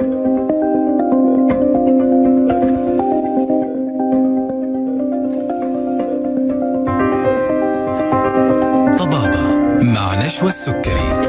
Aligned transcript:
طبابة 0.00 0.06
مع 9.82 10.26
نشوى 10.26 10.48
السكري. 10.48 11.20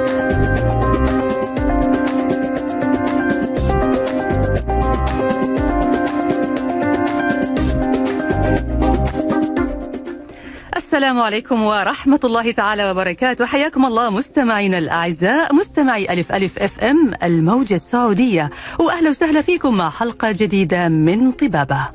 السلام 10.78 11.20
عليكم 11.20 11.64
ورحمة 11.64 12.20
الله 12.24 12.52
تعالى 12.52 12.92
وبركاته. 12.92 13.46
حياكم 13.46 13.86
الله 13.86 14.10
مستمعينا 14.10 14.78
الأعزاء 14.78 15.56
مستمعي 15.56 16.14
ألف 16.14 16.32
ألف 16.32 16.60
أف 16.60 16.80
أم 16.80 17.14
الموجة 17.24 17.74
السعودية. 17.74 18.50
وأهلا 18.82 19.10
وسهلا 19.10 19.42
فيكم 19.42 19.78
مع 19.78 19.90
حلقة 19.90 20.32
جديدة 20.32 20.88
من 20.88 21.32
طبابة. 21.32 21.86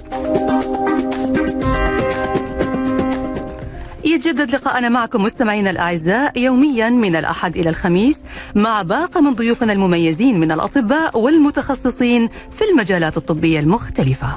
يتجدد 4.05 4.51
لقاءنا 4.51 4.89
معكم 4.89 5.23
مستمعينا 5.23 5.71
الأعزاء 5.71 6.39
يوميا 6.39 6.91
من 6.91 7.17
الأحد 7.17 7.57
إلى 7.57 7.71
الخميس 7.71 8.25
مع 8.55 8.83
باقة 8.83 9.21
من 9.21 9.35
ضيوفنا 9.35 9.73
المميزين 9.73 10.41
من 10.41 10.53
الأطباء 10.53 11.19
والمتخصصين 11.19 12.29
في 12.29 12.65
المجالات 12.71 13.17
الطبية 13.17 13.61
المختلفة. 13.61 14.37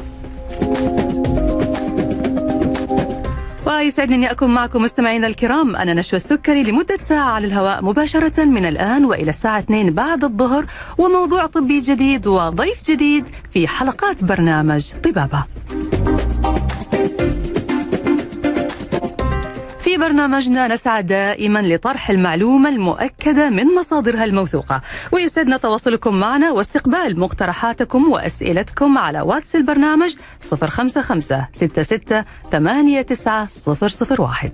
ويسعدني 3.75 4.15
اني 4.15 4.31
أكون 4.31 4.53
معكم 4.53 4.81
مستمعينا 4.81 5.27
الكرام 5.27 5.75
أنا 5.75 5.93
نشوى 5.93 6.17
السكري 6.17 6.63
لمدة 6.63 6.97
ساعة 6.97 7.29
على 7.29 7.47
الهواء 7.47 7.85
مباشرة 7.85 8.45
من 8.45 8.65
الآن 8.65 9.05
وإلى 9.05 9.29
الساعة 9.29 9.59
2 9.59 9.93
بعد 9.93 10.23
الظهر 10.23 10.65
وموضوع 10.97 11.45
طبي 11.45 11.81
جديد 11.81 12.27
وضيف 12.27 12.83
جديد 12.85 13.25
في 13.53 13.67
حلقات 13.67 14.23
برنامج 14.23 14.93
طبابة. 15.03 15.43
برنامجنا 19.99 20.67
نسعى 20.67 21.03
دائما 21.03 21.59
لطرح 21.59 22.09
المعلومة 22.09 22.69
المؤكدة 22.69 23.49
من 23.49 23.75
مصادرها 23.75 24.25
الموثوقة. 24.25 24.81
ويسعدنا 25.11 25.57
تواصلكم 25.57 26.19
معنا 26.19 26.51
واستقبال 26.51 27.19
مقترحاتكم 27.19 28.11
وأسئلتكم 28.11 28.97
على 28.97 29.21
واتس 29.21 29.55
البرنامج 29.55 30.15
055 30.41 31.21
66 31.53 32.23
89 32.51 33.47
001 34.19 34.51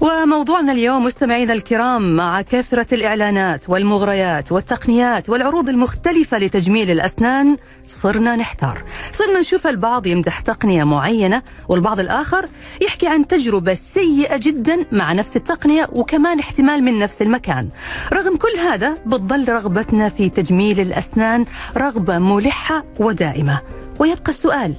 وموضوعنا 0.00 0.72
اليوم 0.72 1.04
مستمعينا 1.04 1.52
الكرام 1.52 2.16
مع 2.16 2.42
كثرة 2.42 2.94
الإعلانات 2.94 3.70
والمغريات 3.70 4.52
والتقنيات 4.52 5.30
والعروض 5.30 5.68
المختلفة 5.68 6.38
لتجميل 6.38 6.90
الأسنان 6.90 7.56
صرنا 7.86 8.36
نحتار. 8.36 8.82
صرنا 9.12 9.40
نشوف 9.40 9.66
البعض 9.66 10.06
يمدح 10.06 10.40
تقنية 10.40 10.84
معينة 10.84 11.42
والبعض 11.68 12.00
الآخر 12.00 12.48
يحكي 12.82 13.08
عن 13.08 13.26
تجربة 13.26 13.74
سيئة 13.74 14.36
جدا 14.36 14.86
مع 14.92 15.12
نفس 15.12 15.36
التقنية 15.36 15.88
وكمان 15.92 16.38
احتمال 16.38 16.82
من 16.84 16.98
نفس 16.98 17.22
المكان. 17.22 17.68
رغم 18.12 18.36
كل 18.36 18.58
هذا 18.58 18.98
بتظل 19.06 19.48
رغبتنا 19.48 20.08
في 20.08 20.28
تجميل 20.28 20.80
الأسنان 20.80 21.44
رغبة 21.76 22.18
ملحة 22.18 22.84
ودائمة. 23.00 23.60
ويبقى 23.98 24.28
السؤال 24.28 24.74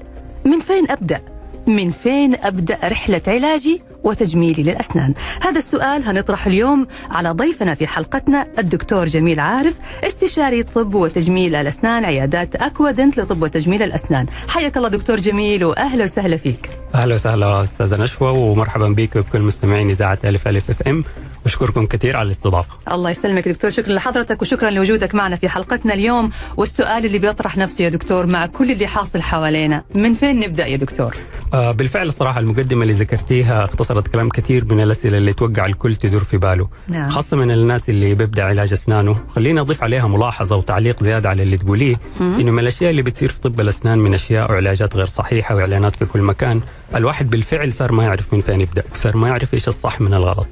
من 0.45 0.59
فين 0.59 0.91
أبدأ؟ 0.91 1.21
من 1.67 1.91
فين 1.91 2.35
أبدأ 2.35 2.77
رحلة 2.83 3.21
علاجي؟ 3.27 3.81
وتجميلي 4.03 4.63
للأسنان. 4.63 5.13
هذا 5.41 5.57
السؤال 5.57 6.03
هنطرح 6.03 6.47
اليوم 6.47 6.87
على 7.11 7.29
ضيفنا 7.29 7.73
في 7.73 7.87
حلقتنا 7.87 8.47
الدكتور 8.59 9.05
جميل 9.05 9.39
عارف 9.39 9.73
استشاري 10.03 10.63
طب 10.63 10.93
وتجميل 10.95 11.55
الأسنان 11.55 12.05
عيادات 12.05 12.55
أكوادنت 12.55 13.17
لطب 13.17 13.41
وتجميل 13.41 13.83
الأسنان. 13.83 14.25
حياك 14.47 14.77
الله 14.77 14.89
دكتور 14.89 15.19
جميل 15.19 15.65
وأهلا 15.65 16.03
وسهلا 16.03 16.37
فيك. 16.37 16.69
أهلا 16.95 17.15
وسهلا 17.15 17.63
أستاذة 17.63 18.03
نشوى 18.03 18.29
ومرحبا 18.29 18.87
بك 18.87 19.15
وبكل 19.15 19.39
مستمعين 19.41 19.89
إذاعة 19.89 20.19
ألف 20.25 20.47
ألف 20.47 20.69
أف 20.69 20.87
إم. 20.87 21.03
بشكركم 21.45 21.85
كثير 21.85 22.17
على 22.17 22.25
الاستضافة. 22.25 22.69
الله 22.91 23.09
يسلمك 23.09 23.47
دكتور 23.47 23.71
شكرا 23.71 23.93
لحضرتك 23.93 24.41
وشكرا 24.41 24.69
لوجودك 24.69 25.15
معنا 25.15 25.35
في 25.35 25.49
حلقتنا 25.49 25.93
اليوم. 25.93 26.31
والسؤال 26.57 27.05
اللي 27.05 27.19
بيطرح 27.19 27.57
نفسه 27.57 27.83
يا 27.83 27.89
دكتور 27.89 28.25
مع 28.25 28.45
كل 28.45 28.71
اللي 28.71 28.87
حاصل 28.87 29.21
حوالينا 29.21 29.83
من 29.95 30.13
فين 30.13 30.39
نبدأ 30.39 30.65
يا 30.67 30.77
دكتور؟ 30.77 31.15
آه 31.53 31.71
بالفعل 31.71 32.07
الصراحه 32.07 32.39
المقدمة 32.39 32.83
اللي 32.83 32.93
ذكرتيها 32.93 33.65
اختصرت 33.87 34.07
كلام 34.07 34.29
كثير 34.29 34.65
من 34.65 34.81
الأسئلة 34.81 35.17
اللي 35.17 35.33
توقع 35.33 35.65
الكل 35.65 35.95
تدور 35.95 36.23
في 36.23 36.37
باله. 36.37 36.67
نعم. 36.87 37.09
خاصة 37.09 37.37
من 37.37 37.51
الناس 37.51 37.89
اللي 37.89 38.15
بيبدأ 38.15 38.43
علاج 38.43 38.71
أسنانه. 38.71 39.15
خليني 39.35 39.59
اضيف 39.59 39.83
عليها 39.83 40.07
ملاحظة 40.07 40.55
وتعليق 40.55 41.03
زيادة 41.03 41.29
على 41.29 41.43
اللي 41.43 41.57
تقوليه 41.57 41.95
إنه 42.21 42.51
من 42.51 42.59
الأشياء 42.59 42.91
اللي 42.91 43.01
بتصير 43.01 43.29
في 43.29 43.39
طب 43.41 43.59
الأسنان 43.59 43.99
من 43.99 44.13
أشياء 44.13 44.51
وعلاجات 44.51 44.95
غير 44.95 45.07
صحيحة 45.07 45.55
وإعلانات 45.55 45.95
في 45.95 46.05
كل 46.05 46.21
مكان 46.21 46.61
الواحد 46.95 47.29
بالفعل 47.29 47.73
صار 47.73 47.91
ما 47.91 48.03
يعرف 48.03 48.33
من 48.33 48.41
فين 48.41 48.61
يبدأ 48.61 48.83
صار 48.95 49.17
ما 49.17 49.27
يعرف 49.27 49.53
إيش 49.53 49.67
الصح 49.67 50.01
من 50.01 50.13
الغلط. 50.13 50.47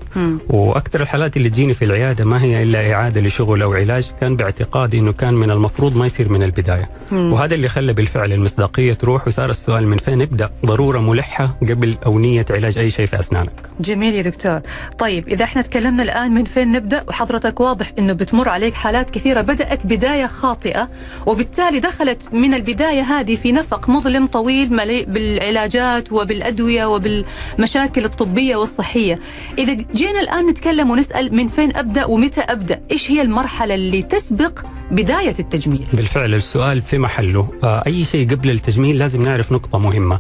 وأكثر 0.50 1.02
الحالات 1.02 1.38
اللي 1.38 1.50
تجيني 1.50 1.74
في 1.74 1.86
العيادة 1.86 2.26
ما 2.26 2.44
هي 2.44 2.64
إلا 2.64 2.94
إعادة 2.94 3.22
لشغل 3.22 3.62
أو 3.62 3.74
علاج 3.74 4.06
كان 4.22 4.36
باعتقادي 4.36 5.00
إنه 5.00 5.14
كان 5.14 5.34
من 5.34 5.52
المفروض 5.52 5.98
ما 5.98 6.06
يصير 6.06 6.32
من 6.32 6.44
البداية. 6.44 6.90
مم. 7.12 7.34
وهذا 7.34 7.56
اللي 7.56 7.70
خلى 7.70 7.94
بالفعل 7.94 8.34
المصداقية 8.34 8.94
تروح 8.94 9.28
وصار 9.28 9.50
السؤال 9.50 9.88
من 9.88 9.98
فين 9.98 10.18
نبدا 10.18 10.50
ضرورة 10.66 11.00
ملحة 11.00 11.56
قبل 11.62 11.98
أو 12.06 12.20
نية 12.20 12.46
علاج 12.50 12.78
أي 12.78 12.92
شيء 12.92 13.06
في 13.06 13.20
أسنانك. 13.20 13.52
جميل 13.80 14.16
يا 14.16 14.22
دكتور. 14.22 14.60
طيب 15.00 15.28
إذا 15.28 15.44
إحنا 15.44 15.62
تكلمنا 15.62 16.04
الآن 16.04 16.34
من 16.34 16.44
فين 16.44 16.72
نبدأ 16.72 17.04
وحضرتك 17.08 17.60
واضح 17.60 17.92
أنه 18.00 18.14
بتمر 18.14 18.50
عليك 18.50 18.74
حالات 18.74 19.10
كثيرة 19.12 19.42
بدأت 19.42 19.86
بداية 19.88 20.26
خاطئة 20.28 20.90
وبالتالي 21.26 21.80
دخلت 21.80 22.34
من 22.34 22.54
البداية 22.54 23.02
هذه 23.02 23.36
في 23.36 23.52
نفق 23.52 23.90
مظلم 23.90 24.28
طويل 24.28 24.74
مليء 24.74 25.06
بالعلاجات 25.06 26.12
وبالأدوية 26.26 26.86
وبالمشاكل 26.86 28.06
الطبية 28.06 28.56
والصحية. 28.56 29.16
إذا 29.58 29.74
جينا 29.96 30.20
الآن 30.20 30.50
نتكلم 30.50 30.90
ونسأل 30.90 31.36
من 31.36 31.48
فين 31.48 31.76
أبدأ 31.76 32.06
ومتى 32.06 32.42
أبدأ 32.42 32.82
إيش 32.92 33.12
هي 33.12 33.22
المرحلة 33.22 33.76
اللي 33.76 34.02
تسبق 34.02 34.60
بداية 34.92 35.36
التجميل؟ 35.40 35.86
بالفعل 35.94 36.34
السؤال 36.34 36.82
في 36.82 36.98
محله. 36.98 37.54
آه، 37.64 37.84
أي 37.88 38.06
شيء 38.06 38.30
قبل 38.30 38.50
التجميل 38.50 38.98
لازم 38.98 39.22
نعرف 39.22 39.52
نقطة 39.52 39.80
مهمة. 39.80 40.20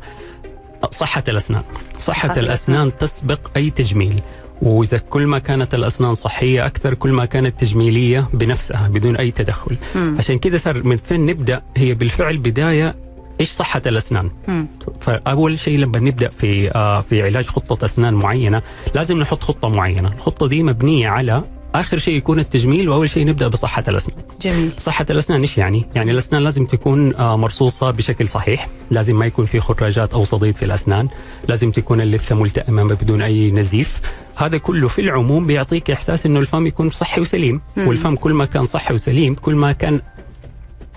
صحة 0.91 1.23
الأسنان. 1.27 1.61
صحة, 1.99 2.27
صحة 2.27 2.39
الأسنان. 2.39 2.91
تسبق 2.99 3.39
أي 3.57 3.69
تجميل. 3.69 4.21
وإذا 4.61 4.97
كل 4.97 5.25
ما 5.27 5.39
كانت 5.39 5.73
الأسنان 5.73 6.15
صحية 6.15 6.65
أكثر 6.65 6.93
كل 6.93 7.11
ما 7.11 7.25
كانت 7.25 7.59
تجميلية 7.59 8.27
بنفسها 8.33 8.87
بدون 8.87 9.15
أي 9.15 9.31
تدخل. 9.31 9.75
مم. 9.95 10.15
عشان 10.19 10.39
كذا 10.39 10.57
صار 10.57 10.83
من 10.83 10.97
فين 10.97 11.25
نبدأ؟ 11.25 11.61
هي 11.77 11.93
بالفعل 11.93 12.37
بداية 12.37 12.95
إيش 13.41 13.51
صحة 13.51 13.81
الأسنان؟ 13.85 14.29
مم. 14.47 14.67
فأول 15.01 15.59
شيء 15.59 15.77
لما 15.77 15.99
نبدأ 15.99 16.29
في 16.29 16.71
آه 16.75 17.01
في 17.01 17.23
علاج 17.23 17.45
خطة 17.45 17.85
أسنان 17.85 18.13
معينة 18.13 18.61
لازم 18.95 19.17
نحط 19.17 19.43
خطة 19.43 19.69
معينة. 19.69 20.13
الخطة 20.13 20.47
دي 20.47 20.63
مبنية 20.63 21.07
على 21.09 21.43
آخر 21.75 21.97
شيء 21.97 22.15
يكون 22.15 22.39
التجميل 22.39 22.89
وأول 22.89 23.09
شيء 23.09 23.25
نبدأ 23.25 23.47
بصحة 23.47 23.83
الأسنان. 23.87 24.17
جميل. 24.41 24.71
صحة 24.77 25.05
الأسنان 25.09 25.41
إيش 25.41 25.57
يعني؟ 25.57 25.85
يعني 25.95 26.11
الأسنان 26.11 26.43
لازم 26.43 26.65
تكون 26.65 27.15
آه، 27.15 27.37
مرصوصة 27.37 27.91
بشكل 27.91 28.27
صحيح. 28.27 28.67
لازم 28.91 29.19
ما 29.19 29.25
يكون 29.25 29.45
في 29.45 29.59
خراجات 29.59 30.13
أو 30.13 30.23
صديد 30.23 30.55
في 30.55 30.65
الأسنان. 30.65 31.07
لازم 31.47 31.71
تكون 31.71 32.01
اللثة 32.01 32.35
ملتئمة 32.35 32.83
بدون 32.83 33.21
أي 33.21 33.51
نزيف. 33.51 34.01
هذا 34.35 34.57
كله 34.57 34.87
في 34.87 35.01
العموم 35.01 35.47
بيعطيك 35.47 35.91
إحساس 35.91 36.25
إنه 36.25 36.39
الفم 36.39 36.67
يكون 36.67 36.89
صحي 36.89 37.21
وسليم. 37.21 37.61
مم. 37.77 37.87
والفم 37.87 38.15
كل 38.15 38.33
ما 38.33 38.45
كان 38.45 38.65
صحي 38.65 38.93
وسليم 38.93 39.35
كل 39.35 39.55
ما 39.55 39.71
كان 39.71 40.01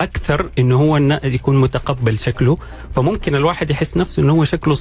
أكثر 0.01 0.49
إنه 0.59 0.77
هو 0.77 0.97
يكون 1.25 1.61
متقبل 1.61 2.19
شكله 2.19 2.59
فممكن 2.97 3.35
الواحد 3.35 3.71
يحس 3.71 3.97
نفسه 3.97 4.23
إنه 4.23 4.33
هو 4.33 4.45
شكله 4.45 4.77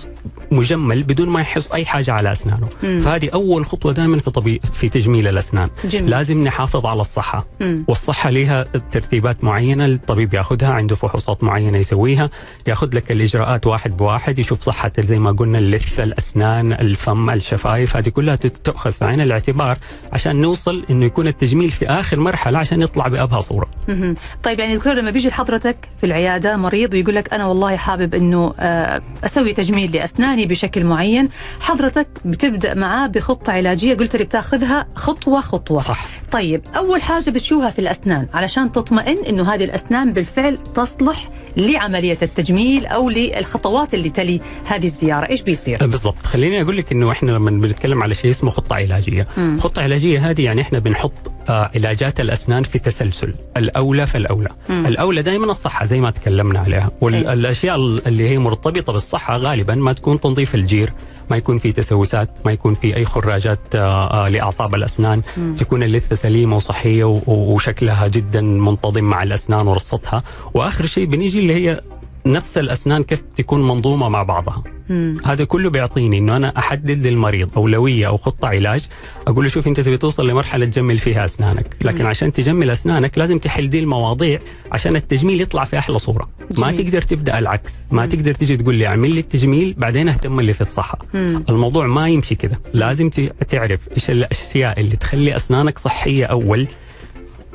مجمل 0.52 1.04
بدون 1.04 1.30
ما 1.30 1.42
يحس 1.42 1.72
أي 1.72 1.86
حاجة 1.86 2.14
على 2.14 2.32
أسنانه 2.32 2.70
مم. 2.84 3.02
فهذه 3.02 3.30
أول 3.34 3.66
خطوة 3.66 3.94
دائما 3.94 4.18
في 4.20 4.32
طبي 4.32 4.62
في 4.74 4.90
تجميل 4.90 5.28
الأسنان 5.28 5.70
جميل. 5.86 6.10
لازم 6.10 6.44
نحافظ 6.44 6.86
على 6.86 7.02
الصحة 7.02 7.46
مم. 7.62 7.86
والصحة 7.88 8.30
لها 8.30 8.64
ترتيبات 8.92 9.44
معينة 9.44 9.86
الطبيب 9.86 10.34
ياخذها 10.34 10.70
عنده 10.72 10.96
فحوصات 10.96 11.44
معينة 11.44 11.78
يسويها 11.78 12.30
ياخذ 12.68 12.96
لك 12.96 13.12
الإجراءات 13.12 13.68
واحد 13.68 13.98
بواحد 13.98 14.40
يشوف 14.40 14.62
صحة 14.62 14.92
زي 15.00 15.20
ما 15.20 15.32
قلنا 15.32 15.58
اللثة 15.60 16.04
الأسنان 16.04 16.74
الفم 16.74 17.30
الشفايف 17.30 17.98
هذه 17.98 18.10
كلها 18.10 18.36
تؤخذ 18.36 18.92
في 18.92 19.06
عين 19.06 19.22
الاعتبار 19.22 19.78
عشان 20.14 20.36
نوصل 20.42 20.84
إنه 20.90 21.06
يكون 21.06 21.28
التجميل 21.28 21.70
في 21.70 21.90
آخر 21.90 22.20
مرحلة 22.20 22.58
عشان 22.60 22.82
يطلع 22.82 23.08
بأبهى 23.08 23.42
صورة 23.42 23.68
مهم. 23.88 24.16
طيب 24.44 24.60
يعني 24.60 24.78
دكتور 24.78 25.00
لما 25.08 25.14
بيجي 25.14 25.30
لحضرتك 25.30 25.78
في 25.98 26.06
العيادة 26.06 26.58
مريض 26.58 26.94
ويقول 26.94 27.16
لك 27.16 27.34
أنا 27.34 27.46
والله 27.46 27.76
حابب 27.76 28.16
إنه 28.16 28.54
آه، 28.60 29.02
أسوي 29.26 29.54
تجميل 29.54 29.92
لأسناني 29.92 30.46
بشكل 30.46 30.84
معين 30.84 31.30
حضرتك 31.60 32.08
بتبدأ 32.26 32.74
معاه 32.74 33.08
بخطة 33.08 33.54
علاجية 33.54 33.94
قلت 33.94 34.16
لي 34.16 34.24
بتاخذها 34.24 34.88
خطوة 34.96 35.42
خطوة. 35.42 35.80
صح. 35.80 36.06
طيب 36.32 36.62
أول 36.76 37.02
حاجة 37.02 37.30
بتشوفها 37.30 37.70
في 37.70 37.80
الأسنان 37.80 38.28
علشان 38.34 38.72
تطمئن 38.72 39.18
إنه 39.26 39.54
هذه 39.54 39.64
الأسنان 39.64 40.14
بالفعل 40.14 40.58
تصلح 40.76 41.28
لعملية 41.58 42.18
التجميل 42.22 42.86
أو 42.86 43.10
للخطوات 43.10 43.94
اللاللي 43.94 44.10
تلي 44.10 44.40
هذه 44.66 44.86
الزيارة. 44.86 45.30
إيش 45.30 45.42
بيصير؟ 45.42 45.86
بالضبط. 45.88 46.26
خليني 46.26 46.62
أقول 46.62 46.78
لك 46.78 46.92
إنه 46.92 47.12
إحنا 47.12 47.32
لما 47.32 47.52
بنتكلم 47.52 48.04
على 48.04 48.16
شيء 48.16 48.32
اسمه 48.32 48.50
خطة 48.50 48.76
علاجية. 48.76 49.28
مم. 49.38 49.60
خطة 49.60 49.82
علاجية 49.82 50.30
هذه 50.30 50.44
يعني 50.44 50.62
إحنا 50.62 50.80
بنحط 50.80 51.14
آه 51.50 51.72
علاجات 51.76 52.20
الأسنان 52.20 52.64
في 52.64 52.80
تسلسل. 52.80 53.36
الأولى 53.58 54.08
فالأولى. 54.08 54.50
مم. 54.70 54.86
الأولى 54.86 55.22
دائما 55.22 55.52
الصحة 55.52 55.86
زي 55.86 56.00
ما 56.00 56.12
تكلمنا 56.12 56.60
عليها. 56.60 56.92
والأشياء 57.02 57.76
اللي 57.76 58.30
هي 58.30 58.38
مرتبطة 58.38 58.94
بالصحة 58.94 59.38
غالبا 59.38 59.76
ما 59.76 59.94
تكون 59.94 60.20
تنظيف 60.20 60.56
الجير. 60.56 60.94
ما 61.30 61.38
يكون 61.38 61.60
في 61.60 61.72
تسوسات 61.72 62.30
ما 62.46 62.52
يكون 62.52 62.74
في 62.76 62.96
أي 62.96 63.06
خراجات 63.06 63.60
آه، 63.76 64.26
آه، 64.26 64.30
لأعصاب 64.30 64.76
الأسنان. 64.76 65.22
مم. 65.38 65.56
تكون 65.56 65.84
اللثة 65.84 66.16
سليمة 66.16 66.56
وصحية 66.56 67.22
وشكلها 67.28 68.08
جدا 68.08 68.42
منتظم 68.42 69.04
مع 69.04 69.24
الأسنان 69.24 69.68
ورصتها. 69.68 70.24
وآخر 70.54 70.86
شيء 70.86 71.06
بنيجي 71.06 71.40
اللي 71.40 71.54
هي 71.54 71.82
نفس 72.26 72.58
الأسنان 72.58 73.04
كيف 73.04 73.24
تكون 73.38 73.68
منظومة 73.68 74.10
مع 74.10 74.24
بعضها. 74.24 74.64
مم. 74.90 75.18
هذا 75.26 75.44
كله 75.44 75.70
بيعطيني 75.70 76.18
إنه 76.18 76.36
أنا 76.38 76.58
أحدد 76.58 77.08
للمريض 77.08 77.50
اولويه 77.58 78.08
أو 78.08 78.18
خطه 78.18 78.48
علاج 78.48 78.82
أقول 79.28 79.44
له 79.44 79.50
شوف 79.50 79.68
أنت 79.68 79.80
تبي 79.80 79.98
توصل 79.98 80.30
لمرحلة 80.30 80.66
تجمل 80.66 80.98
فيها 80.98 81.26
أسنانك 81.26 81.76
لكن 81.82 82.04
مم. 82.04 82.10
عشان 82.10 82.32
تجمل 82.32 82.70
أسنانك 82.70 83.18
لازم 83.18 83.40
تحل 83.40 83.70
دي 83.70 83.80
المواضيع 83.80 84.40
عشان 84.72 84.96
التجميل 84.96 85.42
يطلع 85.42 85.64
في 85.66 85.78
أحلى 85.78 86.00
صورة 86.00 86.30
ما 86.58 86.72
جميل. 86.72 86.86
تقدر 86.86 87.02
تبدأ 87.02 87.40
العكس 87.40 87.74
ما 87.92 88.04
مم. 88.06 88.10
تقدر 88.12 88.34
تيجي 88.34 88.58
تقول 88.58 88.76
لي 88.76 88.88
أعمل 88.88 89.12
لي 89.12 89.20
التجميل 89.20 89.76
بعدين 89.78 90.10
أهتم 90.10 90.42
لي 90.42 90.54
في 90.54 90.62
الصحة 90.62 91.00
مم. 91.14 91.44
الموضوع 91.50 91.88
ما 91.88 92.10
يمشي 92.10 92.36
كده 92.36 92.60
لازم 92.74 93.10
تعرف 93.50 93.80
إيش 93.98 94.10
الأشياء 94.12 94.80
اللي 94.80 94.96
تخلي 94.96 95.36
أسنانك 95.36 95.78
صحية 95.80 96.26
أول 96.26 96.68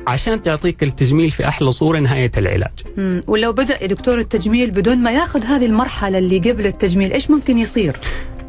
عشان 0.07 0.41
تعطيك 0.41 0.83
التجميل 0.83 1.31
في 1.31 1.47
أحلى 1.47 1.71
صورة 1.71 1.99
نهاية 1.99 2.31
العلاج. 2.37 2.71
مم. 2.97 3.23
ولو 3.27 3.53
بدأ 3.53 3.81
يا 3.83 3.87
دكتور 3.87 4.19
التجميل 4.19 4.71
بدون 4.71 4.97
ما 4.97 5.11
ياخذ 5.11 5.45
هذه 5.45 5.65
المرحلة 5.65 6.17
اللي 6.17 6.37
قبل 6.39 6.65
التجميل 6.67 7.11
إيش 7.13 7.31
ممكن 7.31 7.57
يصير؟ 7.57 7.97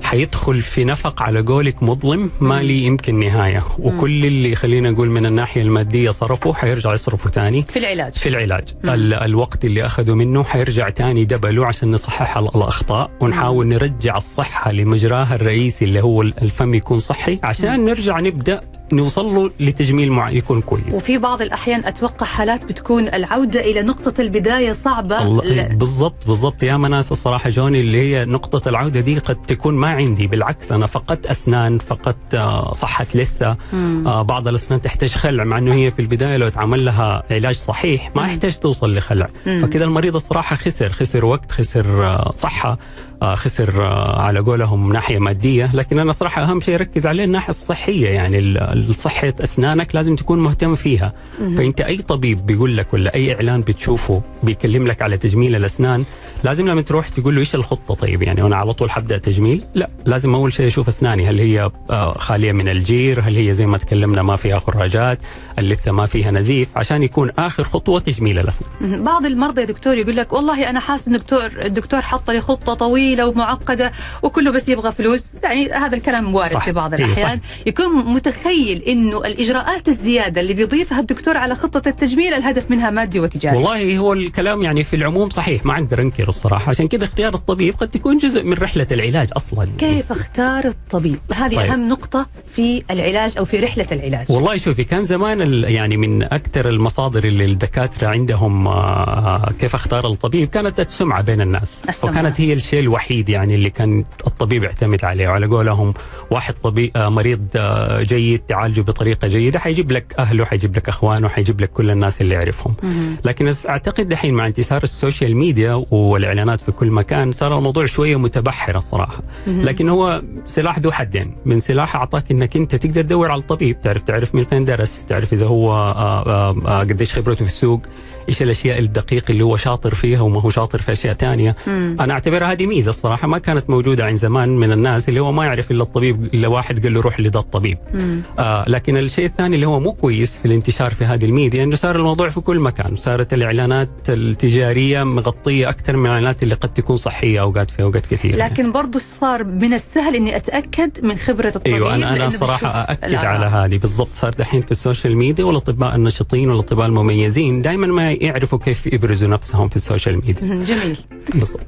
حيدخل 0.02 0.60
في 0.62 0.84
نفق 0.84 1.22
على 1.22 1.40
قولك 1.40 1.82
مظلم 1.82 2.30
ما 2.40 2.62
لي 2.62 2.82
يمكن 2.82 3.20
نهاية. 3.20 3.62
وكل 3.78 4.24
اللي 4.26 4.54
خلينا 4.56 4.90
نقول 4.90 5.08
من 5.08 5.26
الناحية 5.26 5.62
المادية 5.62 6.10
صرفه 6.10 6.52
حيرجع 6.52 6.94
يصرفه 6.94 7.30
تاني. 7.30 7.62
في 7.62 7.78
العلاج. 7.78 8.12
في 8.14 8.28
العلاج. 8.28 8.64
ال- 8.84 9.14
الوقت 9.14 9.64
اللي 9.64 9.86
اخذه 9.86 10.14
منه 10.14 10.44
حيرجع 10.44 10.88
تاني 10.88 11.24
دبله 11.24 11.66
عشان 11.66 11.90
نصحح 11.90 12.36
ال- 12.36 12.48
الأخطاء. 12.56 13.10
ونحاول 13.20 13.66
نرجع 13.66 14.16
الصحة 14.16 14.72
لمجراها 14.72 15.34
الرئيسي 15.34 15.84
اللي 15.84 16.00
هو 16.02 16.22
ال- 16.22 16.34
الفم 16.42 16.74
يكون 16.74 16.98
صحي. 16.98 17.38
عشان 17.42 17.84
نرجع 17.84 18.20
نبدأ 18.20 18.60
نوصل 18.94 19.34
له 19.34 19.50
لتجميل 19.60 20.12
مع 20.12 20.30
يكون 20.30 20.60
كويس 20.60 20.94
وفي 20.94 21.18
بعض 21.18 21.42
الأحيان 21.42 21.84
أتوقع 21.84 22.26
حالات 22.26 22.64
بتكون 22.64 23.08
العودة 23.08 23.60
إلى 23.60 23.82
نقطة 23.82 24.20
البداية 24.20 24.72
صعبة 24.72 25.22
الله 25.22 25.44
لا. 25.44 25.68
بالضبط 25.68 26.26
بالضبط 26.26 26.62
يا 26.62 26.76
ناس 26.76 27.12
الصراحة 27.12 27.50
جوني 27.50 27.80
اللي 27.80 27.98
هي 27.98 28.24
نقطة 28.24 28.68
العودة 28.68 29.00
دي 29.00 29.18
قد 29.18 29.36
تكون 29.46 29.74
ما 29.74 29.88
عندي 29.88 30.26
بالعكس 30.26 30.72
أنا 30.72 30.86
فقدت 30.86 31.26
أسنان 31.26 31.78
فقدت 31.78 32.34
آه، 32.34 32.72
صحة 32.72 33.06
لثة 33.14 33.56
مم. 33.72 34.04
آه 34.08 34.22
بعض 34.22 34.48
الأسنان 34.48 34.82
تحتاج 34.82 35.10
خلع 35.10 35.44
مع 35.44 35.58
إنه 35.58 35.74
هي 35.74 35.90
في 35.90 36.02
البداية 36.02 36.36
لو 36.36 36.46
اتعمل 36.46 36.84
لها 36.84 37.22
علاج 37.30 37.54
صحيح 37.54 38.10
ما. 38.16 38.22
يحتاج 38.26 38.58
توصل 38.58 38.94
لخلع. 38.96 39.28
فكذا 39.44 39.84
المريض 39.84 40.14
الصراحة 40.16 40.56
خسر 40.56 40.88
خسر 40.92 41.24
وقت 41.24 41.52
خسر 41.52 42.04
آه 42.06 42.32
صحة 42.36 42.78
خسر 43.22 43.82
آه 43.82 44.20
على 44.20 44.38
قولهم 44.40 44.92
ناحية 44.92 45.18
مادية 45.18 45.70
لكن 45.74 45.98
أنا 45.98 46.12
صراحة 46.12 46.42
أهم 46.42 46.60
شيء 46.60 46.74
أركز 46.74 47.06
عليه 47.06 47.24
الناحية 47.24 47.50
الصحية 47.50 48.08
يعني 48.08 48.54
صحة 48.92 49.32
أسنانك 49.40 49.94
لازم 49.94 50.16
تكون 50.16 50.38
مهتم 50.38 50.74
فيها. 50.74 51.12
فأنت 51.56 51.80
أي 51.80 51.96
طبيب 51.96 52.46
بيقول 52.46 52.76
لك 52.76 52.94
ولا 52.94 53.14
أي 53.14 53.34
إعلان 53.34 53.60
بتشوفه 53.60 54.22
بيكلم 54.42 54.86
لك 54.86 55.02
على 55.02 55.16
تجميل 55.16 55.56
الأسنان 55.56 56.04
لازم 56.44 56.68
لما 56.68 56.82
تروح 56.82 57.08
تقول 57.08 57.34
له 57.34 57.40
إيش 57.40 57.54
الخطة 57.54 57.94
طيب؟ 57.94 58.22
يعني 58.22 58.42
وأنا 58.42 58.56
على 58.56 58.72
طول 58.72 58.90
حبدأ 58.90 59.18
تجميل؟ 59.18 59.64
لا 59.74 59.90
لازم 60.06 60.34
أول 60.34 60.52
شيء 60.52 60.66
أشوف 60.66 60.88
أسناني 60.88 61.28
هل 61.28 61.38
هي 61.38 61.70
آه، 61.90 62.18
خالية 62.18 62.52
من 62.52 62.68
الجير؟ 62.68 63.20
هل 63.20 63.36
هي 63.36 63.54
زي 63.54 63.66
ما 63.66 63.78
تكلمنا 63.78 64.22
ما 64.22 64.36
فيها 64.36 64.58
خراجات؟ 64.58 65.18
اللثة 65.58 65.92
ما 65.92 66.06
فيها 66.06 66.30
نزيف 66.30 66.68
عشان 66.76 67.02
يكون 67.02 67.30
آخر 67.38 67.64
خطوة 67.64 68.00
تجميل 68.00 68.38
الأسنان. 68.38 69.04
بعض 69.04 69.26
المرضى 69.26 69.60
يا 69.60 69.66
دكتور 69.66 69.98
يقول 69.98 70.16
لك 70.16 70.32
والله 70.32 70.70
أنا 70.70 70.80
حاسس 70.80 71.08
إن 71.08 71.14
الدكتور 71.14 71.50
الدكتور 71.64 72.00
حط 72.00 72.30
لي 72.30 72.40
خطة 72.40 72.74
طويلة 72.74 73.26
ومعقدة 73.26 73.92
وكله 74.22 74.50
بس 74.50 74.68
يبغى 74.68 74.92
فلوس 74.92 75.24
يعني 75.42 75.72
هذا 75.72 75.96
الكلام 75.96 76.34
وارد 76.34 76.50
صح. 76.50 76.64
في 76.64 76.72
بعض 76.72 76.94
إيه، 76.94 77.04
الأحيان 77.04 77.40
يكون 77.66 78.14
متخيل 78.14 78.82
إنه 78.82 79.18
الإجراءات 79.18 79.88
الزيادة 79.88 80.40
اللي 80.40 80.54
بيضيفها 80.54 81.00
الدكتور 81.00 81.36
على 81.36 81.54
خطة 81.54 81.88
التجميل 81.88 82.34
الهدف 82.34 82.70
منها 82.70 82.90
مادي 82.90 83.20
وتجاري 83.20 83.56
والله 83.56 83.98
هو 83.98 84.12
الكلام 84.12 84.62
يعني 84.62 84.84
في 84.84 84.96
العموم 84.96 85.30
صحيح 85.30 85.66
ما 85.66 85.74
أقدر 85.74 86.00
انكره 86.00 86.28
الصراحة 86.30 86.70
عشان 86.70 86.88
كذا 86.88 87.04
اختيار 87.04 87.34
الطبيب 87.34 87.74
قد 87.74 87.96
يكون 87.96 88.18
جزء 88.18 88.42
من 88.42 88.52
رحلة 88.52 88.86
العلاج 88.90 89.28
أصلا 89.36 89.66
كيف 89.78 90.12
اختار 90.12 90.64
الطبيب؟ 90.64 91.18
هذه 91.34 91.56
طيب. 91.56 91.70
أهم 91.70 91.88
نقطة 91.88 92.26
في 92.54 92.82
العلاج 92.90 93.38
أو 93.38 93.44
في 93.44 93.56
رحلة 93.56 93.86
العلاج 93.92 94.26
والله 94.28 94.56
شوفي 94.56 94.84
كان 94.84 95.04
زمان 95.04 95.42
ال- 95.44 95.64
يعني 95.64 95.96
من 95.96 96.22
أكثر 96.22 96.68
المصادر 96.68 97.24
اللي 97.24 97.44
الدكاترة 97.44 98.08
عندهم 98.08 98.66
آه، 98.68 99.52
كيف 99.60 99.74
أختار 99.74 100.06
الطبيب 100.06 100.48
كانت 100.48 100.80
السمعة 100.80 101.22
بين 101.22 101.40
الناس 101.40 101.82
السمعة. 101.88 102.12
وكانت 102.12 102.40
هي 102.40 102.52
الشيء 102.52 102.80
الوحيد 102.80 103.28
يعني 103.28 103.54
اللي 103.54 103.70
كان 103.70 104.04
الطبيب 104.26 104.64
يعتمد 104.64 105.04
عليه 105.04 105.28
وعلى 105.28 105.46
قولهم 105.46 105.94
واحد 106.30 106.54
طبيب 106.62 106.90
آه، 106.96 107.08
مريض 107.08 107.46
آه، 107.56 108.02
جيد 108.02 108.38
تعالجه 108.48 108.80
بطريقة 108.80 109.28
جيدة 109.28 109.58
حيجيب 109.58 109.92
لك 109.92 110.14
أهله 110.18 110.44
حيجيب 110.44 110.76
لك 110.76 110.88
أخوانه 110.88 111.28
حيجيب 111.28 111.60
لك 111.60 111.70
كل 111.72 111.90
الناس 111.90 112.20
اللي 112.20 112.34
يعرفهم 112.34 112.74
مهم. 112.82 113.16
لكن 113.24 113.52
أعتقد 113.68 114.08
دحين 114.08 114.34
مع 114.34 114.46
انتشار 114.46 114.82
ال 114.82 114.90
social 114.90 115.36
media 115.36 115.84
والإعلانات 115.90 116.60
في 116.60 116.72
كل 116.72 116.90
مكان 116.90 117.32
صار 117.32 117.58
الموضوع 117.58 117.86
شوية 117.86 118.16
متبحر 118.16 118.78
الصراحة. 118.78 119.22
لكن 119.46 119.88
هو 119.88 120.22
سلاح 120.46 120.78
ذو 120.78 120.92
حدين 120.92 121.34
من 121.44 121.60
سلاح 121.60 121.96
أعطاك 121.96 122.30
إنك 122.30 122.56
أنت 122.56 122.74
تقدر 122.74 123.02
تدور 123.02 123.30
على 123.30 123.40
الطبيب 123.40 123.82
تعرف 123.82 124.02
تعرف 124.02 124.34
من 124.34 124.44
فين 124.44 124.64
درس 124.64 125.06
تعرف 125.06 125.32
إذا 125.34 125.46
هو 125.46 125.72
آه، 125.72 126.26
آه، 126.26 126.56
آه، 126.66 126.80
قديش 126.80 127.14
خبرته 127.14 127.44
في 127.44 127.50
السوق 127.50 127.80
إيش 128.28 128.42
الأشياء 128.42 128.78
الدقيقة 128.78 129.32
اللي 129.32 129.44
هو 129.44 129.56
شاطر 129.56 129.94
فيها 129.94 130.20
وما 130.20 130.40
هو 130.40 130.50
شاطر 130.50 130.82
في 130.82 130.92
أشياء 130.92 131.14
تانية 131.14 131.56
مم. 131.66 131.96
أنا 132.00 132.12
أعتبرها 132.12 132.52
هذه 132.52 132.66
ميزة 132.66 132.90
الصراحة 132.90 133.28
ما 133.28 133.38
كانت 133.38 133.70
موجودة 133.70 134.04
عند 134.04 134.18
زمان 134.18 134.48
من 134.48 134.72
الناس 134.72 135.08
اللي 135.08 135.20
هو 135.20 135.32
ما 135.32 135.44
يعرف 135.44 135.70
إلا 135.70 135.82
الطبيب 135.82 136.34
إلا 136.34 136.48
واحد 136.48 136.82
قال 136.82 136.94
له 136.94 137.00
روح 137.00 137.20
لذا 137.20 137.38
الطبيب 137.38 137.78
مم. 137.94 138.22
آه 138.38 138.64
لكن 138.68 138.96
الشيء 138.96 139.26
الثاني 139.26 139.54
اللي 139.54 139.66
هو 139.66 139.80
مو 139.80 139.92
كويس 139.92 140.38
في 140.38 140.44
الانتشار 140.44 140.94
في 140.94 141.04
هذه 141.04 141.24
الميديا 141.24 141.64
إنه 141.64 141.76
صار 141.76 141.96
الموضوع 141.96 142.28
في 142.28 142.40
كل 142.40 142.60
مكان 142.60 142.96
صارت 142.96 143.34
الإعلانات 143.34 143.88
التجارية 144.08 145.04
مغطية 145.04 145.68
أكثر 145.68 145.96
من 145.96 146.06
الإعلانات 146.06 146.42
اللي 146.42 146.54
قد 146.54 146.72
تكون 146.72 146.96
صحية 146.96 147.40
أوقات 147.40 147.70
في 147.70 147.82
أوقات 147.82 148.06
كثيرة 148.06 148.36
لكن 148.36 148.72
برضو 148.72 148.98
صار 148.98 149.44
من 149.44 149.74
السهل 149.74 150.16
إني 150.16 150.36
أتأكد 150.36 151.04
من 151.04 151.16
خبرة 151.16 151.48
الطبيب 151.48 151.74
أيوه 151.74 151.94
أنا 151.94 152.16
أنا 152.16 152.28
صراحة 152.28 152.68
الآراء. 153.04 153.26
على 153.26 153.46
هذه 153.46 153.78
بالضبط 153.78 154.08
صار 154.14 154.34
دحين 154.38 154.62
في 154.62 154.70
ال 154.70 154.77
social 154.77 155.16
media 155.16 155.23
والأطباء 155.32 155.96
النشطين 155.96 156.50
والأطباء 156.50 156.86
المميزين 156.86 157.62
دائما 157.62 157.86
ما 157.86 158.12
يعرفوا 158.12 158.58
كيف 158.58 158.86
يبرزوا 158.86 159.28
نفسهم 159.28 159.68
في 159.68 159.76
ال 159.76 159.82
social 159.82 160.16
media. 160.16 160.64
جميل 160.64 160.96
بالضبط 161.34 161.60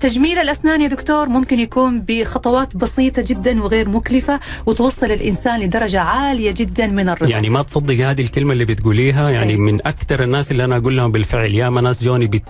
تجميل 0.00 0.38
الأسنان 0.38 0.80
يا 0.80 0.88
دكتور 0.88 1.28
ممكن 1.28 1.60
يكون 1.60 2.00
بخطوات 2.08 2.76
بسيطة 2.76 3.22
جدا 3.26 3.62
وغير 3.62 3.88
مكلفة 3.88 4.40
وتوصل 4.66 5.06
الإنسان 5.06 5.60
لدرجة 5.60 6.00
عالية 6.00 6.50
جدا 6.50 6.86
من 6.86 7.08
الرضا 7.08 7.30
يعني 7.30 7.50
ما 7.50 7.62
تصدق 7.62 7.94
هذه 7.94 8.20
الكلمة 8.22 8.52
اللي 8.52 8.64
بتقوليها 8.64 9.30
يعني 9.30 9.52
أي. 9.52 9.56
من 9.56 9.86
أكثر 9.86 10.22
الناس 10.22 10.50
اللي 10.50 10.64
أنا 10.64 10.76
أقول 10.76 10.96
لهم 10.96 11.12
بالفعل 11.12 11.54
يا 11.54 11.68
ناس 11.70 12.02
جوني 12.04 12.26
بت... 12.26 12.42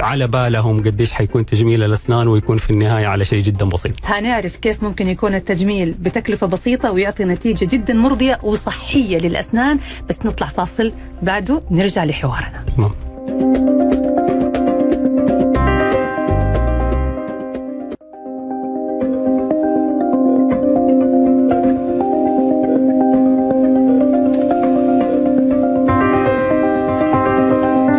على 0.00 0.26
بالهم 0.26 0.78
قديش 0.78 1.12
حيكون 1.12 1.46
تجميل 1.46 1.82
الأسنان 1.82 2.28
ويكون 2.28 2.58
في 2.58 2.70
النهاية 2.70 3.06
على 3.06 3.24
شيء 3.24 3.42
جدا 3.42 3.64
بسيط 3.64 3.92
هنعرف 4.04 4.56
كيف 4.56 4.82
ممكن 4.82 5.08
يكون 5.08 5.34
التجميل 5.34 5.90
بتكلفة 6.00 6.46
بسيطة 6.46 6.92
ويعطي 6.92 7.24
نتيجة 7.24 7.64
جدا 7.64 7.94
مرضية 7.94 8.38
وصحية 8.42 9.18
للأسنان 9.18 9.78
بس 10.08 10.26
نطلع 10.26 10.46
فاصل 10.46 10.92
بعده 11.22 11.60
نرجع 11.70 12.04
لحوارنا. 12.04 12.64
تمام. 12.76 12.90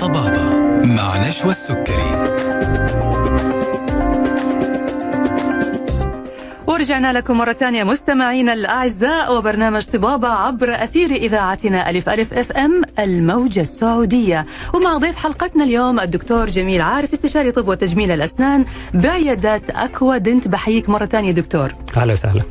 طبابة 0.01 0.59
مع 0.83 1.27
نشوى 1.27 1.51
السكري 1.51 1.78
ورجعنا 6.79 7.13
لكم 7.13 7.37
مرة 7.37 7.53
ثانية 7.53 7.83
مستمعينا 7.83 8.53
الأعزاء 8.53 9.37
وبرنامج 9.37 9.85
طبابة 9.85 10.27
عبر 10.27 10.83
أثير 10.83 11.11
إذاعتنا 11.11 11.89
ألف 11.89 12.09
ألف 12.09 12.33
FM 12.33 12.81
الموجة 12.99 13.61
السعودية. 13.61 14.45
ومع 14.73 14.97
ضيف 14.97 15.15
حلقتنا 15.15 15.63
اليوم 15.63 15.99
الدكتور 15.99 16.49
جميل 16.49 16.81
عارف 16.81 17.13
استشاري 17.13 17.51
طب 17.51 17.67
وتجميل 17.67 18.11
الأسنان 18.11 18.65
بعيادات 18.93 19.69
أكوا 19.69 20.17
دنت 20.17 20.47
بحييك 20.47 20.89
مرة 20.89 21.05
ثانية 21.05 21.31
دكتور. 21.31 21.73
أهلا 21.97 22.13
وسهلا. 22.13 22.41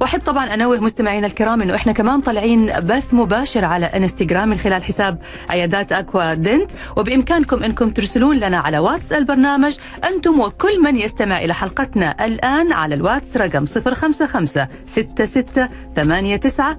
وأحب 0.00 0.20
طبعا 0.20 0.54
أنوه 0.54 0.80
مستمعينا 0.80 1.26
الكرام 1.26 1.62
إنه 1.62 1.74
إحنا 1.74 1.92
كمان 1.92 2.20
طالعين 2.20 2.66
بث 2.66 3.14
مباشر 3.14 3.64
على 3.64 3.86
إنستغرام 3.86 4.48
من 4.48 4.58
خلال 4.58 4.84
حساب 4.84 5.18
عيادات 5.50 5.92
اكوا 5.92 6.34
دنت. 6.34 6.70
وبإمكانكم 6.96 7.62
إنكم 7.62 7.90
ترسلون 7.90 8.36
لنا 8.36 8.58
على 8.58 8.78
واتس 8.78 9.12
البرنامج 9.12 9.76
أنتم 10.04 10.40
وكل 10.40 10.82
من 10.82 10.96
يستمع 10.96 11.38
إلى 11.38 11.54
حلقتنا 11.54 12.24
الآن 12.24 12.72
على 12.72 12.94
الواتس 12.94 13.36
رقم 13.36 13.64
054 13.64 13.77
055 13.80 14.66
66 14.86 15.68
89 15.94 16.76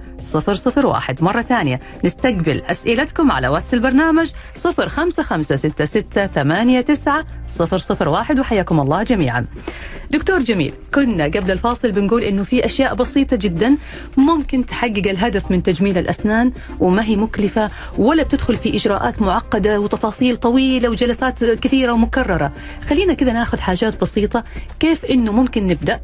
001 0.84 1.22
مرة 1.22 1.42
ثانية 1.42 1.80
نستقبل 2.04 2.62
أسئلتكم 2.66 3.32
على 3.32 3.48
واتس 3.48 3.74
البرنامج 3.74 4.30
055 4.56 5.42
66 5.42 6.10
89 6.10 7.24
001 8.12 8.40
وحياكم 8.40 8.80
الله 8.80 9.02
جميعا. 9.02 9.46
دكتور 10.10 10.38
جميل 10.42 10.72
كنا 10.94 11.24
قبل 11.24 11.50
الفاصل 11.50 11.92
بنقول 11.92 12.22
إنه 12.22 12.42
في 12.42 12.64
أشياء 12.64 12.94
بسيطة 12.94 13.36
جدا 13.36 13.76
ممكن 14.16 14.66
تحقق 14.66 15.02
الهدف 15.06 15.50
من 15.50 15.62
تجميل 15.62 15.98
الأسنان 15.98 16.52
وما 16.80 17.04
هي 17.04 17.16
مكلفة 17.16 17.70
ولا 17.98 18.22
بتدخل 18.22 18.56
في 18.56 18.76
إجراءات 18.76 19.22
معقدة 19.22 19.80
وتفاصيل 19.80 20.36
طويلة 20.36 20.88
وجلسات 20.88 21.44
كثيرة 21.44 21.92
ومكررة. 21.92 22.52
خلينا 22.88 23.14
كذا 23.14 23.32
ناخذ 23.32 23.58
حاجات 23.58 24.00
بسيطة 24.00 24.44
كيف 24.80 25.04
إنه 25.04 25.32
ممكن 25.32 25.66
نبدأ؟ 25.66 26.00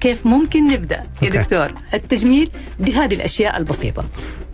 كيف 0.00 0.26
ممكن 0.26 0.66
نبدأ 0.68 1.02
يا. 1.22 1.30
دكتور 1.30 1.72
التجميل 1.94 2.50
بهذه 2.78 3.14
الأشياء 3.14 3.56
البسيطة 3.56 4.04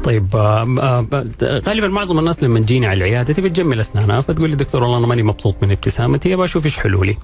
طيب 0.04 0.36
آه، 0.36 1.06
آه، 1.42 1.58
غالبا 1.58 1.88
معظم 1.88 2.18
الناس 2.18 2.42
لما 2.42 2.60
تجيني 2.60 2.86
على 2.86 2.96
العيادة 2.96 3.34
تبي 3.34 3.48
تجمل 3.48 3.80
أسنانها 3.80 4.20
فتقول 4.20 4.50
لي 4.50 4.56
دكتور 4.56 4.82
والله 4.82 4.98
أنا 4.98 5.06
ماني 5.06 5.22
مبسوط 5.22 5.56
من 5.62 5.70
ابتسامتي 5.70 6.34
أبغى 6.34 6.44
أشوف 6.44 6.64
إيش 6.64 6.78
حلولي. 6.78 7.16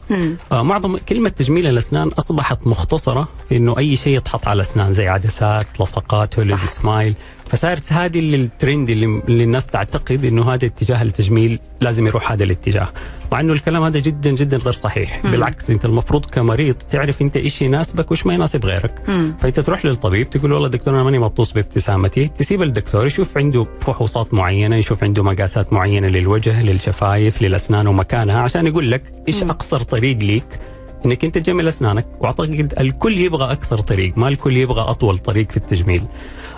آه، 0.52 0.62
معظم 0.62 0.96
كلمة 0.96 1.28
تجميل 1.28 1.66
الأسنان 1.66 2.08
أصبحت 2.08 2.66
مختصرة 2.66 3.28
في 3.49 3.56
إنه 3.56 3.78
أي 3.78 3.96
شيء 3.96 4.16
يتحط 4.16 4.49
على 4.49 4.56
الأسنان 4.56 4.94
زي 4.94 5.08
عدسات، 5.08 5.66
لصقات، 5.80 6.38
هوليد 6.38 6.58
سمايل 6.58 7.14
فصارت 7.50 7.92
هذه 7.92 8.18
اللي 8.18 8.37
الترند 8.37 8.90
اللي, 8.90 9.22
اللي 9.28 9.44
الناس 9.44 9.66
تعتقد 9.66 10.25
إنه 10.25 10.54
هذا 10.54 10.66
اتجاه 10.66 11.02
التجميل 11.02 11.58
لازم 11.80 12.06
يروح 12.06 12.32
هذا 12.32 12.44
الاتجاه. 12.44 12.88
مع 13.32 13.40
إنه 13.40 13.52
الكلام 13.52 13.82
هذا 13.82 13.99
جدا 13.99 14.30
جدا 14.30 14.56
غير 14.56 14.72
صحيح. 14.72 15.25
مم. 15.25 15.30
بالعكس 15.30 15.70
أنت 15.70 15.84
المفروض 15.84 16.25
كمريض 16.25 16.75
تعرف 16.75 17.22
أنت 17.22 17.37
إيش 17.37 17.62
يناسبك 17.62 18.10
وإيش 18.10 18.26
ما 18.26 18.34
يناسب 18.34 18.66
غيرك. 18.66 18.94
مم. 19.08 19.34
فأنت 19.40 19.60
تروح 19.60 19.84
للطبيب 19.84 20.30
تقول 20.30 20.52
والله 20.52 20.68
دكتور 20.68 20.94
أنا 20.94 21.02
ماني 21.02 21.18
مبسوط 21.18 21.54
بابتسامتي. 21.54 22.28
تسيب 22.28 22.62
الدكتور 22.70 23.06
يشوف 23.06 23.38
عنده 23.38 23.66
فحوصات 23.80 24.34
معينة 24.34 24.76
يشوف 24.76 25.04
عنده 25.04 25.22
مقاسات 25.22 25.72
معينة 25.72 26.08
للوجه 26.08 26.62
للشفايف 26.62 27.42
للأسنان 27.42 27.86
ومكانها 27.86 28.40
عشان 28.40 28.66
يقول 28.66 28.90
لك 28.90 29.02
إيش. 29.28 29.42
أقصر 29.42 29.82
طريق 29.82 30.16
ليك 30.18 30.44
إنك 31.07 31.25
أنت 31.25 31.38
تجمل 31.38 31.69
اسنانك 31.69 32.07
واعتقد 32.21 32.75
الكل 32.80 33.19
يبغى 33.19 33.52
أكثر 33.52 33.78
طريق 33.80 34.19
ما 34.19 34.28
الكل 34.28 34.57
يبغى 34.57 34.80
أطول 34.83 35.19
طريق 35.19 35.50
في 35.50 35.57
التجميل. 35.57 36.02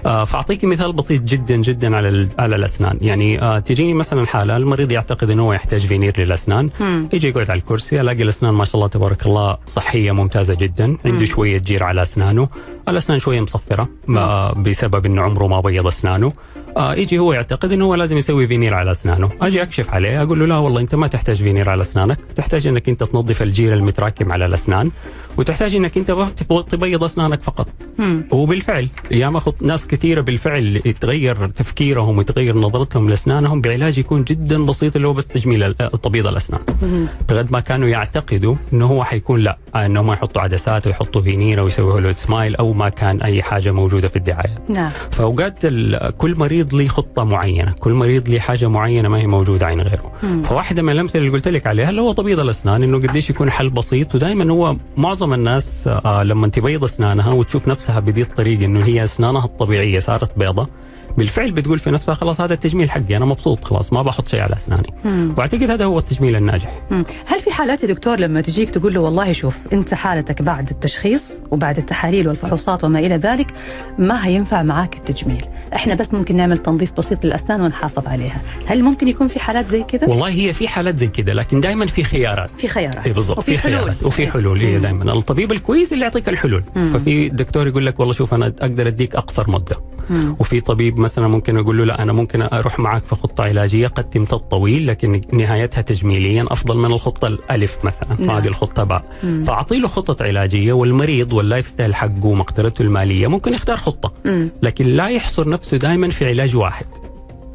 آه 0.07 0.25
فأعطيك 0.25 0.65
مثال 0.65 0.93
بسيط 0.93 1.23
جدا 1.23 1.57
جدا 1.57 1.97
على 1.97 2.29
على 2.39 2.57
الأسنان. 2.57 2.99
يعني 3.01 3.43
آه 3.43 3.59
تجيني 3.59 3.95
مثلا 3.95 4.27
حالة 4.27 4.57
المريض 4.57 4.93
يعتقد 4.93 5.31
إنه 5.31 5.43
هو 5.43 5.53
يحتاج 5.53 5.87
فينير 5.87 6.21
للأسنان. 6.21 6.71
مم. 6.81 7.09
يجي 7.13 7.29
يقعد 7.29 7.51
على 7.51 7.59
الكرسي 7.59 8.01
ألاقي 8.01 8.23
الأسنان 8.23 8.55
ما 8.55 8.65
شاء 8.65 8.75
الله 8.77 8.87
تبارك 8.89 9.27
الله 9.27 9.57
صحية 9.67 10.13
ممتازة 10.13 10.55
جدا 10.55 10.87
مم. 10.87 10.99
عنده 11.05 11.25
شوية 11.25 11.59
جير 11.59 11.83
على 11.83 12.03
أسنانه. 12.03 12.49
الأسنان 12.89 13.19
شوية 13.19 13.41
مصفرة 13.41 13.89
ما- 14.07 14.53
بسبب 14.53 15.07
انه 15.07 15.23
عمره 15.23 15.47
ما 15.47 15.61
بيض 15.61 15.87
أسنانه. 15.87 16.33
آه 16.77 16.95
يجي 16.95 17.19
هو 17.19 17.33
يعتقد 17.33 17.73
إنه 17.73 17.85
هو 17.85 17.95
لازم 17.95 18.19
يسوي 18.19 18.47
فينير 18.47 18.75
على 18.75 18.91
أسنانه. 18.91 19.31
أجي 19.41 19.63
أكشف 19.63 19.91
عليه 19.91 20.23
أقول 20.23 20.39
له 20.41 20.47
لا 20.47 20.57
والله 20.59 20.81
أنت 20.81 20.95
ما 20.95 21.07
تحتاج 21.07 21.37
فينير 21.43 21.71
على 21.71 21.83
أسنانك 21.83 22.19
تحتاج 22.37 22.67
إنك 22.67 22.89
أنت 22.89 23.05
تنظف 23.05 23.43
الجير 23.43 23.75
المتراكم 23.75 24.33
على 24.33 24.47
الأسنان 24.47 24.91
وتحتاج 25.37 25.75
إنك 25.75 25.97
أنت 25.99 26.11
تب- 26.11 26.65
تبيض 26.71 27.05
أسنانك 27.05 27.43
فقط. 27.43 27.69
مم. 27.99 28.25
وبالفعل 28.31 28.89
ياما 29.11 29.41
خط 29.41 29.63
ناس 29.63 29.87
كثيرة 29.87 30.21
بالفعل 30.21 30.81
يتغير 30.85 31.47
تفكيرهم 31.47 32.19
ويتغير 32.19 32.57
نظرتهم 32.57 33.11
لأسنانهم 33.11 33.61
بعلاج 33.61 33.99
يكون 33.99 34.25
جدا 34.25 34.65
بسيط 34.67 34.97
اللي 34.97 35.09
هو 35.09 35.13
بس 35.13 35.27
تجميل 35.27 35.63
ال- 35.63 35.77
تبييض 36.03 36.27
الأسنان. 36.27 36.61
بغد 37.29 37.53
ما 37.53 37.61
كانوا 37.61 37.89
يعتقدوا 37.89 38.55
إنه 38.73 38.87
هو 38.87 39.05
حيكون 39.05 39.41
لا 39.41 39.59
انه 39.77 40.03
ما 40.03 40.13
يحطوا 40.13 40.43
عدسات 40.43 40.87
ويحطوا 40.87 41.23
فينير 41.23 41.61
ويسوي 41.61 41.93
هولود 41.93 42.13
سمايل 42.15 42.57
أو 42.57 42.73
ما 42.73 42.89
كان 42.89 43.23
أي 43.23 43.43
حاجة 43.43 43.73
موجودة 43.73 44.09
في 44.09 44.17
الدعايات 44.17 44.71
نعم. 44.71 44.91
فأوقات 45.11 45.67
كل 46.19 46.35
مريض 46.39 46.62
له 46.73 46.89
خطة 46.89 47.25
معينة 47.25 47.73
كل 47.81 47.93
مريض 47.93 48.29
له 48.29 48.39
حاجة 48.39 48.69
معينة 48.69 49.09
ما 49.09 49.19
هي 49.19 49.27
موجودة 49.27 49.67
عن 49.67 49.81
غيره 49.81 50.13
مم. 50.23 50.43
فواحدة 50.43 50.83
من 50.83 50.91
الأمثلة 50.93 51.21
اللي 51.23 51.33
قلت 51.33 51.49
لك 51.49 51.67
عليها 51.67 51.91
اللي 51.91 52.01
هو 52.01 52.13
تبييض 52.13 52.41
الأسنان 52.41 52.83
إنه 52.83 52.99
قديش 52.99 53.31
يكون 53.31 53.51
حل 53.51 53.71
بسيط 53.71 54.15
ودائما 54.15 54.53
هو 54.53 54.77
معظم 54.97 55.33
الناس 55.35 55.89
آه 55.89 56.23
لما 56.23 56.49
تبيض 56.49 56.85
أسنانها 56.85 57.33
وتشوف 57.33 57.69
نفسها 57.69 58.01
بدي 58.01 58.23
الطريق 58.23 58.63
إنه 58.63 58.85
هي 58.85 59.05
أسنانها 59.05 59.45
الطبيعية 59.45 60.01
صارت 60.01 60.39
بيضة 60.39 60.69
بالفعل 61.19 61.51
بتقول 61.51 61.79
في 61.79 61.91
نفسها 61.91 62.15
خلاص 62.15 62.41
هذا 62.41 62.55
التجميل 62.55 62.91
حقي 62.91 63.17
أنا 63.17 63.25
مبسوط 63.25 63.65
خلاص 63.65 63.93
ما 63.93 64.03
بحط 64.03 64.29
شيء 64.29 64.41
على 64.41 64.57
أسناني 64.57 64.95
مم. 65.05 65.35
وأعتقد 65.39 65.71
هذا 65.71 65.85
هو 65.85 65.99
التجميل 65.99 66.37
الناجح 66.37 66.81
مم. 66.91 67.05
هل 67.27 67.41
في 67.41 67.51
حالات 67.51 67.83
يا 67.83 67.89
دكتور 67.89 68.21
لما 68.21 68.41
تجيك 68.41 68.71
تقول 68.71 68.95
له 68.95 69.01
والله 69.01 69.33
شوف 69.33 69.59
أنت 69.73 69.95
حالتك 69.95 70.43
بعد 70.43 70.71
التشخيص 70.71 71.41
وبعد 71.51 71.79
التحاليل 71.79 72.29
والفحوصات 72.29 72.85
وما 72.85 72.99
إلى 72.99 73.17
ذلك 73.17 73.47
ما 73.99 74.27
هينفع 74.27 74.63
معاك 74.63 74.97
التجميل، 74.97 75.45
إحنا 75.75 75.95
بس 75.95 76.15
ممكن 76.15 76.37
نعمل 76.37 76.59
تنظيف 76.59 76.93
بسيط 76.93 77.25
للأسنان 77.25 77.61
ونحافظ 77.61 78.07
عليها، 78.09 78.41
هل 78.67 78.83
ممكن 78.83 79.09
يكون 79.09 79.29
في 79.29 79.41
حالات 79.41 79.67
زي 79.67 79.83
كذا؟ 79.83 80.09
والله 80.09 80.29
هي 80.29 80.53
في 80.53 80.69
حالات 80.69 80.97
زي 80.97 81.07
كده 81.09 81.33
لكن 81.33 81.61
دائما 81.61 81.87
في 81.87 82.05
خيارات 82.05 82.51
في 82.57 82.69
خيارات 82.69 83.09
بالضبط 83.09 83.39
وفي 83.39 83.57
في 83.57 83.63
حلول 83.63 83.79
خيارات 83.79 84.03
وفي 84.03 84.27
حلول 84.31 84.61
هي. 84.61 84.79
دائما 84.79 85.13
الطبيب 85.13 85.53
الكويس 85.53 85.93
اللي 85.93 86.05
يعطيك 86.05 86.29
الحلول 86.29 86.65
مم. 86.77 86.93
ففي 86.93 87.29
دكتور 87.29 87.67
يقول 87.67 87.87
لك 87.87 88.01
والله 88.01 88.15
شوف 88.15 88.35
أنا 88.35 88.47
أقدر 88.47 88.89
أديك 88.89 89.17
أقصر 89.17 89.51
مدة 89.51 89.77
مم. 90.11 90.37
وفي 90.39 90.61
طبيب 90.61 90.99
مثلا 91.03 91.29
ممكن 91.29 91.57
أقول 91.57 91.79
له 91.79 91.85
لا 91.85 92.03
أنا 92.03 92.13
ممكن 92.13 92.43
أروح 92.43 92.79
معك 92.79 93.03
في 93.05 93.15
خطة 93.15 93.45
علاجية 93.45 93.87
قد 93.87 94.11
تمتد 94.11 94.39
طويل 94.39 94.87
لكن 94.87 95.21
نهايتها 95.33 95.81
تجميليا 95.81 96.45
أفضل 96.51 96.79
من 96.79 96.93
الخطة 96.93 97.29
الألف 97.29 97.85
مثلا 97.85 98.17
نعم. 98.19 98.31
هذه 98.31 98.49
الخطة 98.49 98.85
باء. 98.85 99.05
فأعطي 99.47 99.79
له 99.79 99.89
خطة 99.89 100.25
علاجية 100.25 100.73
والمريض 100.73 101.33
وال 101.33 101.69
lifestyle 101.69 101.95
حقه 101.95 102.27
ومقدرته 102.27 102.83
المالية 102.83 103.27
ممكن 103.27 103.55
يختار 103.55 103.77
خطة 103.77 104.13
مم. 104.25 104.51
لكن 104.63 104.87
لا 104.87 105.09
يحصر 105.09 105.49
نفسه 105.49 105.77
دائما 105.77 106.11
في 106.11 106.27
علاج 106.29 106.57
واحد 106.57 106.87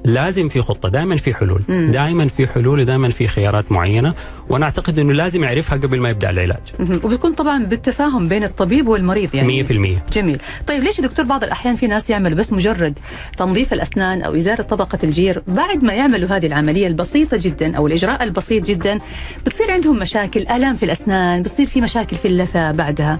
لازم 0.07 0.49
في 0.49 0.61
خطة 0.61 0.89
دائما 0.89 1.17
في 1.17 1.33
حلول. 1.33 1.61
دائما 1.91 2.27
في 2.27 2.47
حلول 2.47 2.79
ودائما 2.79 3.09
في 3.09 3.27
خيارات 3.27 3.71
معينة 3.71 4.13
وأنا 4.49 4.65
أعتقد 4.65 4.99
إنه 4.99 5.13
لازم 5.13 5.43
يعرفها 5.43 5.77
قبل 5.77 5.99
ما 5.99 6.09
يبدأ 6.09 6.29
العلاج. 6.29 6.59
وبتكون 7.03 7.33
طبعا 7.33 7.65
بالتفاهم 7.65 8.27
بين 8.27 8.43
الطبيب 8.43 8.87
والمريض 8.87 9.35
يعني. 9.35 9.63
100% 9.63 10.13
جميل. 10.13 10.39
طيب 10.67 10.83
ليش 10.83 11.01
دكتور 11.01 11.25
بعض 11.25 11.43
الأحيان 11.43 11.75
في 11.75 11.87
ناس 11.87 12.09
يعمل 12.09 12.35
بس 12.35 12.53
مجرد 12.53 12.99
تنظيف 13.37 13.73
الأسنان 13.73 14.21
أو 14.21 14.35
إزالة 14.35 14.63
طبقة 14.63 14.99
الجير 15.03 15.43
بعد 15.47 15.83
ما 15.83 15.93
يعملوا 15.93 16.29
هذه 16.29 16.45
العملية 16.45 16.87
البسيطة 16.87 17.37
جدا 17.41 17.77
أو 17.77 17.87
الإجراء 17.87 18.23
البسيط 18.23 18.65
جدا 18.65 18.99
بتصير 19.45 19.71
عندهم 19.71 19.99
مشاكل 19.99 20.39
آلام 20.41 20.75
في 20.75 20.83
الأسنان 20.83 21.41
بتصير 21.41 21.67
في 21.67 21.81
مشاكل 21.81 22.15
في 22.15 22.27
اللثة 22.27 22.71
بعدها؟ 22.71 23.19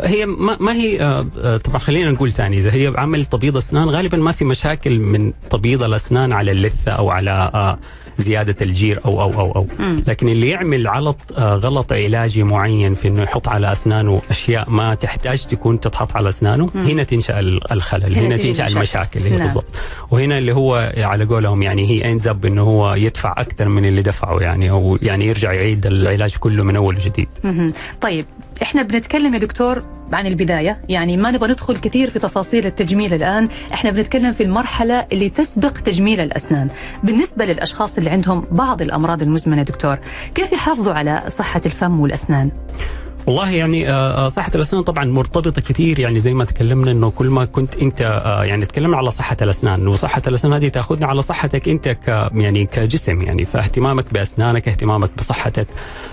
هي 0.00 0.26
ما, 0.26 0.56
ما 0.60 0.72
هي 0.72 1.02
آه، 1.02 1.26
آه، 1.38 1.56
طبعا 1.56 1.78
خلينا 1.78 2.10
نقول 2.10 2.32
ثاني 2.32 2.58
إذا 2.58 2.72
هي 2.72 2.92
عمل 2.96 3.24
تبييض 3.24 3.56
أسنان 3.56 3.88
غالبا 3.90 4.16
ما 4.18 4.32
في 4.32 4.44
مشاكل 4.44 4.98
من 4.98 5.32
تبييض 5.50 5.82
الأسنان 5.82 6.32
على 6.32 6.50
اللثة 6.50 6.92
أو 6.92 7.10
على 7.10 7.50
آه، 7.54 7.78
زيادة 8.22 8.56
الجير 8.62 9.00
أو 9.04 9.20
أو 9.22 9.32
أو 9.40 9.52
أو 9.52 9.66
مم. 9.78 10.04
لكن 10.06 10.28
اللي 10.28 10.48
يعمل 10.48 10.88
غلط 10.88 11.16
آه، 11.38 11.54
غلط 11.56 11.92
علاجي 11.92 12.42
معين 12.42 12.94
في 12.94 13.08
إنه 13.08 13.22
يحط 13.22 13.48
على 13.48 13.72
أسنانه 13.72 14.22
أشياء 14.30 14.70
ما 14.70 14.94
تحتاج 14.94 15.44
تكون 15.46 15.80
تتحط 15.80 16.16
على 16.16 16.28
أسنانه 16.28 16.70
مم. 16.74 16.82
هنا 16.82 17.02
تنشأ 17.02 17.40
ال- 17.40 17.72
الخلل 17.72 18.14
هنا 18.16 18.26
هنا, 18.26 18.36
تنشأ 18.36 18.66
المشاكل. 18.66 19.20
هي 19.22 19.30
نعم. 19.30 19.46
بالضبط 19.46 19.64
وهنا 20.10 20.38
اللي 20.38 20.52
هو 20.54 20.92
على 20.96 21.24
قولهم 21.24 21.62
يعني 21.62 21.86
هي 21.90 22.18
اب 22.26 22.46
إنه 22.46 22.62
هو 22.62 22.94
يدفع 22.94 23.34
أكثر 23.38 23.68
من 23.68 23.84
اللي 23.84 24.02
دفعه 24.02 24.38
يعني 24.40 24.70
أو 24.70 24.98
يعني 25.02 25.26
يرجع 25.26 25.52
يعيد 25.52 25.86
العلاج 25.86 26.36
كله 26.36 26.64
من 26.64 26.76
أول 26.76 26.96
وجديد 26.96 27.28
مهم. 27.44 27.72
طيب 28.00 28.24
إحنا 28.62 28.82
بنتكلم 28.82 29.34
يا 29.34 29.38
دكتور 29.38 29.82
عن 30.14 30.26
البداية. 30.26 30.80
يعني 30.88 31.16
ما 31.16 31.30
نبغى 31.30 31.50
ندخل 31.50 31.76
كثير 31.76 32.10
في 32.10 32.18
تفاصيل 32.18 32.66
التجميل 32.66 33.14
الآن. 33.14 33.48
إحنا 33.72 33.90
بنتكلم 33.90 34.32
في 34.32 34.42
المرحلة 34.42 35.06
اللي 35.12 35.28
تسبق 35.28 35.70
تجميل 35.70 36.20
الأسنان. 36.20 36.68
بالنسبة 37.02 37.44
للأشخاص 37.44 37.98
اللي 37.98 38.10
عندهم 38.10 38.44
بعض 38.50 38.82
الأمراض 38.82 39.22
المزمنة 39.22 39.62
دكتور 39.62 39.98
كيف 40.34 40.52
يحافظوا 40.52 40.94
على 40.94 41.22
صحة 41.28 41.60
الفم 41.66 42.00
والأسنان؟ 42.00 42.50
والله 43.26 43.50
يعني 43.50 43.88
آه، 43.90 44.26
آه، 44.26 44.28
صحة 44.28 44.50
الأسنان 44.54 44.82
طبعا 44.82 45.04
مرتبطة 45.04 45.62
كثير 45.62 45.98
يعني 45.98 46.20
زي 46.20 46.34
ما 46.34 46.44
تكلمنا 46.44 46.90
أنه 46.90 47.10
كل 47.10 47.26
ما 47.30 47.44
كنت 47.44 47.76
أنت 47.76 48.02
آه، 48.24 48.44
يعني 48.44 48.66
تكلمنا 48.66 48.96
على 48.96 49.10
صحة 49.10 49.36
الأسنان 49.42 49.88
وصحة 49.88 50.22
الأسنان 50.26 50.52
هذه 50.52 50.68
تأخذنا 50.68 51.06
على 51.06 51.22
صحتك 51.22 51.68
أنت 51.68 51.88
ك 51.88 52.08
يعني 52.34 52.66
كجسم 52.66 53.22
يعني 53.22 53.44
فاهتمامك 53.44 54.12
بأسنانك 54.14 54.68
اهتمامك 54.68 55.10
بصحتك 55.18 55.66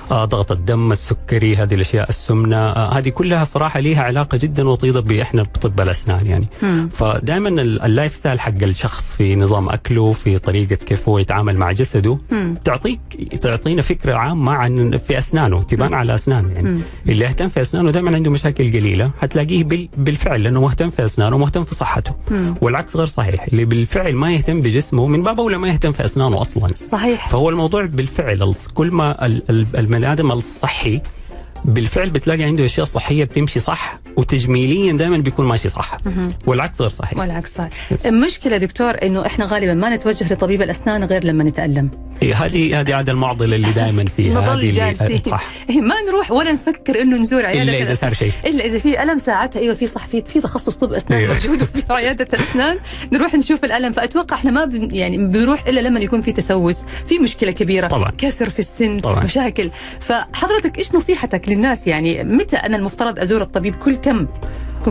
ضغط 0.10 0.52
الدم 0.52 0.92
السكري 0.92 1.56
هذه 1.56 1.74
الأشياء 1.76 2.10
السمنة 2.10 2.72
هذه 2.72 3.10
كلها 3.10 3.44
صراحة 3.44 3.80
ليها 3.80 4.02
علاقة 4.04 4.38
جدا 4.38 4.70
وطيدة 4.70 5.00
بإحنا 5.00 5.42
بطب 5.42 5.82
الأسنان 5.82 6.26
يعني. 6.28 6.48
فدائما 6.94 7.50
ال- 7.50 7.82
ال 7.82 8.16
lifestyle 8.16 8.40
حق 8.40 8.54
الشخص 8.64 9.14
في 9.16 9.36
نظام 9.36 9.70
أكله 9.70 10.12
في 10.12 10.38
طريقة 10.40 10.76
كيف 10.76 11.10
هو 11.10 11.20
يتعامل 11.20 11.58
مع 11.58 11.72
جسده. 11.72 12.18
تعطيك 12.66 13.00
تعطينا 13.42 13.82
فكرة 13.82 14.14
عامة 14.14 14.52
عن 14.52 14.98
في 15.08 15.18
أسنانه 15.18 15.64
تبان 15.64 15.94
على 15.94 16.16
أسنانه 16.16 16.52
يعني. 16.54 16.82
اللي 17.10 17.26
يهتم 17.26 17.50
في 17.50 17.62
أسنانه 17.62 17.92
دائما 17.92 18.16
عنده 18.16 18.32
مشاكل 18.32 18.64
قليلة. 18.74 19.12
حتلاقيه 19.22 19.64
بال- 19.64 19.90
بالفعل 19.98 20.44
لأنه 20.44 20.62
مهتم 20.62 20.90
في 20.90 21.06
أسنانه 21.06 21.36
ومهتم 21.36 21.64
في 21.64 21.76
صحته. 21.76 22.16
مم. 22.32 22.56
والعكس 22.62 22.96
غير 22.96 23.08
صحيح. 23.08 23.44
اللي 23.44 23.66
بالفعل 23.66 24.14
ما 24.16 24.32
يهتم 24.34 24.62
بجسمه 24.62 25.06
من 25.08 25.24
باب 25.24 25.40
اولى 25.40 25.58
ما 25.58 25.68
يهتم 25.68 25.92
في 25.92 26.06
أسنانه 26.06 26.42
أصلا. 26.42 26.68
صحيح. 26.76 27.28
فهو 27.30 27.50
الموضوع 27.50 27.86
بالفعل 27.86 28.54
كل 28.74 28.92
ما 28.92 29.26
ال- 29.26 29.50
ال- 29.50 29.66
البني 29.78 30.12
آدم 30.12 30.32
الصحي 30.32 31.02
بالفعل 31.66 32.10
بتلاقي 32.10 32.44
عنده 32.44 32.66
أشياء 32.66 32.86
صحية 32.86 33.24
بتمشي 33.24 33.60
صح. 33.60 34.00
وتجميليا 34.20 34.94
دائما 34.94 35.18
بيكون 35.18 35.46
ماشي 35.46 35.70
صح. 35.70 35.98
والعكس 36.48 36.82
غير 36.82 36.90
صحيح. 36.90 37.20
والعكس 37.20 37.50
صحيح. 37.58 37.70
المشكلة 38.06 38.58
دكتور 38.58 38.96
إنه 39.04 39.26
إحنا 39.26 39.46
غالبا 39.46 39.74
ما 39.74 39.96
نتوجه 39.96 40.34
لطبيب 40.34 40.62
الأسنان 40.62 41.04
غير 41.04 41.24
لما 41.24 41.44
نتألم. 41.44 41.90
إيه، 42.22 42.46
هذه 42.46 42.80
هذه 42.80 42.96
عادة 42.96 43.12
المعضلة 43.12 43.56
اللي 43.56 43.72
دائما 43.72 44.06
فيها 44.18 44.54
اللي- 44.54 44.72
جالسين. 44.72 45.18
صح. 45.32 45.46
إيه، 45.70 45.82
ما 45.82 45.96
نروح 46.10 46.32
ولا 46.32 46.52
نفكر 46.52 47.02
إنه 47.02 47.18
نزور 47.18 47.46
عيادة 47.46 47.64
إلا 47.64 47.78
إذا. 47.84 47.94
صار 47.96 48.14
شيء. 48.14 48.32
إلا 48.46 48.66
إذا 48.66 48.80
في 48.80 49.04
ألم 49.04 49.20
ساعتها 49.20 49.60
أيوه 49.60 49.76
في 49.76 49.88
صح 49.88 50.08
في 50.08 50.22
في 50.22 50.42
تخصص 50.42 50.76
طب 50.76 50.94
أسنان 50.94 51.20
أيوة. 51.20 51.34
موجود 51.44 51.62
وفي 51.62 51.84
عيادة 51.94 52.28
اسنان 52.40 52.78
نروح 53.14 53.36
نشوف 53.36 53.66
الألم. 53.66 53.92
فأتوقع 53.94 54.36
إحنا 54.36 54.52
ما 54.52 54.66
بن 54.66 54.96
يعني 54.96 55.18
بنروح 55.28 55.66
إلا 55.68 55.80
لما 55.80 56.00
يكون 56.00 56.22
في 56.22 56.32
تسوس. 56.32 56.78
في 57.08 57.20
مشكلة 57.20 57.52
كبيرة. 57.52 57.88
طبعاً. 57.88 58.12
كسر 58.18 58.50
في 58.50 58.60
السن 58.60 59.00
طبعاً. 59.00 59.24
مشاكل. 59.24 59.70
فحضرتك 60.00 60.78
إيش 60.78 60.96
نصيحتك 60.96 61.50
للناس؟ 61.50 61.88
يعني 61.88 62.24
متى 62.24 62.56
أنا 62.56 62.78
المفترض 62.78 63.20
أزور 63.20 63.42
الطبيب 63.42 63.76
كل 63.76 63.96
كم 64.14 64.28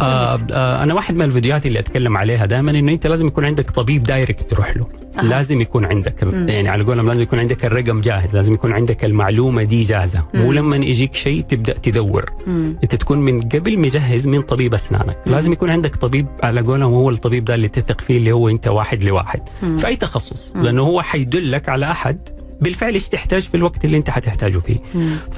آه 0.02 0.38
آه 0.52 0.82
أنا 0.82 0.94
واحد 0.94 1.14
من 1.14 1.22
الفيديوهات 1.22 1.66
اللي 1.66 1.78
أتكلم 1.78 2.16
عليها 2.16 2.46
دائما 2.46 2.70
إنه 2.70 2.92
أنت 2.92 3.06
لازم 3.06 3.26
يكون 3.26 3.44
عندك 3.44 3.70
طبيب 3.70 4.02
دايركت 4.02 4.50
تروح 4.50 4.76
له. 4.76 4.87
أها. 5.18 5.22
لازم 5.22 5.60
يكون 5.60 5.84
عندك 5.84 6.22
يعني 6.22 6.68
على 6.68 6.84
قولهم 6.84 7.06
لازم 7.08 7.20
يكون 7.22 7.38
عندك 7.38 7.64
الرقم 7.64 8.00
جاهز 8.00 8.34
لازم 8.34 8.54
يكون 8.54 8.72
عندك 8.72 9.04
المعلومة 9.04 9.62
دي 9.62 9.84
جاهزة. 9.84 10.25
مو 10.34 10.52
لما 10.52 10.76
يجيك 10.76 11.14
شيء 11.14 11.40
تبدأ 11.42 11.72
تدور. 11.72 12.32
مم. 12.46 12.76
أنت 12.82 12.94
تكون 12.94 13.18
من 13.18 13.40
قبل 13.42 13.78
مجهز 13.78 14.26
من 14.26 14.42
طبيب 14.42 14.75
أسنانك. 14.75 15.18
لازم 15.26 15.52
يكون 15.52 15.70
عندك 15.70 15.96
طبيب 15.96 16.26
على 16.42 16.60
قولهم 16.60 16.94
هو 16.94 17.10
الطبيب 17.10 17.44
ده 17.44 17.54
اللي 17.54 17.68
تثق 17.68 18.00
فيه 18.00 18.18
اللي 18.18 18.32
هو 18.32 18.48
أنت 18.48 18.68
واحد 18.68 19.02
لواحد. 19.02 19.40
في 19.60 19.87
أي 19.87 19.96
تخصص؟ 19.96 20.52
لأنه 20.56 20.82
هو 20.82 21.02
حيدلك 21.02 21.68
على 21.68 21.90
أحد. 21.90 22.18
بالفعل 22.60 22.94
إيش 22.94 23.08
تحتاج 23.08 23.42
في 23.42 23.56
الوقت 23.56 23.84
اللي 23.84 23.96
أنت 23.96 24.10
حتحتاجه 24.10 24.58
فيه. 24.58 24.78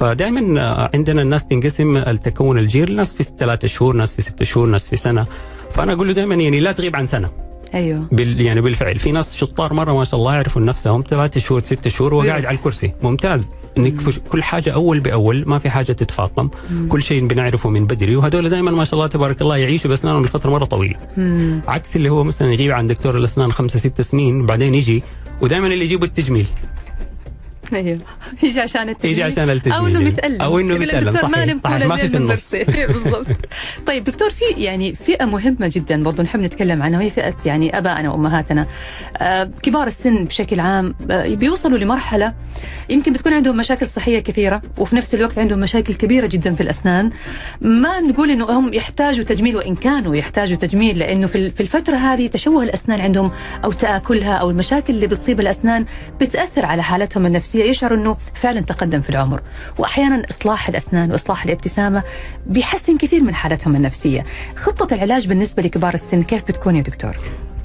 فدائما 0.01 0.61
آه، 0.61 0.91
عندنا 0.95 1.23
الناس 1.23 1.47
تنقسم 1.47 1.97
التكون 1.97 2.59
الجير 2.59 2.91
ناس 2.91 3.13
في 3.15 3.25
ثلاثة 3.39 3.69
شهور 3.69 3.97
ناس 3.97 4.15
في 4.15 4.23
ستة 4.23 4.45
شهور 4.45 4.67
ناس 4.67 4.89
في 4.89 4.97
سنة. 4.97 5.27
فأنا 5.71 5.93
أقول 5.93 6.07
له 6.07 6.13
دائما 6.13 6.35
يعني 6.35 6.61
لا 6.61 6.73
تغيب 6.73 6.97
عن 6.97 7.07
سنة. 7.07 7.31
أيوه. 7.75 8.09
بال 8.13 8.41
يعني 8.41 8.61
بالفعل. 8.61 8.99
في 8.99 9.13
ناس 9.13 9.37
شطار 9.37 9.73
مرة 9.73 9.93
ما 9.93 10.05
شاء 10.05 10.21
الله 10.21 10.35
يعرفون 10.35 10.65
نفسهم 10.65 11.05
ثلاثة 11.11 11.41
شهور 11.41 11.63
ستة 11.65 11.91
شهور 11.91 12.15
وهو 12.15 12.21
ويروح. 12.21 12.37
قاعد 12.37 12.47
على 12.47 12.57
الكرسي. 12.57 12.93
ممتاز. 13.03 13.53
إنك 13.79 13.95
كل 14.33 14.43
حاجة 14.43 14.71
أول 14.71 15.01
بأول 15.01 15.45
ما 15.47 15.59
في 15.59 15.71
حاجة 15.71 15.93
تتفاقم 15.93 16.51
كل 16.89 17.03
شيء 17.03 17.27
بنعرفه 17.27 17.71
من 17.71 17.87
بدري. 17.87 18.17
وهذول 18.17 18.49
دائما 18.49 18.71
ما 18.71 18.85
شاء 18.85 18.95
الله 18.95 19.07
تبارك 19.07 19.43
الله 19.43 19.57
يعيشوا 19.57 19.91
بأسنانهم 19.91 20.25
لفترة 20.25 20.51
مرة 20.51 20.65
طويلة. 20.65 20.97
مم. 21.17 21.63
عكس 21.69 21.97
اللي 21.97 22.09
هو 22.09 22.25
مثلا 22.25 22.53
يغيب 22.53 22.71
عن 22.71 22.87
دكتور 22.87 23.17
الأسنان 23.17 23.53
خمسة 23.53 23.79
ستة 23.79 24.03
سنين 24.03 24.47
بعدين 24.47 24.75
يجي 24.75 25.03
ودائما 25.41 25.67
اللي 25.67 25.85
يجيبه 25.85 26.07
التجميل. 26.07 26.47
أيوه 27.73 27.99
يجي 28.43 28.61
عشان 28.61 28.89
التجميل. 28.89 29.13
يجي 29.13 29.23
عشان 29.23 29.51
التجميل. 29.51 29.75
أو 29.77 29.87
إنه. 29.87 29.99
متالم 30.01 30.79
متألم، 30.79 31.09
الدكتور 31.09 31.31
ما 31.31 31.59
صحيح، 31.65 31.75
ولا 31.75 31.87
ما 31.87 31.97
في 31.97 32.17
النص. 32.17 32.31
مرسي. 32.31 32.65
بالضبط. 32.65 33.27
طيب 33.87 34.05
دكتور 34.05 34.31
في 34.31 34.45
يعني 34.57 34.95
فئة 34.95 35.25
مهمة 35.25 35.71
جدا 35.75 36.03
برضو 36.03 36.23
نحب 36.23 36.41
نتكلم 36.41 36.83
عنها 36.83 36.99
وهي 36.99 37.11
فئة 37.11 37.35
يعني 37.45 37.79
أبائنا 37.79 38.11
وأمهاتنا. 38.11 38.67
آه 39.17 39.51
كبار 39.63 39.87
السن 39.87 40.25
بشكل 40.25 40.61
عام 40.61 40.95
آه 41.11 41.35
بيوصلوا 41.35 41.79
لمرحلة 41.79 42.35
يمكن 42.91 43.13
بتكون 43.13 43.33
عندهم 43.33 43.57
مشاكل 43.57 43.87
صحية 43.87 44.19
كثيرة 44.19 44.63
وفي 44.79 44.97
نفس 44.97 45.15
الوقت 45.15 45.39
عندهم 45.39 45.59
مشاكل 45.59 45.95
كبيرة 45.95 46.27
جدا 46.27 46.55
في 46.55 46.61
الأسنان. 46.61 47.11
ما 47.61 48.01
نقول 48.01 48.31
إنه 48.31 48.45
هم 48.45 48.75
يحتاجوا 48.75 49.25
تجميل 49.25 49.57
وإن 49.57 49.75
كانوا 49.75 50.17
يحتاجوا 50.17 50.57
تجميل 50.57 50.99
لأنه 50.99 51.27
في 51.27 51.61
الفترة 51.61 51.97
هذه 51.97 52.27
تشوه 52.27 52.63
الأسنان 52.63 53.01
عندهم 53.01 53.31
أو 53.65 53.73
تأكلها 53.73 54.33
أو 54.35 54.51
المشاكل 54.51 54.95
اللي 54.95 55.07
بتصيب 55.07 55.41
الأسنان 55.41 55.87
بتأثر 56.21 56.67
على 56.67 56.83
حالتهم 56.83 57.27
النفسية. 57.27 57.60
يشعر 57.65 57.95
إنه 57.95 58.17
فعلا 58.35 58.61
تقدم 58.61 59.01
في 59.01 59.11
العمر. 59.11 59.41
واحيانا 59.79 60.23
إصلاح 60.31 60.69
الأسنان 60.69 61.13
وإصلاح 61.13 61.45
الابتسامة 61.45 62.03
بيحسن 62.47 62.97
كثير 62.97 63.23
من 63.23 63.35
حالتهم 63.35 63.77
النفسية. 63.77 64.25
خطة 64.57 64.95
العلاج 64.95 65.27
بالنسبة 65.27 65.63
لكبار 65.63 65.95
السن 65.95 66.23
كيف 66.23 66.43
بتكون 66.49 66.77
يا 66.77 66.83
دكتور؟ 66.83 67.17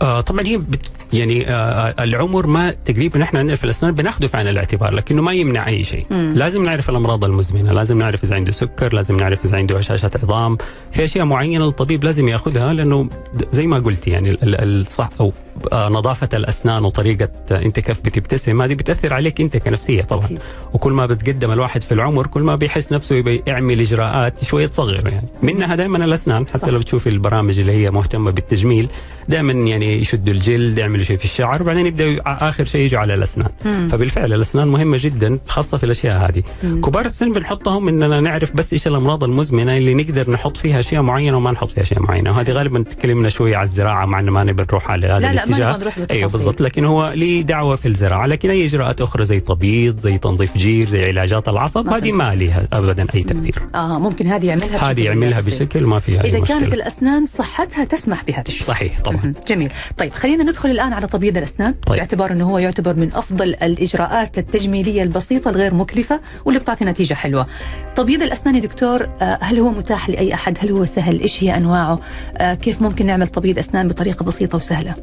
آه 0.01 0.21
طبعا 0.21 0.45
هي 0.47 0.57
بت 0.57 0.79
يعني 1.13 1.47
آه 1.49 1.95
العمر 2.03 2.47
ما 2.47 2.71
تقريبا 2.85 3.23
إحنا 3.23 3.39
عندنا 3.39 3.55
في 3.55 3.63
الأسنان 3.63 3.91
بناخذه 3.91 4.25
في 4.27 4.37
عين 4.37 4.47
الاعتبار 4.47 4.93
لكنه 4.93 5.21
ما 5.21 5.33
يمنع 5.33 5.67
أي 5.67 5.83
شيء. 5.83 6.05
لازم 6.11 6.63
نعرف 6.63 6.89
الأمراض 6.89 7.25
المزمنة 7.25 7.71
لازم 7.73 7.97
نعرف 7.97 8.23
إذا 8.23 8.35
عنده 8.35 8.51
سكر 8.51 8.93
لازم 8.93 9.17
نعرف 9.17 9.45
إذا 9.45 9.57
عنده 9.57 9.77
هشاشة 9.77 10.11
عظام. 10.23 10.57
في 10.91 11.03
أشياء 11.03 11.25
معينة 11.25 11.67
الطبيب 11.67 12.03
لازم 12.03 12.27
يأخذها 12.27 12.73
لأنه 12.73 13.09
زي 13.51 13.67
ما 13.67 13.79
قلت 13.79 14.07
يعني 14.07 14.29
ال- 14.29 14.43
ال- 14.43 14.81
الصح 14.81 15.09
أو 15.19 15.33
آه 15.73 15.89
نظافة 15.89 16.29
الأسنان 16.33 16.85
وطريقة 16.85 17.29
آه 17.51 17.61
انت 17.65 17.79
كيف 17.79 17.99
بتبتسم 18.05 18.61
هذه 18.61 18.73
بتأثر 18.73 19.13
عليك 19.13 19.41
أنت 19.41 19.57
كنفسية 19.57 20.01
طبعا. 20.01 20.25
أكيد. 20.25 20.39
وكل 20.73 20.91
ما 20.91 21.05
بتقدم 21.05 21.51
الواحد 21.51 21.83
في 21.83 21.91
العمر 21.93 22.27
كل 22.27 22.41
ما 22.41 22.55
بيحس 22.55 22.91
نفسه 22.91 23.15
يبي 23.15 23.43
يعمل 23.47 23.79
إجراءات 23.81 24.43
شوية 24.43 24.67
تصغره 24.67 25.09
يعني. 25.09 25.27
منها 25.43 25.75
دائما 25.75 26.05
الأسنان 26.05 26.47
حتى 26.47 26.59
صح. 26.59 26.67
لو 26.67 26.79
بتشوف 26.79 27.07
البرامج 27.07 27.59
اللي 27.59 27.71
هي 27.71 27.91
مهتمة 27.91 28.31
بالتجميل 28.31 28.87
دائما 29.29 29.53
يعني 29.53 29.84
يشدوا 29.85 30.33
الجلد 30.33 30.77
يعملوا 30.77 31.03
شيء 31.03 31.17
في 31.17 31.25
الشعر 31.25 31.61
وبعدين 31.61 31.85
يبداوا 31.85 32.11
ي- 32.11 32.21
آخر 32.25 32.65
شيء 32.65 32.81
يجوا 32.81 32.99
على 32.99 33.13
الأسنان. 33.13 33.49
مم. 33.65 33.87
فبالفعل 33.91 34.33
الأسنان 34.33 34.67
مهمة 34.67 34.97
جدا 35.01 35.39
خاصة 35.47 35.77
في 35.77 35.83
الأشياء 35.83 36.17
هذه. 36.29 36.43
كبار 36.81 37.05
السن 37.05 37.33
بنحطهم 37.33 37.87
إننا 37.87 38.21
نعرف 38.21 38.51
بس 38.55 38.73
إيش 38.73 38.87
الأمراض 38.87 39.23
المزمنة 39.23 39.77
اللي 39.77 39.93
نقدر 39.93 40.31
نحط 40.31 40.57
فيها 40.57 40.79
أشياء 40.79 41.01
معينة 41.01 41.37
وما 41.37 41.51
نحط 41.51 41.71
فيها 41.71 41.83
أشياء 41.83 42.01
معينة. 42.01 42.31
وهذه 42.31 42.51
غالبا 42.51 42.81
تكلمنا 42.83 43.29
شوية 43.29 43.55
على 43.55 43.65
الزراعة 43.65 44.05
مع 44.05 44.19
إنه 44.19 44.31
ما 44.31 44.43
نبي 44.43 44.63
نروح 44.63 44.89
على 44.91 45.07
هذا 45.07 45.19
لا، 45.19 45.33
لا، 45.33 45.45
ما 45.45 45.57
الاتجاه. 45.57 45.77
نروح. 45.77 45.99
أيوه 46.11 46.29
بالضبط. 46.29 46.61
لكن 46.61 46.85
هو 46.85 47.11
ليه 47.15 47.41
دعوة 47.41 47.75
في 47.75 47.87
الزراعة. 47.87 48.27
لكن 48.27 48.49
أي 48.49 48.65
إجراءات 48.65 49.01
أخرى 49.01 49.25
زي 49.25 49.39
تبييض 49.39 49.99
زي 49.99 50.17
تنظيف 50.17 50.57
جير 50.57 50.89
زي 50.89 51.07
علاجات 51.07 51.47
العصب 51.49 51.87
هذه. 51.89 52.11
ما 52.11 52.35
لها 52.35 52.67
ابدا 52.73 53.07
أي 53.15 53.23
تاثير 53.23 53.55
آه 53.75 53.99
ممكن 53.99 54.27
هذه 54.27 54.45
يعملها 54.45 54.91
هذه 54.91 55.03
يعملها. 55.03 55.39
بشكل 55.41 55.83
ما 55.83 55.99
فيها 55.99 56.23
إذا 56.23 56.39
كانت 56.39 56.73
الأسنان 56.73 57.25
صحتها 57.25 57.83
تسمح 57.85 58.23
بهذا 58.23 58.43
الشيء. 58.47 58.67
صحيح 58.67 58.99
طبعا. 58.99 59.33
جميل. 59.47 59.69
طيب 59.97 60.13
خلينا 60.13 60.43
ندخل 60.43 60.69
الآن 60.69 60.93
على 60.93 61.07
تبييض 61.07 61.37
الأسنان. 61.37 61.73
طيب. 61.73 61.97
باعتبار 61.97 62.31
إنه 62.31 62.49
هو 62.49 62.57
يعتبر 62.57 62.99
من 62.99 63.13
أفضل 63.13 63.55
الإجراءات 63.63 64.37
التجميلية 64.37 65.03
البسيطة 65.03 65.49
الغير 65.49 65.73
مكلفة 65.73 66.19
واللي 66.45 66.59
بتعطي 66.59 66.85
نتيجة 66.85 67.13
حلوة. 67.13 67.47
تبييض 67.95 68.21
الأسنان 68.21 68.55
يا 68.55 68.59
دكتور 68.59 69.09
آه، 69.21 69.37
هل 69.41 69.59
هو 69.59 69.69
متاح 69.69 70.09
لأي 70.09 70.33
أحد؟ 70.33 70.57
هل 70.61 70.71
هو 70.71 70.85
سهل؟ 70.85 71.19
إيش 71.19 71.43
هي 71.43 71.57
أنواعه؟ 71.57 71.99
آه، 72.37 72.53
كيف 72.53 72.81
ممكن 72.81 73.05
نعمل 73.05 73.27
تبييض 73.27 73.57
أسنان 73.59 73.87
بطريقة 73.87 74.25
بسيطة 74.25 74.57
وسهلة؟ 74.57 74.93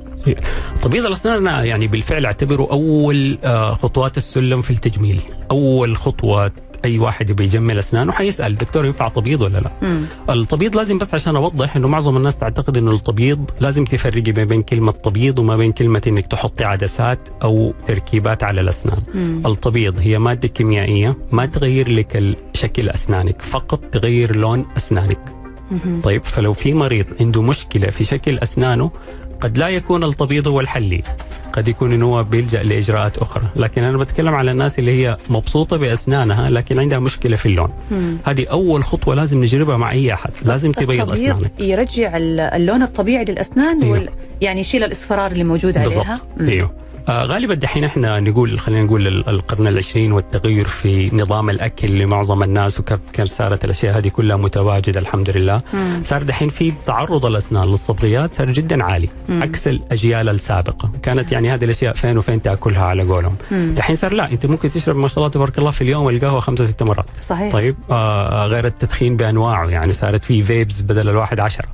تبييض 0.82 1.06
الأسنان 1.06 1.46
أنا 1.46 1.64
يعني 1.64 1.87
بالفعل 1.87 2.24
أعتبره 2.24 2.68
أول 2.70 3.38
آه، 3.44 3.74
خطوات 3.74 4.16
السلم 4.16 4.62
في 4.62 4.70
التجميل. 4.70 5.20
أول 5.50 5.96
خطوة 5.96 6.52
أي 6.85 6.99
واحد 6.99 7.31
يبي 7.31 7.45
يجمل 7.45 7.79
أسنانه 7.79 8.12
حيسأل 8.12 8.55
دكتور 8.59 8.87
ينفع 8.87 9.09
تبييض 9.09 9.42
ولا 9.42 9.59
لا 9.59 9.71
مم. 9.83 10.05
التبييض 10.31 10.77
لازم 10.77 10.99
بس 10.99 11.14
عشان 11.14 11.37
أوضح 11.37 11.77
إنه 11.77 11.88
معظم 11.88 12.16
الناس 12.16 12.38
تعتقد 12.38 12.77
إنه 12.77 12.90
التبييض 12.90 13.51
لازم 13.61 13.85
تفرقي 13.85 14.33
ما 14.33 14.45
بين 14.45 14.62
كلمة 14.62 14.92
تبييض 14.92 15.38
وما 15.38 15.57
بين 15.57 15.73
كلمة 15.73 16.03
إنك 16.07 16.27
تحطي 16.27 16.64
عدسات 16.64 17.29
أو 17.42 17.75
تركيبات 17.87 18.42
على 18.42 18.61
الأسنان 18.61 18.99
مم. 19.14 19.42
التبييض 19.47 19.99
هي 19.99 20.18
مادة 20.18 20.49
كيميائية 20.49 21.16
ما 21.33 21.47
تغير 21.47 21.88
لك 21.88 22.37
شكل 22.55 22.88
أسنانك 22.88 23.42
فقط 23.42 23.81
تغير 23.92 24.37
لون 24.37 24.66
أسنانك 24.77 25.18
مهم. 25.71 26.01
طيب 26.01 26.25
فلو 26.25 26.53
في 26.53 26.75
مريض 26.75 27.07
عنده 27.21 27.42
مشكلة 27.42 27.90
في 27.90 28.05
شكل 28.05 28.38
أسنانه 28.38 28.90
قد 29.40 29.59
لا 29.59 29.68
يكون 29.68 30.05
التبييض 30.05 30.49
هو 30.49 30.61
الحل. 30.61 31.03
قد 31.53 31.69
يكون 31.69 31.93
إنه 31.93 32.07
هو 32.07 32.25
بيلجأ 32.25 32.62
لإجراءات 32.62 33.19
أخرى. 33.19 33.45
لكن 33.57 33.85
أنا 33.85 33.99
بتكلم 33.99 34.35
على 34.35 34.51
الناس 34.51 34.79
اللي 34.79 34.91
هي 35.07 35.17
مبسوطة 35.31 35.77
بأسنانها 35.77 36.51
لكن 36.51 36.79
عندها 36.79 36.99
مشكلة 36.99 37.37
في 37.37 37.47
اللون. 37.47 37.71
مم. 37.91 38.17
هذه 38.25 38.47
أول 38.47 38.85
خطوة 38.85 39.15
لازم 39.15 39.41
نجربها 39.43 39.77
مع 39.77 39.91
أي 39.93 40.12
أحد. 40.15 40.31
لازم 40.45 40.73
تبيض 40.73 41.11
التبييض 41.11 41.37
أسنانك. 41.37 41.53
يرجع 41.59 42.17
ال- 42.17 42.41
اللون 42.41 42.83
الطبيعي 42.83 43.25
للأسنان 43.25 43.83
أيوه. 43.83 43.93
وال... 43.99 44.09
يعني 44.41 44.61
يشيل 44.61 44.85
الإصفرار 44.85 45.33
اللي 45.33 45.45
موجود 45.45 45.79
عليها؟ 45.79 45.88
بالضبط 46.38 46.51
إيوه. 46.53 46.71
غالبا 47.11 47.55
دحين 47.55 47.85
إحنا 47.85 48.21
نقول 48.21 48.59
خلينا 48.61 48.83
نقول 48.83 49.07
ال- 49.07 49.29
القرن 49.29 49.67
العشرين 49.67 50.12
والتغير 50.12 50.67
في 50.67 51.17
نظام 51.17 51.51
الأكل 51.51 51.99
لمعظم 51.99 52.43
الناس 52.43 52.81
وكيف 52.81 52.99
كان 53.12 53.27
صارت 53.27 53.65
الأشياء 53.65 53.99
هذه 53.99 54.09
كلها 54.09 54.37
متواجدة 54.37 55.01
الحمد 55.01 55.31
لله 55.31 55.61
مم. 55.75 56.03
صار 56.05 56.23
دحين 56.23 56.49
في 56.49 56.73
تعرض 56.87 57.27
الأسنان 57.27 57.65
للصبغيات 57.69 58.35
صار 58.35 58.51
جدا 58.53 58.85
عالي 58.85 59.09
مم. 59.29 59.43
عكس 59.43 59.69
الأجيال 59.69 60.29
السابقة 60.29 60.91
كانت 61.03 61.33
يعني 61.33 61.51
هذه 61.55 61.65
الأشياء 61.65 61.95
فين 61.95 62.19
وفين 62.19 62.43
تأكلها 62.43 62.85
على 62.85 63.03
قولهم. 63.03 63.37
دحين 63.51 63.97
صار 63.97 64.12
لا 64.12 64.33
أنت 64.33 64.47
ممكن 64.47 64.71
تشرب 64.71 64.97
ما 64.97 65.09
شاء 65.09 65.19
الله 65.19 65.29
تبارك 65.29 65.59
الله 65.59 65.71
في 65.71 65.83
اليوم 65.83 66.09
القهوه 66.09 66.41
خمسة 66.41 66.65
ست 66.65 66.83
مرات 66.83 67.07
صحيح 67.29 67.53
طيب 67.53 67.77
آه 67.91 68.47
غير 68.47 68.67
التدخين 68.67 69.17
بأنواعه 69.17 69.69
يعني 69.69 69.93
صارت 69.93 70.25
في 70.25 70.43
فيبز 70.43 70.81
بدل 70.81 71.09
الواحد 71.09 71.41
عشرة 71.41 71.67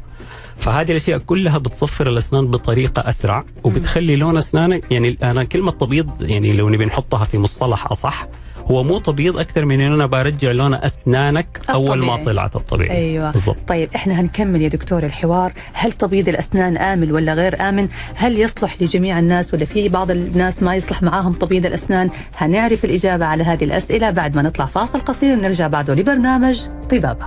فهذه 0.59 0.91
الأشياء 0.91 1.19
كلها 1.19 1.59
بتصفر 1.59 2.09
الأسنان 2.09 2.47
بطريقة 2.47 3.09
أسرع 3.09 3.45
وبتخلي 3.65 4.17
لون 4.17 4.37
أسنانك 4.37 4.85
يعني 4.91 5.19
أنا 5.23 5.45
كلمة 5.45 5.73
تبييض 5.73 6.11
يعني 6.21 6.53
لو 6.53 6.69
نبي 6.69 6.87
نحطها 6.87 7.25
في 7.25 7.39
مصطلح 7.39 7.93
أصح 7.93 8.27
هو 8.71 8.83
مو 8.83 8.99
تبييض 8.99 9.39
أكثر 9.39 9.65
من 9.65 9.81
إنه 9.81 9.95
أنا 9.95 10.07
برجع 10.07 10.51
لون 10.51 10.75
أسنانك 10.75 11.61
أول 11.71 11.99
ما 11.99 12.15
الطبيعي. 12.15 12.25
طلعت 12.25 12.57
الطبيعي. 12.57 12.97
أيوه. 12.97 13.31
بالضبط. 13.31 13.57
طيب 13.69 13.89
إحنا 13.95 14.21
هنكمل 14.21 14.63
يا 14.63 14.69
دكتور 14.69 15.03
الحوار. 15.05 15.53
هل 15.73 15.93
تبييض 15.93 16.29
الأسنان 16.29 16.77
آمن 16.77 17.13
ولا 17.13 17.33
غير 17.33 17.69
آمن؟ 17.69 17.89
هل 18.15 18.39
يصلح 18.39 18.83
لجميع 18.83 19.19
الناس 19.19 19.55
ولا 19.55 19.65
في 19.65 19.89
بعض 19.89 20.11
الناس 20.11 20.63
ما 20.63 20.77
يصلح 20.77 21.03
معاهم 21.03 21.33
تبييض 21.33 21.67
الأسنان؟ 21.67 22.11
هنعرف 22.37 22.85
الإجابة 22.85 23.25
على 23.25 23.45
هذه 23.45 23.65
الأسئلة 23.65 24.11
بعد 24.11 24.37
ما 24.37 24.43
نطلع 24.43 24.67
فاصل 24.67 25.01
قصير 25.01 25.37
نرجع 25.37 25.67
بعده 25.67 25.95
لبرنامج 25.95 26.61
طبابة. 26.91 27.27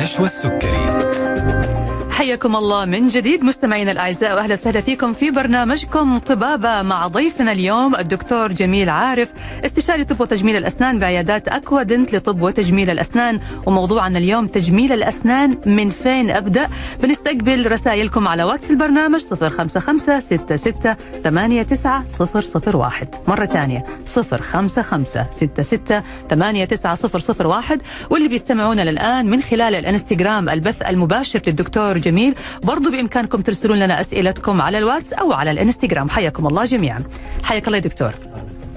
نشوى 0.00 0.26
السكري 0.26 0.89
حياكم 2.30 2.56
الله 2.56 2.84
من 2.84 3.08
جديد 3.08 3.44
مستمعينا 3.44 3.92
الأعزاء 3.92 4.34
وأهلا 4.34 4.52
وسهلا 4.52 4.80
فيكم 4.80 5.12
في 5.12 5.30
برنامجكم 5.30 6.18
طبابة 6.18 6.82
مع 6.82 7.06
ضيفنا 7.06 7.52
اليوم 7.52 7.94
الدكتور 7.96 8.52
جميل 8.52 8.90
عارف 8.90 9.32
استشاري 9.64 10.04
طب 10.04 10.20
وتجميل 10.20 10.56
الأسنان 10.56 10.98
بعيادات 10.98 11.48
أكوا 11.48 11.81
دنت 11.81 12.14
لطب 12.14 12.42
وتجميل 12.42 12.90
الأسنان. 12.90 13.40
وموضوعنا 13.66 14.18
اليوم 14.18 14.46
تجميل 14.46 14.92
الأسنان 14.92 15.56
من 15.66 15.90
فين 15.90 16.30
أبدأ؟ 16.30 16.68
بنستقبل 17.02 17.72
رسائلكم 17.72 18.28
على 18.28 18.44
واتس 18.44 18.70
البرنامج 18.70 19.20
055 19.20 20.20
66 20.20 20.94
89 21.24 22.74
001 22.74 23.14
مرة 23.28 23.44
ثانية 23.44 23.86
055 24.06 25.04
66 25.32 26.02
89 26.28 27.50
001 27.50 27.82
واللي 28.10 28.28
بيستمعونا 28.28 28.82
الان 28.82 29.26
من 29.26 29.42
خلال 29.42 29.74
الإنستغرام 29.74 30.48
البث 30.48 30.82
المباشر 30.82 31.40
للدكتور 31.46 31.98
جميل 31.98 32.19
جميل. 32.20 32.34
برضو 32.62 32.90
بإمكانكم 32.90 33.40
ترسلون 33.40 33.78
لنا 33.78 34.00
أسئلتكم 34.00 34.62
على 34.62 34.78
الواتس 34.78 35.12
أو 35.12 35.32
على 35.32 35.50
الإنستغرام. 35.50 36.08
حياكم 36.08 36.46
الله 36.46 36.64
جميعا. 36.64 37.04
حياك 37.42 37.66
الله 37.66 37.78
يا 37.78 37.82
دكتور. 37.82 38.12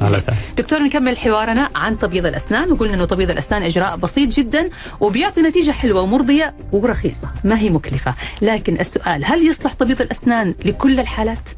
وسهلا. 0.01 0.37
دكتور 0.57 0.79
نكمل 0.79 1.17
حوارنا 1.17 1.69
عن 1.75 1.99
تبييض 1.99 2.25
الأسنان. 2.25 2.71
وقلنا 2.71 2.93
إنه 2.93 3.05
تبييض 3.05 3.29
الأسنان 3.29 3.63
إجراء 3.63 3.95
بسيط 3.97 4.29
جدا 4.29 4.69
وبيعطي 4.99 5.41
نتيجة 5.41 5.71
حلوة 5.71 6.01
ومرضية 6.01 6.53
ورخيصة. 6.71 7.27
ما 7.43 7.59
هي 7.59 7.69
مكلفة؟ 7.69 8.15
لكن 8.41 8.79
السؤال 8.79 9.25
هل 9.25 9.47
يصلح 9.47 9.73
تبييض 9.73 10.01
الأسنان 10.01 10.55
لكل 10.65 10.99
الحالات؟ 10.99 11.49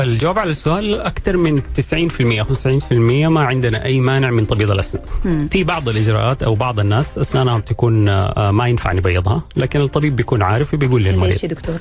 الجواب 0.00 0.38
على 0.38 0.50
السؤال 0.50 1.00
أكثر 1.00 1.36
من 1.36 1.62
90% 1.62 2.42
95% 2.42 3.28
ما 3.28 3.40
عندنا 3.44 3.84
أي 3.84 4.00
مانع 4.00 4.30
من 4.30 4.46
تبييض 4.46 4.70
الأسنان. 4.70 5.04
في 5.48 5.64
بعض 5.64 5.88
الإجراءات 5.88 6.42
أو 6.42 6.54
بعض 6.54 6.80
الناس 6.80 7.18
اسنانهم 7.18 7.60
تكون 7.60 8.08
آه، 8.08 8.50
ما 8.50 8.68
ينفع 8.68 8.92
نبيضها، 8.92 9.42
لكن 9.56 9.80
الطبيب 9.80 10.16
بيكون 10.16 10.42
عارف 10.42 10.74
وبيقول 10.74 11.04
للمريض. 11.04 11.32
ليش 11.32 11.42
يا 11.42 11.48
دكتور؟ 11.48 11.78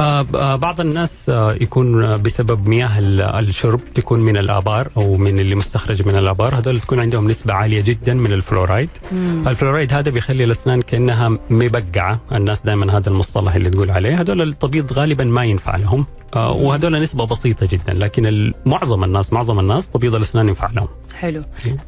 آه، 0.00 0.26
آه، 0.34 0.56
بعض 0.56 0.80
الناس 0.80 1.28
آه، 1.28 1.52
يكون 1.60 2.16
بسبب 2.22 2.68
مياه 2.68 2.98
ال- 2.98 3.20
الشرب 3.20 3.80
تكون 3.94 4.20
من 4.20 4.36
الآبار 4.36 4.88
أو 4.96 5.14
من 5.16 5.40
اللي 5.40 5.54
مستخرج 5.54 6.06
من 6.08 6.16
الآبار. 6.16 6.54
هذول 6.54 6.80
تكون 6.80 7.00
عندهم 7.00 7.28
نسبة 7.28 7.54
عالية 7.54 7.80
جدا 7.80 8.14
من 8.14 8.32
ال 8.32 8.38
fluoride. 8.38 8.88
ال 9.46 9.51
fluoride 9.51 9.92
هذا 9.92 10.10
بيخلي 10.10 10.44
الأسنان 10.44 10.82
كأنها 10.82 11.38
مبقعه 11.50 12.20
الناس 12.32 12.62
دائما 12.62 12.96
هذا 12.96 13.08
المصطلح 13.08 13.54
اللي 13.54 13.70
تقول 13.70 13.90
عليه. 13.90 14.20
هذول 14.20 14.42
التبييض 14.42 14.92
غالبا 14.92 15.24
ما 15.24 15.44
ينفع 15.44 15.76
لهم. 15.76 16.06
وهذول 16.36 17.02
نسبة 17.02 17.26
بسيطة 17.26 17.66
جدا. 17.72 17.92
لكن 17.92 18.52
معظم 18.66 19.04
الناس 19.04 19.32
معظم 19.32 19.60
الناس 19.60 19.88
تبييض 19.88 20.14
الأسنان 20.14 20.48
ينفع 20.48 20.70
لهم. 20.70 20.88
حلو. 21.18 21.42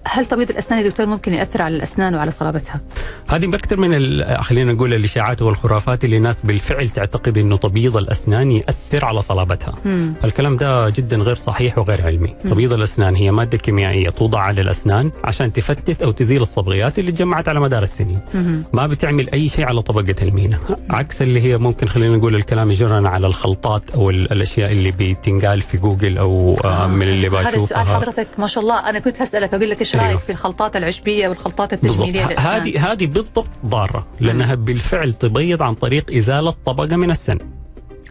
هل 0.04 0.26
تبييض 0.26 0.50
الأسنان 0.50 0.84
يا 0.84 0.88
دكتور 0.88 1.06
ممكن 1.06 1.34
يأثر 1.34 1.62
على 1.62 1.76
الأسنان 1.76 2.14
وعلى 2.14 2.30
صلابتها؟ 2.30 2.80
هذه 3.28 3.54
أكثر 3.54 3.76
من 3.76 4.24
خلينا 4.42 4.72
نقول 4.72 4.94
الإشاعات 4.94 5.42
والخرافات 5.42 6.04
اللي 6.04 6.16
الناس 6.16 6.36
بالفعل 6.44 6.88
تعتقد 6.90 7.38
إنه 7.38 7.56
تبييض 7.56 7.96
الأسنان 7.98 8.50
يأثر 8.50 9.04
على 9.04 9.22
صلابتها. 9.22 9.74
مم. 9.84 10.14
الكلام 10.24 10.56
ده 10.56 10.90
جدا 10.90 11.16
غير 11.16 11.36
صحيح 11.36 11.78
وغير 11.78 12.06
علمي. 12.06 12.34
تبييض 12.44 12.72
الأسنان 12.74 13.14
هي 13.14 13.30
مادة 13.30 13.58
كيميائية 13.58 14.10
توضع 14.10 14.40
على 14.40 14.60
الأسنان 14.60 15.10
عشان 15.24 15.52
تفتت 15.52 16.02
أو 16.02 16.10
تزيل 16.10 16.42
الصبغيات 16.42 16.98
اللي 16.98 17.12
تجمعت 17.12 17.48
على 17.48 17.60
مدار 17.60 17.82
السنين. 17.82 18.20
مم. 18.34 18.64
ما 18.72 18.86
بتعمل 18.86 19.30
أي 19.30 19.48
شيء 19.48 19.64
على 19.66 19.82
طبقة 19.82 20.14
المينا، 20.22 20.58
عكس 20.90 21.22
اللي 21.22 21.40
هي 21.40 21.58
ممكن 21.58 21.86
خلينا 21.88 22.16
نقول 22.16 22.34
الكلام 22.34 22.70
يجرنا 22.70 23.08
على 23.08 23.26
الخلطات 23.26 23.82
أو 23.94 24.10
ال- 24.10 24.32
الأشياء 24.32 24.72
اللي 24.72 24.90
بتنقال 24.98 25.62
في 25.62 25.76
جوجل 25.78 26.18
أو 26.18 26.56
آه 26.64 26.86
من 26.86 27.02
اللي 27.02 27.28
هذا 27.28 27.38
السؤال 27.48 27.56
بشوفها. 27.64 27.84
حضرتك 27.84 28.26
ما 28.38 28.46
شاء 28.46 28.62
الله 28.62 28.88
أنا 28.90 28.98
كنت 28.98 29.22
هسألك 29.22 29.54
أقول 29.54 29.70
لك 29.70 29.80
إيش 29.80 29.94
أيوه. 29.94 30.06
رأيك 30.06 30.18
في 30.18 30.32
الخلطات 30.32 30.76
العشبية 30.76 31.28
والخلطات 31.28 31.72
التجميلية؟ 31.72 32.38
هذه 32.38 32.92
هذه 32.92 33.06
بالضبط 33.06 33.48
ضارة 33.66 34.06
لأنها 34.20 34.54
بالفعل 34.54 35.12
تبيض 35.12 35.62
عن 35.62 35.74
طريق 35.74 36.16
إزالة 36.16 36.54
طبقة 36.66 36.96
من 36.96 37.10
السن 37.10 37.38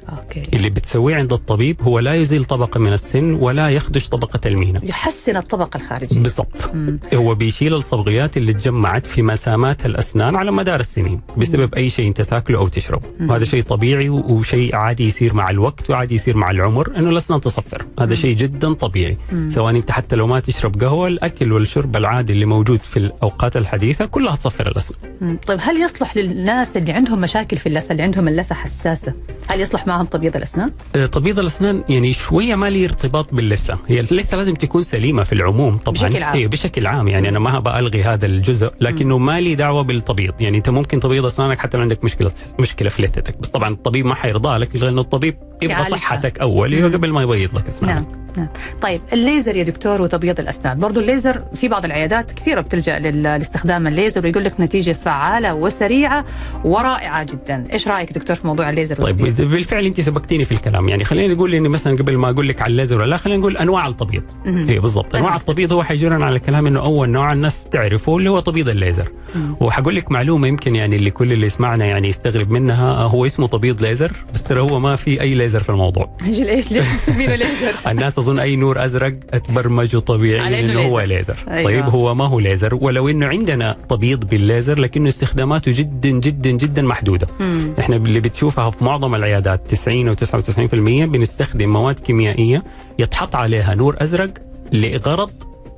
أوكي. 0.10 0.41
اللي 0.54 0.70
بتسويه 0.70 1.15
عند 1.15 1.34
الطبيب 1.34 1.82
هو 1.82 2.00
لا 2.00 2.13
يزيل 2.15 2.46
طبقة 2.46 2.80
من 2.80 2.93
السن 2.93 3.34
ولا 3.34 3.70
يخدش 3.70 4.08
طبقة 4.10 4.39
المينا. 4.46 4.80
يحسن 4.84 5.38
الطبقة 5.38 5.78
الخارجية. 5.78 6.20
بالضبط. 6.20 6.72
مم. 6.74 7.00
هو 7.13 7.36
بيشيل 7.36 7.74
الصبغيات 7.74 8.38
اللي 8.38 8.54
تجمعت 8.54 9.08
في 9.08 9.22
مسامات 9.22 9.86
الأسنان 9.86 10.36
على 10.36 10.52
مدار 10.52 10.80
السنين 10.80 11.22
بسبب 11.38 11.76
أي 11.76 11.89
شيء 11.89 12.08
أنت 12.08 12.22
تاكله 12.22 12.58
أو 12.58 12.67
تشربه. 12.67 13.08
وهذا 13.22 13.46
شيء 13.46 13.63
طبيعي 13.63 14.10
وشيء 14.10 14.76
عادي 14.76 15.08
يصير 15.08 15.34
مع 15.34 15.50
الوقت 15.50 15.89
وعادي 15.89 16.15
يصير 16.15 16.38
مع 16.38 16.52
العمر 16.52 16.98
إنه 16.98 17.10
الأسنان 17.10 17.41
تصفر. 17.41 17.86
هذا 18.00 18.15
شيء 18.15 18.36
جدا 18.36 18.74
طبيعي. 18.74 19.17
سواء 19.50 19.76
أنت 19.76 19.91
حتى 19.91 20.15
لو 20.15 20.28
ما 20.28 20.39
تشرب 20.39 20.84
قهوة 20.84 21.08
الأكل 21.08 21.52
والشرب 21.52 21.96
العادي 21.96 22.34
اللي 22.34 22.46
موجود 22.46 22.80
في 22.80 22.98
الأوقات 22.98 23.58
الحديثة 23.58 24.06
كلها 24.06 24.36
تصفر 24.36 24.67
الأسنان. 24.67 25.00
مم. 25.22 25.38
طيب 25.48 25.60
هل 25.62 25.78
يصلح 25.82 26.17
للناس 26.17 26.78
اللي 26.78 26.91
عندهم 26.91 27.22
مشاكل 27.22 27.58
في 27.58 27.70
اللثة 27.70 27.91
اللي 27.91 28.04
عندهم 28.04 28.28
اللثة 28.28 28.56
حساسة 28.56 29.13
هل 29.48 29.62
يصلح 29.62 29.88
معهم 29.97 30.05
تبييض 30.05 30.36
الأسنان؟ 30.36 30.71
آه، 30.95 31.05
تبييض 31.05 31.39
الأسنان 31.39 31.83
يعني 31.89 32.13
شوية 32.13 32.55
ما 32.55 32.69
لي 32.69 32.86
ارتباط 32.86 33.33
باللثة، 33.33 33.77
هي 33.88 33.99
اللثة 33.99 34.38
لازم 34.38 34.55
تكون 34.55 34.81
سليمة 34.81 35.23
في 35.23 35.33
العموم 35.33 35.77
طبعا. 35.77 36.07
بشكل 36.07 36.23
عام. 36.23 36.36
إيه 36.36 36.47
بشكل 36.47 36.88
عام 36.88 37.07
يعني 37.07 37.29
أنا 37.29 37.39
ما 37.39 37.60
بالغي 37.60 38.03
هذا 38.03 38.25
الجزء 38.25 38.71
لكنه 38.81 39.17
ما 39.17 39.41
لي 39.41 39.55
دعوة 39.55 39.81
بالتبييض، 39.81 40.33
يعني 40.39 40.57
أنت 40.57 40.69
ممكن 40.69 40.99
تبيض 40.99 41.25
أسنانك 41.25 41.60
حتى 41.60 41.77
لو 41.77 41.83
عندك 41.83 42.03
مشكلة 42.03 42.31
مشكلة 42.60 42.89
في 42.89 43.01
لثتك، 43.01 43.38
بس 43.38 43.49
طبعا 43.49 43.73
الطبيب 43.73 44.05
ما 44.05 44.15
حيرضى 44.15 44.57
لك 44.57 44.75
لأنه 44.75 45.01
الطبيب. 45.01 45.38
يبغى. 45.62 45.84
صحتك 45.84 46.39
أول 46.39 46.82
مم. 46.82 46.93
قبل 46.93 47.12
ما 47.12 47.22
يبيض 47.24 47.58
لك 47.58 47.67
اسنانك. 47.67 47.96
نعم 48.08 48.28
نعم 48.38 48.48
طيب 48.82 49.02
الليزر 49.13 49.56
يا 49.56 49.63
دكتور 49.63 50.02
وتبييض 50.02 50.39
الأسنان 50.39 50.80
برضو 50.80 51.00
الليزر 51.00 51.43
في 51.56 51.67
بعض 51.67 51.86
العيادات 51.86 52.32
كثيرة 52.32 52.62
بتلجأ 52.62 53.00
لاستخدام 53.00 53.88
الليزر 53.88 54.26
ويقول 54.26 54.43
لك 54.43 54.60
نتيجة 54.60 54.91
فعالة 54.91 55.54
وسريعة 55.54 56.26
ورائعة 56.63 57.24
جدا 57.24 57.67
إيش 57.74 57.88
رأيك 57.88 58.13
دكتور 58.13 58.36
في 58.36 58.48
موضوع 58.48 58.70
الليزر 58.70 58.96
طيب 58.96 59.22
والتبييض؟ 59.22 59.52
بالفعل 59.52 59.86
أنت 59.86 60.02
سبقتيني 60.02 60.46
في 60.46 60.52
الكلام 60.52 60.89
يعني 60.89 61.04
خلينا 61.04 61.34
نقول 61.34 61.54
إني 61.54 61.70
مثلا 61.70 61.98
قبل 61.98 62.17
ما 62.17 62.30
أقول 62.30 62.48
لك 62.48 62.62
على 62.62 62.72
الليزر 62.72 62.98
ولا 62.98 63.06
لا 63.10 63.17
خلينا 63.17 63.39
نقول 63.39 63.58
أنواع 63.58 63.88
التبييض 63.88 64.24
مهم. 64.46 64.70
اي 64.70 64.80
بالضبط 64.80 65.15
أنواع 65.15 65.30
أنواع. 65.30 65.41
التبييض 65.41 65.74
هو 65.74 65.84
حيجرنا 65.84 66.26
على 66.26 66.36
الكلام 66.36 66.67
إنه 66.67 66.80
أول 66.80 67.10
نوع 67.10 67.34
الناس 67.34 67.63
تعرفه 67.70 68.17
اللي 68.17 68.30
هو 68.30 68.39
تبييض 68.39 68.70
الليزر 68.70 69.12
وحقول 69.60 69.96
لك 69.96 70.12
معلومة 70.12 70.48
يمكن 70.48 70.76
يعني 70.76 70.96
اللي 70.96 71.12
كل 71.12 71.32
اللي 71.32 71.46
يسمعنا 71.48 71.86
يعني 71.86 72.08
يستغرب 72.08 72.52
منها 72.52 72.93
هو 72.93 73.26
اسمه 73.26 73.48
تبييض 73.48 73.82
ليزر 73.82 74.12
بس 74.34 74.43
ترى 74.43 74.60
هو 74.62 74.80
ما 74.80 74.96
في 74.96 75.22
أي 75.22 75.34
ليزر 75.47 75.63
في 75.63 75.69
الموضوع 75.69 76.10
أجل 76.21 76.47
إيش 76.47 76.71
ليش 76.71 76.88
مسمينه 76.95 77.36
ليزر؟ 77.36 77.73
الناس 77.91 78.17
اظن 78.17 78.39
أي 78.39 78.55
نور 78.55 78.86
أزرق 78.86 79.13
أتبرمجه 79.33 79.95
على 79.95 80.01
طبيعي 80.01 80.60
إنه 80.60 80.71
إنه 80.71 80.81
هو 80.81 81.01
ليزر. 81.01 81.38
أيوة. 81.47 81.63
طيب 81.63 81.86
هو 81.86 82.15
ما 82.15 82.27
هو 82.27 82.39
ليزر 82.39 82.75
ولو 82.75 83.10
إنه 83.10 83.27
عندنا 83.27 83.75
تبييض 83.89 84.25
بالليزر 84.25 84.79
لكنه 84.79 85.10
استخداماته 85.10 85.71
جدا 85.75 86.10
جدا 86.10 86.49
جدا 86.49 86.81
محدودة 86.81 87.27
مم. 87.39 87.73
إحنا 87.79 87.95
اللي 87.95 88.19
بتشوفها 88.19 88.69
في 88.69 88.83
معظم 88.83 89.15
العيادات 89.15 89.62
90 89.67 90.07
أو 90.07 90.15
99% 90.15 91.05
بنستخدم 91.05 91.73
مواد 91.73 91.99
كيميائية 91.99 92.63
يتحط 92.99 93.36
عليها 93.36 93.75
نور 93.75 93.95
أزرق 93.99 94.29
لغرض 94.73 95.31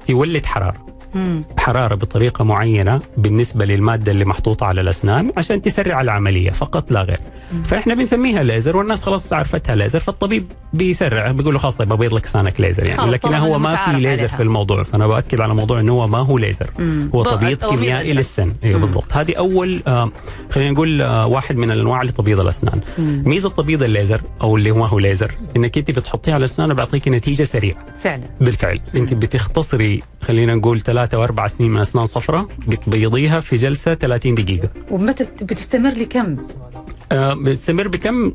تولد 0.07 0.45
حرارة 0.45 0.85
مم. 1.15 1.43
حرارة 1.57 1.95
بطريقة 1.95 2.43
معينة 2.43 3.01
بالنسبة 3.17 3.65
للمادة 3.65 4.11
اللي 4.11 4.25
محطوطة 4.25 4.65
على 4.65 4.81
الأسنان 4.81 5.31
عشان 5.37 5.61
تسرع 5.61 6.01
العملية 6.01 6.49
فقط 6.51 6.91
لا 6.91 7.01
غير 7.03 7.19
فإحنا 7.65 7.93
بنسميها 7.93 8.43
ليزر 8.43 8.77
والناس 8.77 9.01
خلاص 9.01 9.33
عرفتها 9.33 9.75
ليزر 9.75 9.99
فالطبيب 9.99 10.45
بيسرع 10.73 11.31
بيقول 11.31 11.53
له 11.53 11.59
خلاص 11.59 11.75
طيب 11.75 11.91
أبيض 11.93 12.13
لك 12.13 12.25
اسنانك 12.25 12.61
ليزر 12.61 12.85
يعني 12.85 13.11
لكن 13.11 13.33
هو 13.33 13.59
ما 13.59 13.75
في 13.75 13.91
ليزر 13.93 14.09
عليها. 14.09 14.27
في 14.37 14.43
الموضوع 14.43 14.83
فأنا 14.83 15.07
بأكد 15.07 15.41
على 15.41 15.53
موضوع 15.55 15.79
إنه 15.79 15.93
هو 15.93 16.07
ما 16.07 16.17
هو 16.17 16.37
ليزر 16.37 16.69
مم. 16.79 17.09
هو 17.15 17.23
تبييض 17.23 17.65
كيميائي. 17.65 18.13
للسن 18.13 18.53
أيوه 18.63 18.75
مم. 18.75 18.81
بالضبط 18.85 19.13
هذه 19.13 19.33
أول 19.37 19.81
آه 19.87 20.11
خلينا 20.51 20.71
نقول 20.71 21.01
آه 21.01 21.27
واحد 21.27 21.55
من 21.57 21.71
الانواع 21.71 22.03
لتبييض 22.03 22.39
الأسنان 22.39 22.81
مم. 22.97 23.23
ميزة 23.25 23.49
تبييض 23.49 23.83
الليزر 23.83 24.21
أو 24.41 24.57
اللي 24.57 24.71
هو 24.71 24.85
هو 24.85 24.99
ليزر 24.99 25.31
إنك 25.55 25.77
أنت 25.77 25.91
بتحطيه 25.91 26.33
على 26.33 26.45
الأسنان 26.45 26.71
وبيعطيك 26.71 27.07
نتيجة 27.07 27.43
سريعة 27.43 27.85
فعلا 28.03 28.23
بالفعل 28.41 28.79
أنت 28.95 29.13
بتختصري 29.13 30.01
خلينا 30.21 30.55
نقول 30.55 30.79
ثلاثة 30.99 31.19
واربع 31.19 31.47
سنين 31.47 31.71
من 31.71 31.79
أسنان 31.79 32.05
صفراء 32.05 32.47
بتبيضيها 32.67 33.39
في 33.39 33.55
جلسة 33.55 33.93
30 33.93 34.35
دقيقة 34.35 34.69
ومتى 34.91 35.23
بتستمر 35.41 35.93
لكم؟ 35.93 36.37
آه، 37.11 37.33
بتستمر 37.33 37.87
بكم؟ 37.87 38.31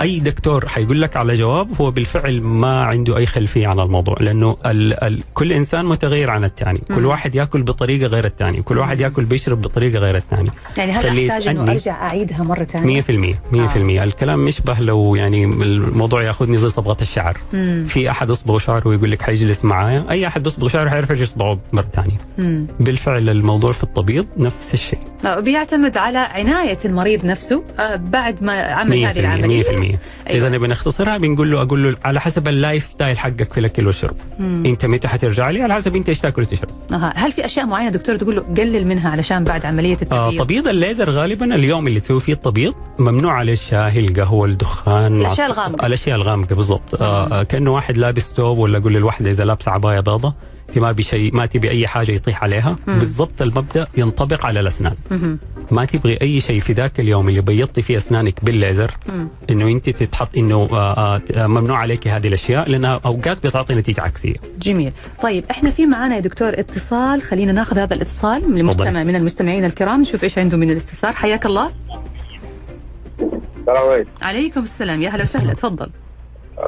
أي 0.00 0.20
دكتور 0.20 0.68
حيقول 0.68 1.02
لك 1.02 1.16
على 1.16 1.34
جواب 1.34 1.68
هو 1.80 1.90
بالفعل 1.90 2.40
ما 2.42 2.82
عنده 2.84 3.16
أي 3.16 3.26
خلفية 3.26 3.66
عن 3.68 3.80
الموضوع 3.80 4.16
لأنه 4.20 4.56
ال 4.66 5.04
ال 5.04 5.22
كل 5.34 5.52
إنسان 5.52 5.84
متغير 5.84 6.30
عن 6.30 6.44
الثاني 6.44 6.78
كل 6.94 7.06
واحد 7.06 7.34
يأكل 7.34 7.62
بطريقة 7.62 8.06
غير 8.06 8.24
الثاني 8.24 8.62
كل 8.62 8.78
واحد 8.78 9.00
يأكل 9.00 9.24
بيشرب 9.24 9.62
بطريقة 9.62 9.98
غير 9.98 10.16
الثاني. 10.16 10.50
يعني 10.76 10.92
هل 10.92 11.30
أحتاج 11.30 11.48
إنه 11.48 11.72
أرجع 11.72 11.92
أعيدها 12.02 12.42
مرة 12.42 12.64
ثانية؟ 12.64 13.02
100% 13.02 13.34
100% 13.52 13.76
الكلام 13.76 14.48
يشبه 14.48 14.80
لو 14.80 15.14
يعني 15.14 15.44
الموضوع 15.44 16.22
يأخذني 16.22 16.58
زي 16.58 16.70
صبغة 16.70 16.96
الشعر. 17.02 17.38
مم. 17.52 17.86
في 17.88 18.10
أحد 18.10 18.30
اصبغ 18.30 18.58
شعره 18.58 18.88
ويقول 18.88 19.10
لك 19.10 19.22
حيجلس 19.22 19.64
معايا 19.64 20.06
أي 20.10 20.26
أحد 20.26 20.42
بيصبغ 20.42 20.68
شعره 20.68 20.90
حيعرف 20.90 21.10
يرجع 21.10 21.22
يصبغه 21.22 21.60
مرة 21.72 21.88
ثانية. 21.92 22.66
بالفعل 22.80 23.28
الموضوع 23.28 23.72
في 23.72 23.84
التبييض 23.84 24.26
نفس 24.36 24.74
الشيء. 24.74 24.98
بيعتمد 25.38 25.96
على 25.96 26.18
عناية 26.18 26.78
المريض 26.84 27.24
نفسه. 27.24 27.64
آه، 27.78 27.96
بعد 28.20 28.42
ما 28.42 28.52
عمل 28.62 29.04
هذه 29.04 29.20
العملية. 29.20 29.62
100% 29.62 29.68
أيوة. 29.68 29.98
إذا 30.30 30.48
نبي 30.48 30.66
نختصرها 30.66 31.18
بنقول 31.18 31.50
له 31.50 31.62
أقول 31.62 31.82
له 31.92 31.96
على 32.04 32.20
حسب 32.20 32.48
ال 32.48 32.84
lifestyle 32.84 33.18
حقك 33.18 33.52
في 33.52 33.60
الأكل 33.60 33.86
والشرب. 33.86 34.16
أنت 34.40 34.86
متى 34.86 35.08
حترجع 35.08 35.50
لي؟ 35.50 35.62
على 35.62 35.74
حسب 35.74 35.96
أنت 35.96 36.08
إيش 36.08 36.18
تاكل 36.20 36.42
وتشرب 36.42 36.68
أها. 36.92 37.12
هل 37.16 37.32
في 37.32 37.44
أشياء 37.44 37.66
معينة 37.66 37.90
دكتور 37.90 38.16
تقول 38.16 38.36
له 38.36 38.42
قلل 38.42 38.86
منها 38.86 39.10
علشان 39.10 39.44
بعد 39.44 39.66
عملية 39.66 39.98
آه 40.12 40.28
التبييض؟ 40.28 40.42
تبييض 40.44 40.68
الليزر 40.68 41.10
غالبا 41.10 41.54
اليوم 41.54 41.86
اللي 41.86 42.00
تسوي 42.00 42.20
فيه 42.20 42.32
التبييض 42.32 42.74
ممنوع 42.98 43.32
عليه 43.32 43.52
الشاي 43.52 43.98
القهوة 44.00 44.46
الدخان 44.46 45.20
الأشياء 45.20 45.46
العص- 45.46 45.58
الغامقة. 45.58 45.86
الأشياء 45.86 46.16
الغامقة 46.16 46.54
بالضبط. 46.54 47.02
آه 47.02 47.40
آه 47.40 47.42
كأنه 47.42 47.74
واحد 47.74 47.96
لابس 47.96 48.32
ثوب 48.32 48.58
ولا 48.58 48.78
أقول 48.78 48.94
للواحده 48.94 49.30
إذا 49.30 49.44
لابسة 49.44 49.70
عباية 49.72 50.00
انت 50.00 50.34
ما 50.76 50.92
بشيء 50.92 51.34
ما 51.34 51.46
تبي 51.46 51.70
أي 51.70 51.86
حاجة 51.86 52.12
يطيح 52.12 52.42
عليها. 52.42 52.76
بالضبط 52.86 53.42
المبدأ 53.42 53.86
ينطبق 53.96 54.46
على 54.46 54.60
الأسنان. 54.60 54.94
ما 55.70 55.84
تبغي 55.84 56.18
أي 56.22 56.40
شيء 56.40 56.60
في 56.60 56.72
ذاك 56.72 57.00
اليوم 57.00 57.28
اللي 57.28 57.40
بيضتي 57.40 57.82
فيه 57.82 57.96
أسنانك 57.96 58.44
بالليزر. 58.44 58.90
إنه 59.50 59.68
أنت 59.68 59.90
تتحط 59.90 60.36
إنه 60.36 60.68
آه 60.72 61.22
آه 61.34 61.46
ممنوع 61.46 61.78
عليك 61.78 62.08
هذه 62.08 62.28
الأشياء 62.28 62.68
لانها 62.68 63.00
أوقات 63.06 63.46
بتعطي 63.46 63.74
نتيجة 63.74 64.00
عكسية. 64.00 64.34
جميل. 64.58 64.92
طيب 65.22 65.44
إحنا 65.50 65.70
في 65.70 65.86
معانا 65.86 66.14
يا 66.14 66.20
دكتور 66.20 66.48
اتصال. 66.48 67.22
خلينا 67.22 67.52
ناخذ 67.52 67.78
هذا 67.78 67.94
الاتصال 67.94 68.50
من 68.50 68.58
المستمع 68.58 69.04
من 69.04 69.16
المستمعين 69.16 69.64
الكرام 69.64 70.00
نشوف 70.00 70.24
إيش 70.24 70.38
عنده 70.38 70.56
من 70.56 70.70
الاستفسار. 70.70 71.12
حياك 71.12 71.46
الله. 71.46 71.70
السلام 73.18 73.88
عليكم. 73.88 74.10
عليكم 74.22 74.62
السلام. 74.62 75.02
يا 75.02 75.10
هلا 75.10 75.22
وسهلا. 75.22 75.54
تفضل. 75.54 75.90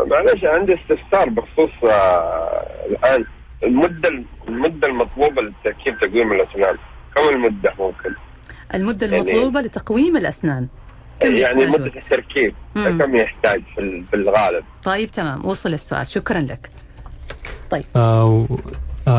معلش 0.06 0.44
عندي 0.44 0.74
استفسار 0.74 1.28
بخصوص 1.28 1.70
آه، 1.84 2.66
الآن. 2.90 3.24
المدة 3.62 4.22
المدة 4.48 4.86
المطلوبة 4.88 5.42
لتركيب 5.42 5.98
تقويم 6.00 6.32
الأسنان 6.32 6.76
كم 7.16 7.28
المدة 7.28 7.74
ممكن؟ 7.78 8.14
المدة 8.74 9.06
يعني- 9.06 9.18
المطلوبة 9.32 9.60
لتقويم 9.60 10.16
الأسنان 10.16 10.68
كم 11.20 11.34
يعني 11.34 11.66
مدة 11.66 11.82
وقت؟ 11.84 11.96
التركيب. 11.96 12.54
كم 12.74 13.16
يحتاج 13.16 13.62
في 13.74 13.80
ال- 13.80 14.04
في 14.10 14.16
الغالب؟ 14.16 14.64
طيب 14.84 15.10
تمام 15.10 15.46
وصل 15.46 15.74
السؤال 15.74 16.06
شكرا 16.08 16.40
لك 16.40 16.70
طيب 17.70 17.84
آه 17.96 18.46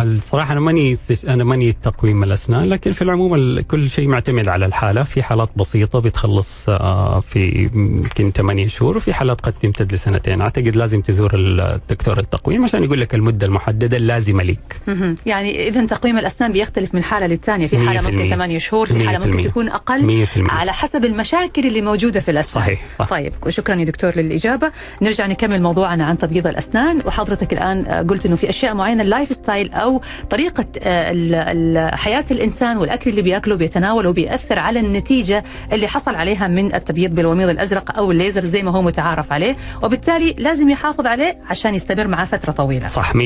الصراحة 0.03 0.51
أنا 0.51 0.59
ماني 0.59 0.93
استش- 0.95 1.25
أنا 1.29 1.43
ماني 1.43 1.71
تقويم 1.73 2.23
الأسنان 2.23 2.63
لكن 2.65 2.91
في 2.91 3.01
العموم 3.01 3.35
ال- 3.35 3.67
كل 3.67 3.89
شيء 3.89 4.07
معتمد 4.07 4.47
على 4.47 4.65
الحالة 4.65 5.03
في 5.03 5.23
حالات 5.23 5.49
بسيطة 5.55 5.99
بتخلص 5.99 6.65
آه 6.69 7.19
في 7.19 7.69
يمكن 7.73 8.31
8 8.31 8.67
شهور 8.67 8.97
وفي 8.97 9.13
حالات 9.13 9.41
قد 9.41 9.53
تمتد 9.61 9.93
لسنتين 9.93 10.41
أعتقد 10.41 10.75
لازم 10.75 11.01
تزور 11.01 11.31
الدكتور 11.35 12.17
التقويم 12.19 12.63
عشان 12.63 12.83
يقول 12.83 13.01
لك 13.01 13.15
المدة 13.15 13.47
المحددة 13.47 13.97
اللازمة 13.97 14.43
لك. 14.43 14.81
يعني 15.25 15.67
اذا 15.67 15.85
تقويم 15.85 16.17
الأسنان 16.17 16.51
بيختلف 16.51 16.95
من 16.95 17.03
حالة 17.03 17.27
للثانية 17.27 17.67
في 17.67 17.77
حالة 17.87 18.01
100%. 18.01 18.11
ممكن 18.11 18.29
8 18.29 18.57
شهور 18.59 18.87
في 18.87 19.07
حالة 19.07 19.25
ممكن 19.25 19.37
100%. 19.43 19.47
تكون 19.49 19.69
أقل 19.69 20.25
100% 20.25 20.51
على 20.51 20.73
حسب 20.73 21.05
المشاكل 21.05 21.67
اللي 21.67 21.81
موجودة 21.81 22.19
في 22.19 22.31
الأسنان 22.31 22.63
صحيح 22.65 22.81
صح. 22.99 23.09
طيب 23.09 23.33
وشكرا 23.45 23.75
يا 23.75 23.83
دكتور 23.85 24.11
للإجابة 24.15 24.71
نرجع 25.01 25.27
نكمل 25.27 25.61
موضوعنا 25.61 26.03
عن 26.05 26.17
تبييض 26.17 26.47
الأسنان 26.47 26.99
وحضرتك 27.05 27.53
الآن 27.53 27.85
آه، 27.85 28.01
قلت 28.01 28.25
إنه 28.25 28.35
في 28.35 28.49
أشياء 28.49 28.73
معينة 28.73 29.03
ال 29.03 29.31
lifestyle 29.31 29.73
أو 29.83 30.01
طريقة 30.29 30.65
آه، 30.83 31.95
حياة 31.95 32.25
الإنسان 32.31 32.77
والأكل 32.77 33.09
اللي 33.09 33.21
بيأكله 33.21 33.55
بيتناوله 33.55 34.11
بياثر 34.13 34.59
على 34.59 34.79
النتيجة 34.79 35.43
اللي 35.73 35.87
حصل 35.87 36.15
عليها 36.15 36.47
من 36.47 36.75
التبييض 36.75 37.15
بالوميض 37.15 37.49
الأزرق 37.49 37.97
أو 37.97 38.11
الليزر 38.11 38.45
زي 38.45 38.63
ما 38.63 38.71
هو 38.71 38.81
متعارف 38.81 39.31
عليه 39.31 39.55
وبالتالي 39.83 40.35
لازم 40.37 40.69
يحافظ 40.69 41.05
عليه 41.05 41.37
عشان 41.49 41.75
يستمر 41.75 42.07
معاه 42.07 42.25
فترة 42.25 42.51
طويلة. 42.51 42.87
صح 42.87 43.13
100% 43.15 43.17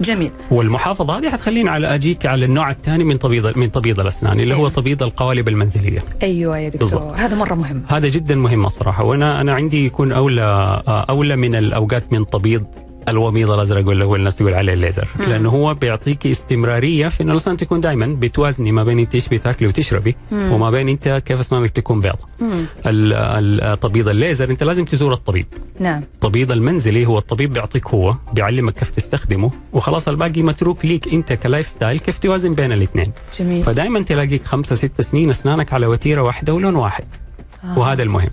جميل. 0.00 0.30
والمحافظة 0.50 1.18
هذه 1.18 1.30
حتخليني 1.30 1.70
على 1.70 1.94
أجيك 1.94 2.26
على 2.26 2.44
النوع 2.44 2.70
الثاني 2.70 3.04
من 3.04 3.18
تبييض 3.18 3.58
من 3.58 3.72
تبييض 3.72 4.00
الأسنان 4.00 4.40
اللي 4.40 4.54
هو 4.54 4.58
أيوة. 4.58 4.70
تبييض 4.70 5.02
القوالب 5.02 5.48
المنزلية. 5.48 5.98
أيوه 6.22 6.58
يا 6.58 6.68
دكتور. 6.68 6.88
بالضبط. 6.88 7.16
هذا 7.16 7.36
مرة 7.36 7.54
مهم. 7.54 7.82
هذا 7.88 8.08
جدا 8.08 8.34
مهم 8.34 8.66
الصراحة 8.66 9.04
وأنا 9.04 9.40
أنا 9.40 9.54
عندي 9.54 9.86
يكون 9.86 10.12
أولى 10.12 10.82
أولى 10.88 11.36
من 11.36 11.54
الأوقات 11.54 12.12
من 12.12 12.26
تبييض 12.26 12.64
الوميض 13.08 13.50
الأزرق 13.50 13.88
ولا 13.88 14.04
هو 14.04 14.16
الناس 14.16 14.36
تقول 14.36 14.54
عليه 14.54 14.72
الليزر. 14.72 15.08
لأنه 15.18 15.48
هو 15.48 15.74
بيعطيك 15.74 16.26
استمرارية 16.26 17.08
في 17.08 17.22
انه 17.22 17.32
الاسنان 17.32 17.56
تكون 17.56 17.80
دائما 17.80 18.06
بتوازني 18.06 18.72
ما 18.72 18.84
بين 18.84 18.98
إنت 18.98 19.14
إيش 19.14 19.28
بتاكلي 19.28 19.68
وتشربي 19.68 20.16
وما 20.32 20.70
بين 20.70 20.88
إنت 20.88 21.22
كيف 21.26 21.40
أسنانك 21.40 21.70
تكون 21.70 22.00
بيضة 22.00 22.18
مم. 22.40 22.64
ال- 22.86 23.12
ال- 23.12 23.80
تبييض 23.80 24.08
الليزر 24.08 24.50
أنت 24.50 24.62
لازم 24.62 24.84
تزور 24.84 25.12
الطبيب. 25.12 25.46
نعم. 25.80 26.02
التبييض 26.14 26.52
المنزلي 26.52 27.06
هو 27.06 27.18
الطبيب 27.18 27.52
بيعطيك 27.52 27.86
هو 27.88 28.14
بيعلمك 28.32 28.74
كيف 28.74 28.90
تستخدمه 28.90 29.50
وخلاص 29.72 30.08
الباقي 30.08 30.42
متروك 30.42 30.84
ليك 30.84 31.12
أنت 31.14 31.32
ك 31.32 31.68
lifestyle 31.68 31.98
كيف 31.98 32.18
توازن 32.18 32.54
بين 32.54 32.72
الاثنين 32.72 33.12
جميل. 33.38 33.62
فدائما 33.62 34.02
تلاقيك 34.02 34.44
خمسة 34.44 34.74
ست 34.74 35.00
سنين 35.00 35.30
أسنانك 35.30 35.72
على 35.72 35.86
وتيرة 35.86 36.22
واحدة 36.22 36.54
ولون 36.54 36.74
واحد. 36.74 37.04
آه. 37.64 37.78
وهذا 37.78 38.02
المهم. 38.02 38.30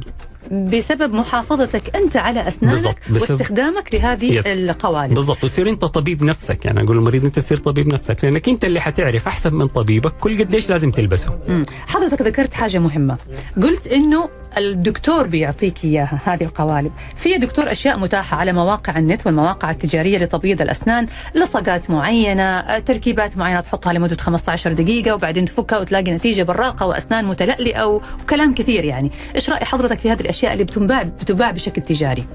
بسبب 0.52 1.14
محافظتك 1.14 1.96
أنت 1.96 2.18
على 2.18 2.48
أسنانك 2.48 2.74
بالضبط. 2.76 2.96
بسبب- 3.12 3.32
واستخدامك 3.40 3.96
لهذه 3.96 4.34
yes. 4.34 4.48
القوالب 4.48 5.14
بالضبط 5.14 5.44
وتصير 5.44 5.70
أنت 5.70 5.86
طبيب 5.86 6.24
نفسك 6.24 6.66
يعني 6.66 6.84
أقول 6.84 6.98
للمريض 6.98 7.26
أنت 7.26 7.40
تصير 7.40 7.58
طبيب 7.58 7.88
نفسك 7.88 8.24
لأنك 8.24 8.50
أنت 8.50 8.66
اللي 8.66 8.80
حتعرف 8.82 9.28
أحسن 9.28 9.54
من 9.54 9.68
طبيبك 9.68 10.14
كل 10.20 10.40
قديش 10.40 10.70
لازم 10.70 10.92
تلبسه 10.92 11.40
مم. 11.48 11.64
حضرتك 11.88 12.22
ذكرت 12.22 12.54
حاجة 12.54 12.80
مهمة 12.80 13.18
قلت 13.64 13.88
إنه 13.88 14.30
الدكتور 14.58 15.28
بيعطيك 15.28 15.86
إياها 15.86 16.20
هذه 16.26 16.44
القوالب. 16.44 16.92
في 17.16 17.38
دكتور 17.38 17.72
أشياء 17.72 18.00
متاحة 18.00 18.38
على 18.38 18.54
مواقع 18.54 18.98
النت 18.98 19.26
والمواقع 19.26 19.72
التجارية 19.72 20.18
لتبييض 20.18 20.62
الأسنان 20.62 21.08
لصقات 21.36 21.90
معينة 21.90 22.44
آه، 22.44 22.80
تركيبات 22.80 23.38
معينة 23.38 23.60
تحطها 23.60 23.94
لمدة 23.94 24.18
15 24.18 24.74
دقيقة 24.74 25.16
وبعدين 25.16 25.46
تفكها 25.46 25.80
وتلاقي 25.80 26.12
نتيجة 26.12 26.44
براقة 26.44 26.86
وأسنان 26.88 27.26
متلألئة 27.26 27.86
وكلام 27.86 28.54
كثير 28.54 28.86
يعني. 28.86 29.12
إيش 29.36 29.50
رأي 29.50 29.66
حضرتك 29.66 30.00
في 30.00 30.12
هذه 30.12 30.22
الأشياء 30.22 30.54
اللي 30.54 30.64
بتنباع 30.64 31.04
بتباع 31.04 31.52
بشكل 31.52 31.82
تجاري؟ 31.82 32.26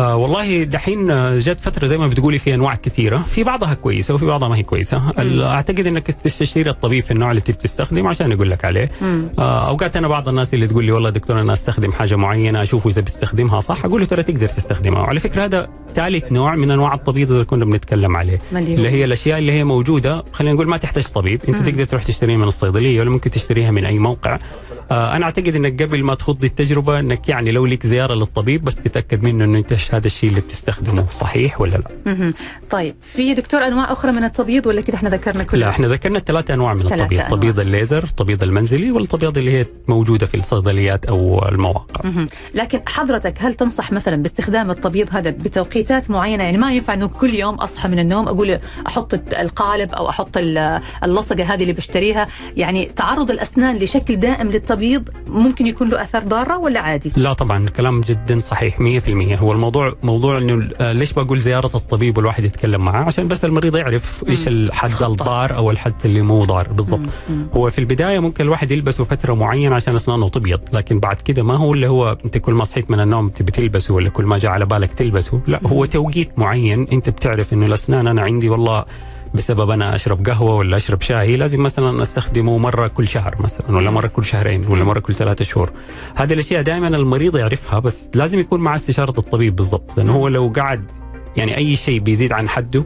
آه 0.00 0.16
والله 0.16 0.62
دحين 0.64 1.10
آه، 1.10 1.38
جت 1.38 1.60
فترة 1.60 1.86
زي 1.86 1.98
ما 1.98 2.08
بتقولي 2.08 2.38
في 2.38 2.54
أنواع 2.54 2.74
كثيرة. 2.74 3.18
في 3.18 3.44
بعضها 3.44 3.74
كويسة 3.74 4.14
وفي 4.14 4.26
بعضها 4.26 4.48
ما 4.48 4.56
هي 4.56 4.62
كويسة. 4.62 5.10
ال- 5.18 5.42
أعتقد 5.42 5.86
إنك 5.86 6.06
تستشير 6.06 6.68
الطبيب 6.68 7.04
في 7.04 7.10
النوع 7.10 7.30
اللي 7.30 7.40
تبي 7.40 7.52
تستخدمه 7.52 8.08
عشان 8.10 8.32
يقول 8.32 8.50
لك 8.50 8.64
عليه. 8.64 8.90
مم. 9.02 9.24
آه 9.38 9.68
أوقات 9.68 9.96
أنا 9.96 10.08
بعض 10.08 10.28
الناس 10.28 10.54
اللي 10.54 10.66
تقول 10.66 10.84
لي 10.84 10.92
والله 10.92 11.10
دكتور 11.10 11.40
أنا 11.40 11.52
أستخدم 11.52 11.92
حاجة 11.92 12.16
معينة 12.16 12.62
اشوفه 12.62 12.90
اذا 12.90 13.00
بيستخدمها 13.00 13.60
صح. 13.60 13.84
أقول 13.84 14.00
له 14.00 14.06
ترى 14.06 14.22
تقدر 14.22 14.48
تستخدمها. 14.48 15.00
وعلى 15.00 15.20
فكرة 15.20 15.44
هذا 15.44 15.68
ثالث 15.94 16.32
نوع 16.32 16.56
من 16.56 16.70
أنواع 16.70 16.94
التبييض 16.94 17.30
اللي 17.32 17.44
كنا 17.44 17.64
بنتكلم 17.64 18.16
عليه. 18.16 18.38
ما 18.52 18.58
اللي 18.58 18.90
هي 18.90 19.04
الأشياء 19.04 19.38
اللي 19.38 19.52
هي 19.52 19.64
موجودة. 19.64 20.24
خلينا 20.32 20.54
نقول 20.54 20.68
ما 20.68 20.76
تحتاج 20.76 21.04
طبيب. 21.04 21.40
أنت 21.48 21.68
تقدر 21.68 21.84
تروح 21.84 22.02
تشتريها 22.02 22.36
من 22.36 22.48
الصيدلية 22.48 23.00
ولا 23.00 23.10
ممكن 23.10 23.30
تشتريها 23.30 23.70
من 23.70 23.84
أي 23.84 23.98
موقع. 23.98 24.38
أنا 24.90 25.24
أعتقد 25.24 25.56
إنك 25.56 25.82
قبل 25.82 26.02
ما 26.04 26.14
تخوض 26.14 26.44
التجربة 26.44 27.00
إنك 27.00 27.28
يعني 27.28 27.50
لو 27.52 27.66
لك 27.66 27.86
زيارة 27.86 28.14
للطبيب 28.14 28.64
بس 28.64 28.76
تتأكد 28.76 29.22
منه 29.24 29.44
إنه 29.44 29.58
أنت 29.58 29.74
هذا 29.90 30.06
الشيء 30.06 30.30
اللي 30.30 30.40
بتستخدمه 30.40 31.06
صحيح 31.20 31.60
ولا 31.60 31.76
لا. 32.06 32.32
طيب 32.70 32.94
في 33.02 33.34
دكتور 33.34 33.66
أنواع 33.66 33.92
أخرى 33.92 34.12
من 34.12 34.24
التبييض 34.24 34.66
ولا 34.66 34.80
كده 34.80 34.96
إحنا 34.96 35.08
ذكرنا 35.08 35.42
كلها 35.42 35.60
لا 35.60 35.68
إحنا 35.70 35.86
ذكرنا 35.88 36.18
ثلاث 36.18 36.50
أنواع 36.50 36.74
من 36.74 36.80
التبييض. 36.80 37.22
تبييض 37.30 37.60
الليزر 37.60 38.04
التبييض 38.04 38.42
المنزلي 38.42 38.90
والتبييض 38.90 39.38
اللي 39.38 39.50
هي 39.52 39.66
موجودة 39.88 40.26
في 40.26 40.36
الصيدليات 40.36 41.04
أو 41.06 41.48
المواقع 41.48 42.08
مهم. 42.08 42.26
لكن 42.54 42.80
حضرتك 42.86 43.34
هل 43.38 43.54
تنصح 43.54 43.92
مثلا 43.92 44.16
باستخدام 44.16 44.70
التبييض 44.70 45.08
هذا 45.12 45.30
بتوقيتات 45.30 46.10
معينة 46.10 46.44
يعني 46.44 46.58
ما 46.58 46.72
ينفع 46.72 46.94
إنه 46.94 47.08
كل 47.08 47.34
يوم 47.34 47.54
أصحى 47.54 47.88
من 47.88 47.98
النوم 47.98 48.28
أقول 48.28 48.58
أحط 48.86 49.14
القالب 49.38 49.92
أو 49.92 50.08
أحط 50.08 50.36
ال- 50.36 50.80
اللصقة 51.04 51.44
هذه 51.54 51.62
اللي 51.62 51.72
بشتريها 51.72 52.28
يعني 52.56 52.84
تعرض 52.96 53.30
الأسنان 53.30 53.76
لشكل 53.76 54.16
دائم 54.16 54.50
للتبييض 54.50 54.79
ممكن 55.26 55.66
يكون 55.66 55.88
له 55.88 56.02
اثار 56.02 56.22
ضارة 56.22 56.58
ولا 56.58 56.80
عادي؟ 56.80 57.12
لا 57.16 57.32
طبعا 57.32 57.68
كلام 57.68 58.00
جدا 58.00 58.40
صحيح 58.40 58.76
100% 58.78 58.80
هو 59.42 59.52
الموضوع 59.52 59.94
موضوع 60.02 60.38
إنه 60.38 60.68
آه، 60.80 60.92
ليش 60.92 61.12
بقول 61.12 61.40
زيارة 61.40 61.70
الطبيب 61.74 62.16
والواحد 62.16 62.44
يتكلم 62.44 62.84
معاه 62.84 63.04
عشان 63.04 63.28
بس 63.28 63.44
المريض 63.44 63.76
يعرف 63.76 64.24
إيش 64.28 64.48
الحد. 64.48 65.02
الضار 65.02 65.56
أو 65.56 65.70
الحد 65.70 65.94
اللي 66.04 66.22
مو 66.22 66.44
ضار 66.44 66.68
بالضبط. 66.68 67.00
هو 67.54 67.70
في 67.70 67.78
البداية 67.78 68.18
ممكن 68.18 68.44
الواحد 68.44 68.70
يلبسه 68.70 69.04
فترة 69.04 69.34
معينة 69.34 69.74
عشان 69.76 69.94
أسنانه 69.94 70.28
تبيض 70.28 70.60
لكن 70.72 71.00
بعد 71.00 71.16
كده 71.20 71.42
ما 71.42 71.56
هو 71.56 71.74
اللي 71.74 71.88
هو 71.88 72.16
أنت 72.24 72.38
كل 72.38 72.52
ما 72.54 72.64
صحيت 72.64 72.90
من 72.90 73.00
النوم 73.00 73.28
تبي 73.28 73.52
تلبسه 73.52 73.94
ولا 73.94 74.08
كل 74.08 74.24
ما 74.24 74.38
جاء 74.38 74.50
على 74.52 74.66
بالك 74.66 74.94
تلبسه 74.94 75.40
لا 75.46 75.60
هو 75.66 75.84
توقيت 75.84 76.38
معين 76.38 76.86
أنت 76.92 77.08
بتعرف 77.10 77.52
إنه 77.52 77.66
الأسنان 77.66 78.06
أنا 78.06 78.22
عندي 78.22 78.48
والله 78.48 78.84
بسبب 79.34 79.70
أنا 79.70 79.94
أشرب 79.94 80.26
قهوة 80.26 80.54
ولا 80.54 80.76
أشرب 80.76 81.02
شاي 81.02 81.36
لازم 81.36 81.62
مثلا 81.62 82.02
أستخدمه 82.02 82.58
مرة 82.58 82.86
كل 82.88 83.08
شهر 83.08 83.36
مثلا 83.40 83.76
ولا 83.76 83.90
مرة 83.90 84.06
كل 84.06 84.24
شهرين 84.24 84.66
ولا 84.68 84.84
مرة 84.84 85.00
كل 85.00 85.14
ثلاثة 85.14 85.44
شهور. 85.44 85.70
هذه 86.14 86.32
الأشياء 86.32 86.62
دائما 86.62 86.88
المريض 86.88 87.36
يعرفها 87.36 87.78
بس 87.78 88.08
لازم 88.14 88.38
يكون 88.38 88.60
مع 88.60 88.74
استشارة 88.76 89.14
الطبيب 89.18 89.56
بالضبط 89.56 89.90
لأنه 89.96 90.12
هو 90.12 90.28
لو 90.28 90.52
قعد 90.56 90.84
يعني 91.36 91.56
أي 91.56 91.76
شيء 91.76 92.00
بيزيد 92.00 92.32
عن 92.32 92.48
حده 92.48 92.84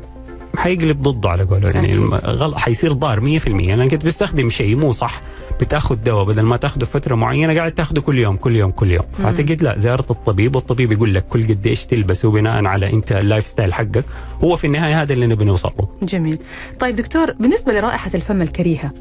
حيقلب 0.56 1.02
ضده 1.02 1.28
على 1.28 1.42
قوله. 1.42 1.70
يعني 1.70 1.96
غلط 2.14 2.56
حيصير 2.56 2.92
ضار 2.92 3.20
100% 3.20 3.48
لانك 3.48 3.92
انت 3.92 4.04
بتستخدم 4.04 4.50
شيء 4.50 4.76
مو 4.76 4.92
صح 4.92 5.22
بتاخذ 5.60 5.96
دواء 5.96 6.24
بدل 6.24 6.42
ما 6.42 6.56
تاخذه 6.56 6.84
فترة 6.84 7.14
معينة 7.14 7.54
قاعد 7.54 7.72
تاخذه 7.72 8.00
كل 8.00 8.18
يوم 8.18 8.36
كل 8.36 8.56
يوم 8.56 8.70
كل 8.70 8.90
يوم. 8.90 9.04
فأعتقد 9.18 9.62
لا 9.62 9.78
زيارة 9.78 10.06
الطبيب 10.10 10.56
والطبيب 10.56 10.92
يقول 10.92 11.14
لك 11.14 11.24
كل 11.28 11.44
قد 11.48 11.66
إيش 11.66 11.86
تلبسه 11.86 12.30
بناء 12.30 12.64
على 12.64 12.92
أنت 12.92 13.12
ال 13.12 13.46
lifestyle 13.46 13.74
حقك. 13.74 14.04
هو 14.44 14.56
في 14.56 14.66
النهاية 14.66 15.02
هذا 15.02 15.12
اللي 15.12 15.26
نبي 15.26 15.44
نوصل 15.44 15.70
له. 15.80 15.88
جميل. 16.02 16.38
طيب 16.80 16.96
دكتور 16.96 17.32
بالنسبة 17.32 17.72
لرائحة 17.72 18.10
الفم 18.14 18.42
الكريهة 18.42 18.92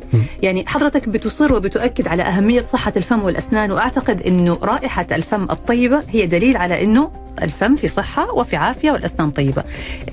يعني 0.41 0.63
حضرتك 0.67 1.09
بتصر 1.09 1.53
وبتؤكد 1.53 2.07
على 2.07 2.23
أهمية 2.23 2.61
صحة 2.61 2.93
الفم 2.97 3.23
والأسنان 3.23 3.71
وأعتقد 3.71 4.21
أنه 4.21 4.57
رائحة 4.63 5.07
الفم 5.11 5.43
الطيبة 5.43 6.03
هي 6.09 6.25
دليل 6.25 6.57
على 6.57 6.83
أنه 6.83 7.11
الفم 7.41 7.75
في 7.75 7.87
صحة 7.87 8.31
وفي 8.33 8.55
عافية 8.55 8.91
والأسنان 8.91 9.31
طيبة. 9.31 9.63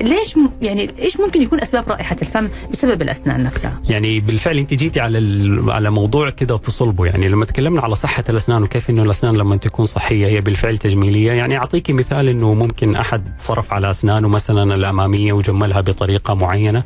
ليش 0.01 0.37
م- 0.39 0.51
يعني 0.63 0.91
إيش 0.99 1.21
ممكن 1.21 1.43
يكون 1.43 1.61
أسباب 1.61 1.89
رائحة 1.89 2.17
الفم 2.23 2.49
بسبب 2.73 3.03
الأسنان 3.03 3.43
نفسها؟ 3.43 3.83
يعني 3.89 4.21
بالفعل 4.21 4.59
أنت 4.59 4.75
جيتي 4.75 5.01
على 5.01 5.19
ال- 5.19 5.71
على 5.71 5.91
موضوع 5.91 6.29
كده 6.31 6.57
في 6.57 6.71
صلبه 6.71 7.07
يعني 7.07 7.29
لما 7.29 7.45
تكلمنا 7.45 7.81
على 7.81 7.97
صحة 7.97 8.25
الأسنان 8.29 8.63
وكيف 8.63 8.91
إنه 8.91 9.03
الأسنان 9.03 9.37
لما 9.37 9.57
تكون 9.57 9.87
صحية 9.87 10.27
هي 10.27 10.41
بالفعل 10.41 10.79
تجميلية 10.79 11.33
يعني 11.33 11.57
اعطيكي 11.59 11.93
مثال 11.93 12.29
إنه 12.29 12.55
ممكن 12.55 12.97
أحد 12.97 13.35
صرف 13.41 13.73
على 13.73 13.91
أسنانه 13.91 14.29
مثلا 14.29 14.75
الأمامية 14.75 15.33
وجملها 15.33 15.81
بطريقة 15.81 16.35
معينة 16.35 16.83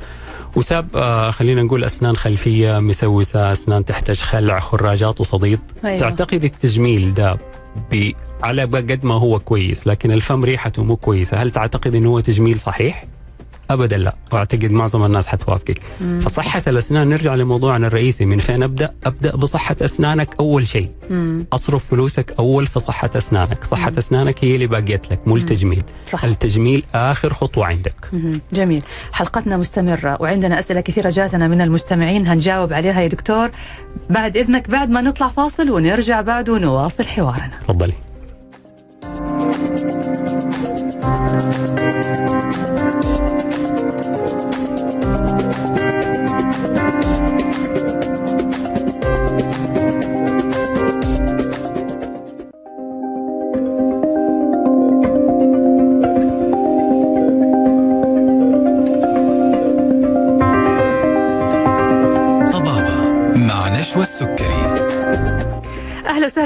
وساب 0.57 0.88
آه 0.96 1.30
خلينا 1.30 1.62
نقول 1.62 1.85
أسنان 1.85 2.16
خلفية 2.16 2.78
مسوسة 2.78 3.52
أسنان 3.52 3.85
تحتاج 3.85 4.18
خلع 4.20 4.61
خراجات 4.61 5.20
وصديد 5.20 5.61
أيوة. 5.85 5.98
تعتقد 5.98 6.44
التجميل 6.44 7.14
ده 7.14 7.38
على 8.42 8.62
قد 8.62 9.04
ما 9.04 9.14
هو 9.14 9.38
كويس 9.38 9.87
لكن 9.87 10.12
الفم 10.12 10.44
ريحته 10.44 10.85
مو 10.85 10.96
كويسة 10.96 11.37
هل 11.37 11.50
تعتقد 11.50 11.94
إنه 11.94 12.09
هو 12.09 12.20
تجميل 12.20 12.59
صحيح 12.59 13.04
ابدا 13.70 13.96
لا. 13.96 14.14
واعتقد 14.33 14.72
معظم 14.72 15.05
الناس 15.05 15.27
حتوافقك. 15.27 15.81
فصحة 16.20 16.62
الأسنان 16.66 17.09
نرجع 17.09 17.35
لموضوعنا 17.35 17.87
الرئيسي. 17.87 18.24
من 18.24 18.38
فين 18.38 18.62
أبدأ؟ 18.62 18.90
أبدأ 19.07 19.37
بصحة 19.37 19.77
أسنانك 19.83 20.29
أول 20.40 20.66
شيء. 20.66 20.88
مم. 21.11 21.46
أصرف 21.53 21.85
فلوسك 21.90 22.35
أول 22.38 22.66
في 22.66 22.81
صحة 22.81 23.11
أسنانك. 23.16 23.64
صحة 23.64 23.92
أسنانك 23.98 24.44
هي 24.44 24.55
اللي 24.55 24.66
باقيت 24.66 25.12
لك 25.12 25.29
مو 25.29 25.37
التجميل. 25.37 25.83
صح. 26.12 26.24
التجميل 26.24 26.85
آخر 26.94 27.35
خطوة 27.35 27.66
عندك. 27.66 28.09
مهم. 28.12 28.40
جميل. 28.53 28.83
حلقتنا 29.12 29.57
مستمرة 29.57 30.16
وعندنا 30.20 30.59
أسئلة 30.59 30.81
كثيرة 30.81 31.11
جاتنا 31.11 31.48
من 31.48 31.61
المستمعين. 31.61 32.27
هنجاوب 32.27 32.72
عليها 32.72 33.00
يا 33.00 33.09
دكتور. 33.09 33.50
بعد 34.11 34.37
إذنك 34.37 34.70
بعد 34.70 34.90
ما 34.90 35.00
نطلع 35.00 35.29
فاصل 35.29 35.70
ونرجع 35.70 36.20
بعد 36.20 36.48
ونواصل 36.48 37.05
حوارنا. 37.05 37.50
تفضلي. 37.64 37.94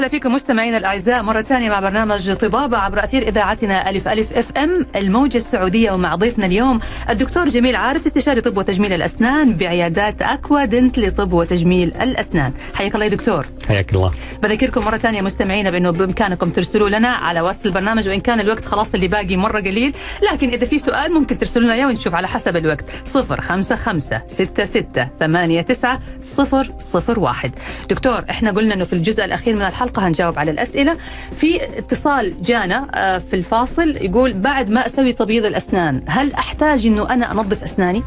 فيكم 0.09 0.33
مستمعينا 0.33 0.77
الأعزاء 0.77 1.23
مرة 1.23 1.41
ثانية 1.41 1.69
مع 1.69 1.79
برنامج 1.79 2.33
طبابة 2.33 2.77
عبر 2.77 3.03
أثير 3.03 3.27
إذاعتنا 3.27 3.89
ألف 3.89 4.07
ألف 4.07 4.33
FM 4.33 4.85
الموجة 4.95 5.37
السعودية 5.37 5.91
ومع 5.91 6.15
ضيفنا 6.15 6.45
اليوم 6.45 6.79
الدكتور 7.09 7.47
جميل 7.47 7.75
عارف 7.75 8.05
استشاري 8.05 8.41
طب 8.41 8.57
وتجميل 8.57 8.93
الأسنان 8.93 9.53
بعيادات 9.53 10.21
أكوا 10.21 10.65
دنت 10.65 10.99
لطب 10.99 11.33
وتجميل 11.33 11.93
الأسنان. 12.01 12.53
حياك 12.73 12.95
الله 12.95 13.05
يا 13.05 13.09
دكتور. 13.11 13.45
حياك 13.69 13.93
الله. 13.93 14.11
بذكركم 14.43 14.85
مرة 14.85 14.97
ثانية 14.97 15.21
مستمعينا 15.21 15.69
بأنه 15.69 15.89
بإمكانكم 15.89 16.49
ترسلوا 16.49 16.89
لنا 16.89 17.07
على 17.09 17.41
واتس 17.41 17.65
البرنامج 17.65 18.07
وإن 18.07 18.19
كان 18.19 18.39
الوقت 18.39 18.65
خلاص 18.65 18.93
اللي 18.93 19.07
باقي 19.07 19.37
مرة 19.37 19.59
قليل 19.59 19.93
لكن 20.31 20.49
إذا 20.49 20.65
في 20.65 20.79
سؤال 20.79 21.13
ممكن 21.13 21.37
ترسلوا 21.37 21.63
لنا 21.65 21.73
إياه 21.73 21.87
ونشوف 21.87 22.15
على 22.15 22.27
حسب 22.27 22.55
الوقت. 22.55 22.85
صفر 23.05 23.41
خمسة 23.41 23.75
خمسة 23.75 24.21
ستة 24.27 24.63
ستة 24.63 25.07
ثمانية 25.19 25.61
تسعة 25.61 25.99
صفر 26.23 26.71
صفر 26.79 27.19
واحد. 27.19 27.51
دكتور 27.89 28.23
إحنا 28.29 28.51
قلنا 28.51 28.73
أنه 28.73 28.83
في 28.85 28.93
الجزء 28.93 29.25
الأخير 29.25 29.55
من 29.55 29.61
الحلقة 29.61 30.07
هنجاوب 30.07 30.39
على 30.39 30.51
الأسئلة. 30.51 30.97
في 31.35 31.77
اتصال 31.77 32.41
جانا 32.41 32.87
آه، 32.93 33.17
في 33.17 33.35
الفاصل 33.35 33.95
يقول 34.01 34.33
بعد 34.33 34.69
ما 34.69 34.85
أسوي 34.85 35.13
تبييض 35.13 35.45
الأسنان 35.45 36.01
هل 36.07 36.33
أحتاج 36.33 36.85
أنه 36.85 37.09
أنا 37.13 37.31
أنظف 37.31 37.63
أسناني؟ 37.63 38.03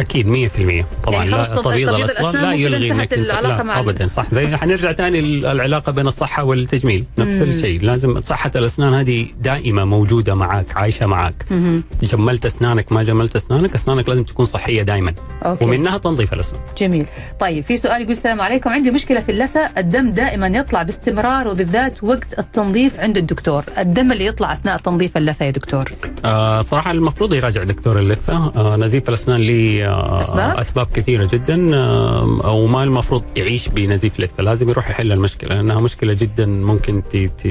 أكيد 0.00 0.26
100% 0.26 0.84
طبعا 1.04 1.16
يعني 1.24 1.30
لا 1.30 1.56
طب- 1.56 1.62
تبييض 1.62 1.88
تبييض 1.88 1.88
الاسنان 1.88 2.30
الأسنان 2.30 2.44
لا 2.44 2.52
يلغي 2.52 2.90
انتهت 2.92 3.12
انك 3.12 3.26
لا 3.42 3.62
مع 3.62 3.80
ابدا. 3.80 4.06
صح. 4.08 4.26
زي 4.32 4.56
حنرجع 4.56 4.92
ثاني 4.92 5.18
العلاقة 5.20 5.92
بين 5.92 6.06
الصحة 6.06 6.44
والتجميل 6.44 7.04
نفس 7.18 7.34
مم. 7.36 7.42
الشيء. 7.42 7.82
لازم 7.82 8.20
صحة 8.22 8.50
الأسنان 8.56 8.94
هذه 8.94 9.26
دائما 9.40 9.84
موجودة 9.84 10.34
معك 10.34 10.76
عايشة 10.76 11.06
معك. 11.06 11.34
مهم. 11.50 11.82
جملت 12.02 12.46
أسنانك 12.46 12.92
ما 12.92 13.02
جملت 13.02 13.36
أسنانك 13.36 13.74
أسنانك 13.74 14.08
لازم 14.08 14.22
تكون 14.24 14.46
صحية 14.46 14.82
دائما. 14.82 15.14
أوكي. 15.44 15.64
ومنها 15.64 15.98
تنظيف 15.98 16.32
الأسنان. 16.32 16.60
جميل. 16.78 17.06
طيب 17.40 17.64
في 17.64 17.76
سؤال 17.76 18.00
يقول 18.02 18.12
السلام 18.12 18.40
عليكم. 18.40 18.70
عندي 18.70 18.90
مشكلة 18.90 19.20
في 19.20 19.32
اللثة. 19.32 19.60
الدم 19.78 20.10
دائما 20.10 20.46
يطلع 20.46 20.82
باستمرار 20.82 21.48
وبالذات 21.48 22.04
وقت 22.04 22.38
التنظيف 22.38 23.00
عند 23.00 23.16
الدكتور. 23.16 23.64
الدم 23.78 24.12
اللي 24.12 24.26
يطلع 24.26 24.52
أثناء 24.52 24.76
تنظيف 24.78 25.16
اللثة 25.16 25.44
يا 25.44 25.50
دكتور؟ 25.50 25.84
آه 26.24 26.60
صراحة 26.60 26.90
المفروض 26.90 27.34
يراجع 27.34 27.62
دكتور 27.62 27.98
اللثة. 27.98 28.52
آه 28.56 28.76
نزيف 28.76 29.08
الأسنان 29.08 29.40
ليه 29.40 29.81
آه 29.88 30.20
أسباب؟ 30.20 30.56
اسباب 30.58 30.86
كثيرة 30.94 31.28
جدا 31.32 31.76
أو 32.44 32.66
ما 32.66 32.84
المفروض 32.84 33.22
يعيش 33.36 33.68
بنزيف 33.68 34.20
لثه 34.20 34.42
لازم 34.42 34.68
يروح 34.70 34.90
يحل 34.90 35.12
المشكلة 35.12 35.54
لأنها 35.54 35.80
مشكلة 35.80 36.12
جدا 36.12 36.46
ممكن 36.46 37.02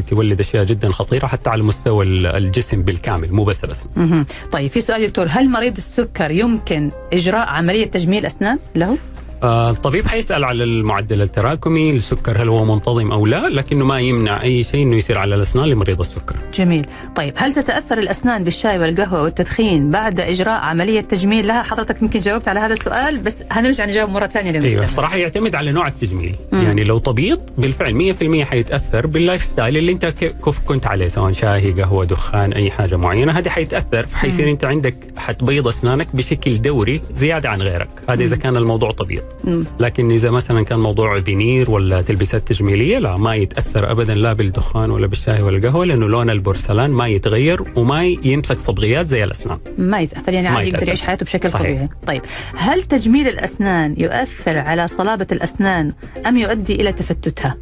تولد 0.09 0.39
أشياء 0.39 0.63
جدا 0.63 0.91
خطيرة 0.91 1.27
حتى 1.27 1.49
على 1.49 1.63
مستوى 1.63 2.05
ال- 2.05 2.25
الجسم 2.27 2.83
بالكامل 2.83 3.31
مو 3.33 3.43
بس 3.43 3.63
الأسنان 3.63 3.93
مهم. 3.95 4.25
طيب 4.51 4.71
في 4.71 4.81
سؤال 4.81 5.07
دكتور 5.07 5.25
هل 5.29 5.49
مريض 5.49 5.77
السكر 5.77 6.31
يمكن 6.31 6.91
إجراء 7.13 7.47
عملية 7.49 7.85
تجميل 7.85 8.25
أسنان 8.25 8.59
له؟ 8.75 8.97
الطبيب 9.43 10.07
حيسأل 10.07 10.43
على 10.43 10.63
المعدل 10.63 11.21
التراكمي 11.21 11.89
السكر 11.89 12.41
هل 12.41 12.49
هو 12.49 12.65
منتظم 12.65 13.11
أو 13.11 13.25
لا 13.25 13.49
لكنه 13.49 13.85
ما 13.85 13.99
يمنع 13.99 14.41
أي 14.41 14.63
شيء 14.63 14.83
أنه 14.83 14.95
يصير 14.95 15.17
على 15.17 15.35
الأسنان 15.35 15.65
لمريض 15.65 15.99
السكر. 15.99 16.35
جميل. 16.53 16.85
طيب 17.15 17.33
هل 17.37 17.53
تتأثر 17.53 17.97
الأسنان 17.97 18.43
بالشاي 18.43 18.79
والقهوة 18.79 19.21
والتدخين 19.23 19.91
بعد 19.91 20.19
إجراء 20.19 20.61
عملية 20.61 21.01
تجميل؟ 21.01 21.47
لها 21.47 21.63
حضرتك 21.63 22.01
يمكن 22.01 22.19
جاوبت 22.19 22.47
على 22.47 22.59
هذا 22.59 22.73
السؤال 22.73 23.17
بس 23.17 23.43
هنرجع 23.51 23.85
نجاوب 23.85 24.09
مرة 24.09 24.27
ثانية 24.27 24.51
للمستمع. 24.51 24.73
أيوه 24.73 24.87
صراحة 24.87 25.17
يعتمد 25.17 25.55
على 25.55 25.71
نوع 25.71 25.87
التجميل. 25.87 26.35
مم. 26.51 26.61
يعني 26.61 26.83
لو 26.83 26.97
تبيض 26.97 27.39
بالفعل 27.57 28.15
100% 28.43 28.43
حيتأثر 28.43 29.07
بال 29.07 29.43
lifestyle 29.43 29.77
اللي 29.77 29.91
أنت 29.91 30.13
كنت 30.65 30.87
عليه 30.87 31.07
سواء 31.07 31.31
شاي 31.31 31.71
قهوة 31.71 32.05
دخان 32.05 32.53
أي 32.53 32.71
حاجة 32.71 32.95
معينة. 32.95 33.31
هذه 33.31 33.49
حيتأثر 33.49 34.05
فحيصير 34.05 34.49
أنت 34.49 34.65
عندك 34.65 34.95
حتبيض 35.17 35.67
أسنانك 35.67 36.07
بشكل 36.15 36.61
دوري 36.61 37.01
زيادة 37.15 37.49
عن 37.49 37.61
غيرك. 37.61 37.89
هذا 38.09 38.23
إذا 38.23 38.35
كان 38.35 38.57
الموضوع 38.57 38.91
تبيض 38.91 39.21
مم. 39.21 39.30
لكن 39.79 40.11
إذا 40.11 40.29
مثلا 40.29 40.65
كان 40.65 40.79
موضوع 40.79 41.21
فينير 41.21 41.71
ولا 41.71 42.01
تلبيسات 42.01 42.47
تجميلية 42.47 42.99
لا 42.99 43.17
ما 43.17 43.35
يتأثر 43.35 43.91
ابدا 43.91 44.15
لا 44.15 44.33
بالدخان 44.33 44.91
ولا 44.91 45.07
بالشاي 45.07 45.41
ولا 45.41 45.57
القهوه 45.57 45.85
لأنه 45.85 46.07
لون 46.07 46.29
البورسلان 46.29 46.91
ما 46.91 47.07
يتغير 47.07 47.63
وما 47.75 48.03
يمسك 48.03 48.59
صبغيات 48.59 49.07
زي 49.07 49.23
الأسنان 49.23 49.59
ما 49.77 49.99
يتأثر 49.99 50.33
يعني 50.33 50.47
عادي 50.47 50.69
يقدر. 50.69 50.87
يعيش 50.87 51.01
حياته 51.01 51.23
بشكل 51.23 51.49
صحيح. 51.49 51.67
طبيعي 51.67 51.87
طيب 52.07 52.21
هل 52.55 52.83
تجميل 52.83 53.27
الأسنان 53.27 53.95
يؤثر 53.97 54.57
على 54.57 54.87
صلابة 54.87 55.27
الأسنان 55.31 55.93
أم 56.27 56.37
يؤدي 56.37 56.75
إلى 56.75 56.91
تفتتها 56.91 57.55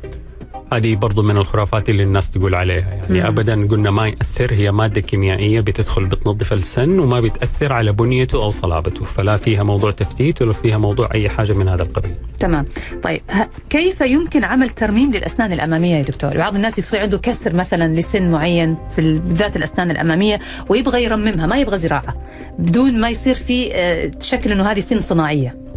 هذه 0.74 0.96
برضو 0.96 1.22
من 1.22 1.38
الخرافات 1.38 1.90
اللي 1.90 2.04
الناس 2.04 2.30
تقول 2.32 2.56
عليها. 2.56 2.90
يعني 2.94 3.20
مم. 3.20 3.26
ابدا 3.26 3.68
قلنا 3.68 3.92
ما 3.92 4.08
يأثر 4.08 4.54
هي 4.54 4.72
مادة 4.72 5.02
كيميائية 5.02 5.60
بتدخل 5.60 6.06
بتنظف 6.06 6.54
السن 6.54 7.00
وما 7.00 7.20
بتأثر 7.22 7.74
على 7.74 7.92
بنيته 7.92 8.44
أو 8.44 8.52
صلابته 8.52 9.06
فلا 9.06 9.38
فيها 9.38 9.64
موضوع 9.64 9.92
تفتيت 9.92 10.42
ولا 10.42 10.54
فيها 10.54 10.78
موضوع 10.78 11.10
أي 11.14 11.30
حاجة 11.30 11.54
من 11.54 11.68
هذا 11.68 11.84
القبيل. 11.84 12.16
تمام. 12.40 12.66
طيب 13.04 13.22
ه- 13.32 13.48
كيف 13.70 14.02
يمكن 14.02 14.44
عمل 14.44 14.70
ترميم 14.70 15.12
للأسنان 15.12 15.54
الأمامية 15.54 15.96
يا 15.96 16.02
دكتور؟ 16.02 16.38
بعض 16.38 16.56
الناس 16.56 16.80
يصير 16.80 17.00
عنده 17.02 17.18
كسر 17.18 17.56
مثلا 17.56 17.88
لسن 18.00 18.32
معين 18.32 18.78
في 18.96 19.02
ال- 19.02 19.20
بالذات 19.20 19.56
الأسنان 19.56 19.92
الأمامية 19.92 20.40
ويبغى 20.70 21.04
يرممها 21.04 21.48
ما 21.48 21.58
يبغى 21.58 21.78
زراعة 21.78 22.14
بدون 22.60 23.00
ما 23.02 23.10
يصير 23.10 23.36
في 23.36 23.76
آه، 23.76 24.12
شكل 24.22 24.52
أنه 24.52 24.72
هذه 24.72 24.80
سن 24.80 25.00
صناعية. 25.00 25.50
آه 25.50 25.69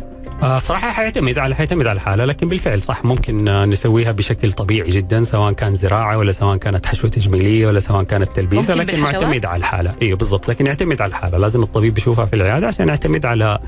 صراحة 0.43 0.91
حيعتمد 0.91 1.39
على 1.39 1.55
حيعتمد 1.55 1.87
على 1.87 1.97
الحاله 1.97 2.25
لكن 2.25 2.49
بالفعل 2.49 2.83
صح 2.83 3.05
ممكن 3.05 3.49
آه 3.49 3.65
نسويها 3.65 4.13
بشكل 4.13 4.53
طبيعي 4.53 4.91
جدا 4.91 5.25
سواء 5.25 5.53
كان 5.53 5.75
زراعة 5.75 6.19
ولا 6.19 6.33
سواء 6.33 6.57
كانت 6.57 6.87
حشوة 6.87 7.11
تجميلية 7.11 7.67
ولا 7.67 7.81
سواء 7.81 8.03
كانت 8.03 8.37
تلبيسه 8.37 8.75
لكن؟ 8.75 9.01
معتمد 9.01 9.47
على 9.47 9.57
الحاله 9.57 9.95
أيوه 10.03 10.19
بالضبط 10.19 10.49
لكن 10.49 10.67
يعتمد 10.67 11.01
على 11.01 11.09
الحاله 11.11 11.39
لازم 11.39 11.63
الطبيب 11.63 11.99
يشوفها 11.99 12.25
في 12.25 12.37
العيادة 12.37 12.67
عشان 12.67 12.89
يعتمد 12.89 13.27
على 13.27 13.59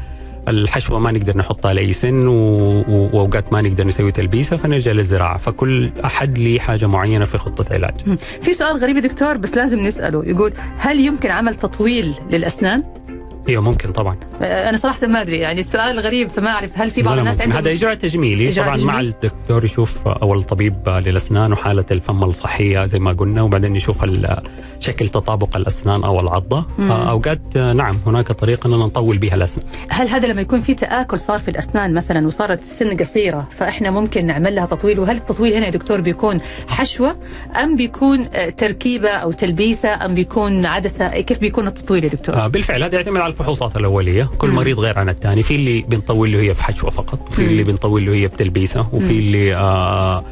الحشوة 0.49 0.99
ما 0.99 1.13
نقدر 1.13 1.37
نحطها 1.37 1.75
لأي 1.75 1.93
سن. 1.93 2.27
وأوقات 2.27 3.53
ما 3.53 3.63
نقدر 3.63 3.87
نسوي 3.87 4.13
تلبيسه 4.13 4.57
فنرجع 4.57 4.93
للزراعة 4.93 5.39
فكل 5.39 5.91
أحد 6.05 6.39
ليه 6.39 6.61
حاجة 6.61 6.87
معينة 6.87 7.25
في 7.25 7.39
خطة 7.39 7.75
علاج. 7.75 7.95
في 8.43 8.53
سؤال 8.53 8.77
غريب 8.77 8.97
يا 8.97 9.01
دكتور 9.01 9.37
بس 9.37 9.55
لازم 9.57 9.79
نسأله 9.87 10.25
يقول 10.27 10.53
هل 10.79 11.01
يمكن 11.01 11.31
عمل 11.31 11.55
تطويل 11.55 12.15
للأسنان 12.31 12.83
إيوه 13.49 13.63
ممكن 13.63 13.93
طبعا. 13.93 14.17
آه، 14.43 14.69
أنا 14.69 14.77
صراحة 14.77 15.07
ما 15.07 15.21
أدري 15.21 15.39
يعني 15.39 15.61
السؤال 15.61 16.01
غريب 16.01 16.31
فما 16.31 16.51
أعرف 16.51 16.71
هل 16.75 16.91
في 16.91 17.03
بعض 17.03 17.19
الناس. 17.19 17.41
عندهم 17.41 17.59
هذا 17.59 17.73
إجراء 17.73 17.95
تجميلي. 17.95 18.49
إجراء 18.49 18.67
طبعا 18.67 18.77
مع 18.77 18.93
تجميلي؟ 18.93 19.15
الدكتور 19.15 19.65
يشوف 19.65 20.09
أو 20.09 20.35
الطبيب 20.35 20.89
للأسنان 20.89 21.53
وحالة 21.53 21.85
الفم 21.91 22.23
الصحيه 22.23 22.87
زي 22.87 22.99
ما 22.99 23.13
قلنا 23.13 23.43
وبعدين 23.43 23.77
يشوف 23.77 24.05
شكل 24.81 25.09
تطابق 25.09 25.57
الأسنان 25.57 26.05
أو 26.05 26.21
العضة. 26.21 26.67
اوقات 26.81 27.41
آه، 27.57 27.73
نعم 27.73 27.97
هناك 28.07 28.33
طريقة 28.33 28.67
إننا 28.67 28.77
نطول 28.77 29.19
بها 29.19 29.35
الأسنان. 29.35 29.67
هل 29.89 30.09
هذا 30.09 30.29
لما 30.29 30.41
يكون 30.41 30.61
في 30.61 30.75
تآكل 30.75 31.19
صار 31.19 31.39
في 31.39 31.49
الأسنان 31.49 31.95
مثلا 31.95 32.27
وصارت 32.27 32.63
السن 32.63 32.97
قصيرة 32.97 33.49
فإحنا 33.51 33.91
ممكن 33.91 34.27
نعمل 34.27 34.55
لها 34.55 34.67
تطويل؟ 34.67 35.01
وهل 35.01 35.17
التطويل 35.17 35.53
هنا 35.53 35.67
يا 35.67 35.71
دكتور 35.71 36.01
بيكون 36.01 36.39
حشوة 36.69 37.17
أم 37.63 37.77
بيكون 37.77 38.25
آه، 38.35 38.51
تركيبة 38.51 39.09
أو 39.09 39.33
تلبيسة 39.33 40.05
أم 40.05 40.15
بيكون 40.15 40.67
عدسة؟ 40.67 41.21
كيف 41.21 41.39
بيكون 41.39 41.67
التطويل 41.67 42.05
يا 42.05 42.09
دكتور؟ 42.09 42.49
بالفعل 42.49 42.83
هذا 42.83 42.95
يعتمد 42.95 43.21
على 43.21 43.31
الفحوصات 43.41 43.77
الأولية 43.77 44.31
كل 44.39 44.49
مم. 44.49 44.55
مريض 44.57 44.81
غير 44.81 44.99
عن 44.99 45.09
الثاني 45.09 45.43
في 45.43 45.55
اللي 45.55 45.81
بنطول 45.89 46.33
له 46.33 46.41
هي 46.41 46.55
في 46.55 46.65
حشوه 46.65 46.91
فقط 46.91 47.39
مم. 47.39 47.45
اللي 47.45 47.63
بنطول 47.63 48.07
له 48.07 48.13
هي 48.15 48.29
بتلبيسه 48.29 48.89
وفي. 48.93 49.19
اللي 49.19 49.55
آه 49.57 50.25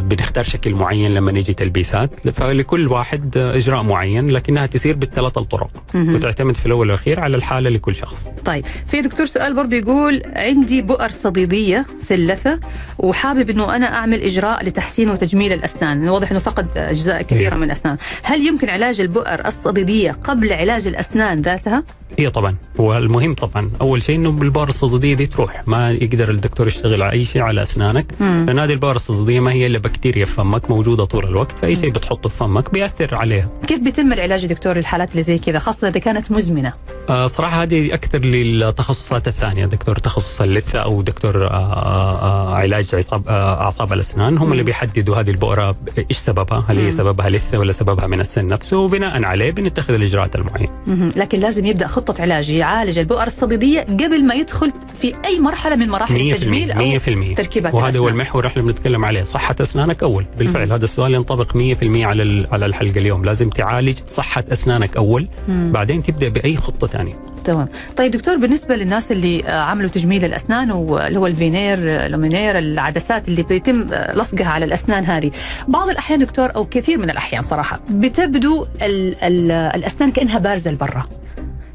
بنختار 0.00 0.44
شكل 0.44 0.74
معين 0.74 1.14
لما 1.14 1.32
نيجي 1.32 1.54
تلبيسات 1.54 2.28
فلكل 2.30 2.88
واحد 2.88 3.36
آه، 3.36 3.56
إجراء 3.56 3.82
معين 3.82 4.30
لكنها 4.30 4.66
تسير 4.66 4.96
بالثلاث 4.96 5.38
الطرق. 5.38 5.70
وتعتمد 5.94 6.54
في 6.54 6.66
الأول 6.66 6.80
والأخير 6.80 7.20
على 7.20 7.36
الحالة 7.36 7.70
لكل 7.70 7.94
شخص 7.94 8.28
طيب 8.44 8.64
في 8.86 9.00
دكتور 9.00 9.26
سؤال 9.26 9.54
برضه 9.54 9.76
يقول 9.76 10.22
عندي 10.36 10.82
بؤر 10.82 11.10
صديدية 11.10 11.86
في 12.02 12.14
اللثة 12.14 12.60
وحابب 12.98 13.50
أنه 13.50 13.76
أنا 13.76 13.94
أعمل 13.94 14.22
إجراء 14.22 14.64
لتحسين 14.64 15.10
وتجميل 15.10 15.52
الأسنان 15.52 16.08
واضح 16.08 16.30
أنه 16.30 16.40
فقد 16.40 16.66
أجزاء 16.76 17.22
كثيرة 17.22 17.54
إيه. 17.54 17.58
من 17.58 17.64
الأسنان 17.64 17.96
هل 18.22 18.46
يمكن 18.46 18.68
علاج 18.68 19.00
البؤر 19.00 19.46
الصديدية 19.46 20.10
قبل 20.10 20.52
علاج 20.52 20.86
الأسنان 20.86 21.42
ذاتها؟ 21.42 21.82
هي 22.18 22.30
طبعا 22.30 22.56
هو 22.80 22.96
المهم 22.96 23.34
طبعا 23.34 23.70
أول 23.80 24.02
شيء 24.02 24.16
إنه 24.16 24.32
بالبار 24.32 24.68
الصدديه 24.68 25.14
دي 25.14 25.26
تروح 25.26 25.62
ما 25.68 25.90
يقدر 25.90 26.30
الدكتور 26.30 26.68
يشتغل 26.68 27.02
على 27.02 27.12
أي 27.12 27.24
شيء 27.24 27.42
على 27.42 27.62
أسنانك. 27.62 28.06
لأن 28.20 28.58
هذه 28.58 28.72
البار 28.72 28.96
الصدديه 29.34 29.40
ما 29.40 29.52
هي 29.52 29.66
إلا 29.66 29.78
بكتيريا 29.78 30.24
في 30.24 30.32
فمك 30.34 30.70
موجودة 30.70 31.04
طول 31.04 31.24
الوقت 31.24 31.52
فأي 31.52 31.76
شيء 31.76 31.90
بتحطه 31.90 32.28
في 32.28 32.36
فمك 32.36 32.72
بيأثر 32.72 33.14
عليها 33.14 33.48
كيف 33.66 33.80
بيتم 33.80 34.12
العلاج 34.12 34.46
دكتور 34.46 34.76
للحالات 34.76 35.10
اللي 35.10 35.22
زي 35.22 35.38
كذا 35.38 35.58
خاصة 35.58 35.88
إذا 35.88 35.98
كانت 35.98 36.32
مزمنة؟ 36.32 36.72
آه 37.08 37.26
صراحة 37.26 37.62
هذه 37.62 37.94
أكثر 37.94 38.18
للتخصصات 38.18 39.28
الثانية 39.28 39.66
دكتور 39.66 39.98
تخصص 39.98 40.40
اللثة 40.40 40.78
أو 40.78 41.02
دكتور 41.02 41.46
آه 41.46 41.50
آه 41.50 42.54
علاج 42.54 42.94
عصاب 42.94 43.28
آه 43.28 43.60
أعصاب 43.60 43.92
الأسنان 43.92 44.38
هم 44.38 44.52
اللي 44.52 44.62
بيحددوا 44.62 45.16
هذه 45.16 45.30
البؤرة 45.30 45.76
إيش 46.10 46.18
سببها 46.18 46.64
هل. 46.68 46.78
هي 46.78 46.90
سببها 46.90 47.30
لثة 47.30 47.58
ولا 47.58 47.72
سببها 47.72 48.06
من 48.06 48.20
السن 48.20 48.48
نفسه 48.48 48.76
وبناء 48.76 49.24
عليه 49.24 49.50
بنتخذ 49.50 49.94
الإجراءات 49.94 50.36
المعينة. 50.36 50.70
لكن 51.16 51.40
لازم 51.40 51.66
يبدأ 51.66 51.86
خطة 51.86 52.22
علاج 52.22 52.50
يعالج 52.50 52.98
البؤر 52.98 53.26
الصديدية 53.26 53.80
قبل 53.80 54.24
ما 54.24 54.34
يدخل 54.34 54.72
في 55.00 55.14
أي 55.24 55.40
مرحلة 55.40 55.76
من 55.76 55.88
مراحل 55.88 56.14
100% 56.14 56.20
التجميل 56.20 56.72
أو 56.72 56.98
100% 56.98 57.36
تركيبات 57.36 57.74
وهذا 57.74 57.98
هو. 57.98 58.08
المحور 58.08 58.46
إحنا 58.46 58.62
بنتكلم 58.62 59.04
عليه 59.04 59.20
صحة 59.24 59.56
أسنانك 59.60 60.02
أول. 60.02 60.24
بالفعل. 60.38 60.72
هذا 60.72 60.84
السؤال 60.84 61.14
ينطبق 61.14 61.56
100% 61.56 61.56
على 61.82 62.46
على 62.52 62.66
الحلقة 62.66 62.98
اليوم. 62.98 63.24
لازم 63.24 63.48
تعالج 63.48 63.98
صحة 64.08 64.44
أسنانك 64.52 64.96
أول 64.96 65.28
مم. 65.48 65.72
بعدين 65.72 66.02
تبدأ 66.02 66.28
بأي 66.28 66.56
خطة 66.56 66.86
ثانية. 66.86 67.14
تمام. 67.44 67.68
طيب 67.96 68.10
دكتور 68.10 68.36
بالنسبة 68.36 68.76
للناس 68.76 69.12
اللي 69.12 69.42
عملوا 69.48 69.88
تجميل 69.90 70.24
الأسنان 70.24 70.70
واللي 70.70 71.18
هو 71.18 71.26
ال 71.26 71.38
veneer 71.38 72.08
Lumineers 72.08 72.58
العدسات 72.58 73.28
اللي 73.28 73.42
بيتم 73.42 73.84
لصقها 74.14 74.46
على 74.48 74.64
الأسنان 74.64 75.04
هذه 75.04 75.30
بعض 75.68 75.88
الأحيان 75.88 76.18
دكتور 76.18 76.56
أو 76.56 76.64
كثير 76.64 76.98
من 76.98 77.10
الأحيان 77.10 77.42
صراحة 77.42 77.80
بتبدو 77.90 78.66
ال 78.82 79.24
ال 79.24 79.50
الأسنان 79.50 80.10
كأنها 80.12 80.38
بارزة 80.38 80.70
لبرا. 80.70 81.04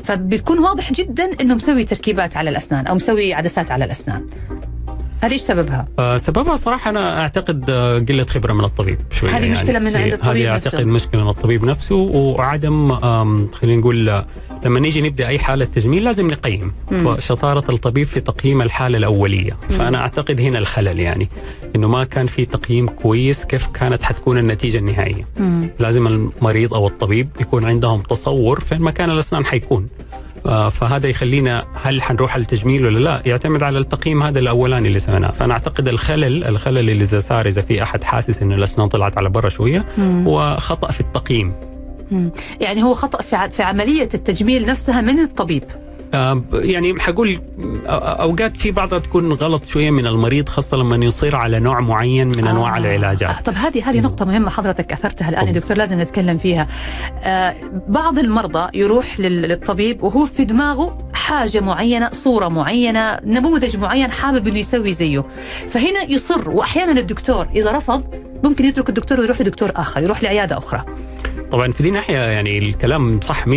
فبتكون 0.04 0.60
واضح 0.60 0.92
جدا 0.92 1.30
إنه 1.42 1.56
مسوي 1.56 1.84
تركيبات 1.84 2.38
على 2.38 2.50
الأسنان 2.50 2.88
أو 2.88 2.96
مسوي 2.96 3.34
عدسات 3.34 3.72
على 3.72 3.86
الأسنان. 3.86 4.26
هذه 5.22 5.32
إيش 5.32 5.42
سببها؟ 5.42 5.88
آه 6.00 6.18
سببها 6.18 6.56
صراحة 6.56 6.90
أنا 6.90 7.22
أعتقد 7.22 7.70
آه 7.70 8.00
قلة 8.00 8.26
خبرة 8.26 8.54
من 8.54 8.64
الطبيب 8.64 8.98
شوية 9.12 9.38
هذه 9.38 9.52
مشكلة 9.52 9.80
من 9.80 9.88
عند 9.88 9.96
إيه، 9.96 10.14
الطبيب 10.14 10.46
هذه 10.46 10.56
نفسه. 10.56 10.70
أعتقد 10.70 10.86
مشكلة 10.86 11.24
من 11.24 11.30
الطبيب 11.30 11.66
نفسه 11.66 11.96
وعدم 11.96 12.96
خلينا 13.52 13.80
نقول 13.82 14.10
آه، 14.10 14.26
لما 14.66 14.80
نيجي 14.80 15.02
نبدأ 15.02 15.28
أي 15.28 15.40
حالة 15.40 15.66
تجميل 15.66 16.04
لازم 16.04 16.28
نقيم 16.28 16.72
مم. 16.92 17.16
فشطارة 17.16 17.72
الطبيب 17.72 18.08
في 18.08 18.20
تقييم 18.20 18.62
الحالة 18.62 18.98
الأولية 18.98 19.52
مم. 19.70 19.78
فأنا 19.78 19.98
أعتقد 19.98 20.42
هنا 20.42 20.60
الخلل 20.60 21.00
يعني 21.00 21.30
إنه 21.76 21.88
ما 21.88 22.04
كان 22.04 22.28
في 22.28 22.46
تقييم 22.46 22.88
كويس 22.88 23.46
كيف 23.46 23.68
كانت 23.68 24.04
حتكون 24.04 24.38
النتيجة 24.38 24.78
النهائية 24.78 25.26
مم. 25.40 25.70
لازم 25.80 26.08
المريض 26.08 26.74
أو 26.74 26.88
الطبيب 26.88 27.30
يكون 27.42 27.66
عندهم 27.66 28.02
تصور 28.02 28.60
فين 28.60 28.82
مكان 28.82 29.10
الأسنان 29.12 29.46
حيكون 29.46 29.88
فهذا 30.50 31.08
يخلينا 31.08 31.66
هل 31.84 32.02
حنروح 32.02 32.34
على 32.34 32.42
التجميل 32.42 32.86
ولا 32.86 33.00
لا 33.00 33.22
يعتمد 33.26 33.64
على 33.64 33.78
التقييم 33.78 34.24
هذا 34.24 34.40
الأولاني 34.40 34.88
اللي 34.88 35.00
سويناه 35.00 35.32
فأنا 35.32 35.54
أعتقد 35.54 35.88
الخلل 35.88 36.44
الخلل 36.44 36.90
اللي 36.90 37.04
إذا 37.04 37.20
صار 37.20 37.48
إذا 37.48 37.62
في 37.62 37.84
أحد 37.84 38.04
حاسس 38.04 38.42
إنه 38.42 38.56
الأسنان 38.56 38.88
طلعت 38.88 39.18
على 39.18 39.30
برا 39.30 39.50
شوية 39.50 39.86
مم. 39.98 40.28
هو 40.28 40.58
خطا 40.60 40.92
في 40.92 41.00
التقييم. 41.00 41.54
يعني 42.62 42.84
هو 42.84 42.94
خطأ 42.94 43.48
في 43.50 43.64
عملية 43.64 44.10
التجميل 44.14 44.66
نفسها 44.66 45.02
من 45.02 45.20
الطبيب 45.20 45.64
آه، 45.64 45.89
يعني 46.54 47.00
حقول 47.00 47.40
آه، 47.86 47.90
أوقات 48.22 48.58
في 48.58 48.72
بعضها 48.72 49.00
تكون 49.00 49.34
غلط 49.34 49.66
شوية 49.66 49.92
من 49.92 50.08
المريض 50.08 50.50
خاصة 50.50 50.78
لما 50.78 50.96
يصير 51.06 51.36
على 51.36 51.60
نوع 51.60 51.80
معين 51.80 52.28
من 52.28 52.48
أنواع 52.48 52.76
آه. 52.76 52.80
العلاجات 52.80 53.30
آه 53.30 53.42
طب 53.42 53.54
هذه 53.54 53.90
هذه 53.90 54.00
نقطة 54.00 54.26
مهمة 54.26 54.50
حضرتك 54.50 54.92
أثرتها 54.92 55.30
الآن 55.30 55.48
يا 55.48 55.52
دكتور 55.52 55.78
لازم 55.78 56.02
نتكلم 56.02 56.38
فيها. 56.38 56.68
آه 57.24 57.56
بعض 57.88 58.20
المرضى 58.20 58.78
يروح 58.78 59.20
لل- 59.20 59.42
للطبيب 59.42 60.04
وهو 60.04 60.26
في 60.26 60.46
دماغه 60.46 60.98
حاجة 61.14 61.60
معينة، 61.60 62.10
صورة 62.14 62.48
معينة، 62.48 63.20
نموذج 63.26 63.78
معين 63.78 64.12
حابب 64.12 64.48
إنه 64.48 64.60
يسوي 64.60 64.92
زيه. 64.94 65.24
فهنا 65.70 66.04
يصر 66.10 66.50
وأحيانا 66.50 67.00
الدكتور 67.00 67.48
إذا 67.56 67.72
رفض 67.78 68.04
ممكن 68.44 68.66
يترك 68.66 68.90
الدكتور 68.90 69.20
ويروح 69.20 69.42
لدكتور 69.42 69.72
آخر، 69.76 70.04
يروح 70.04 70.24
لعيادة 70.24 70.58
أخرى. 70.58 70.82
طبعا 71.52 71.72
في 71.72 71.84
دي 71.84 71.92
ناحية 71.92 72.18
يعني 72.18 72.58
الكلام 72.58 73.20
صح 73.22 73.46
100% 73.46 73.50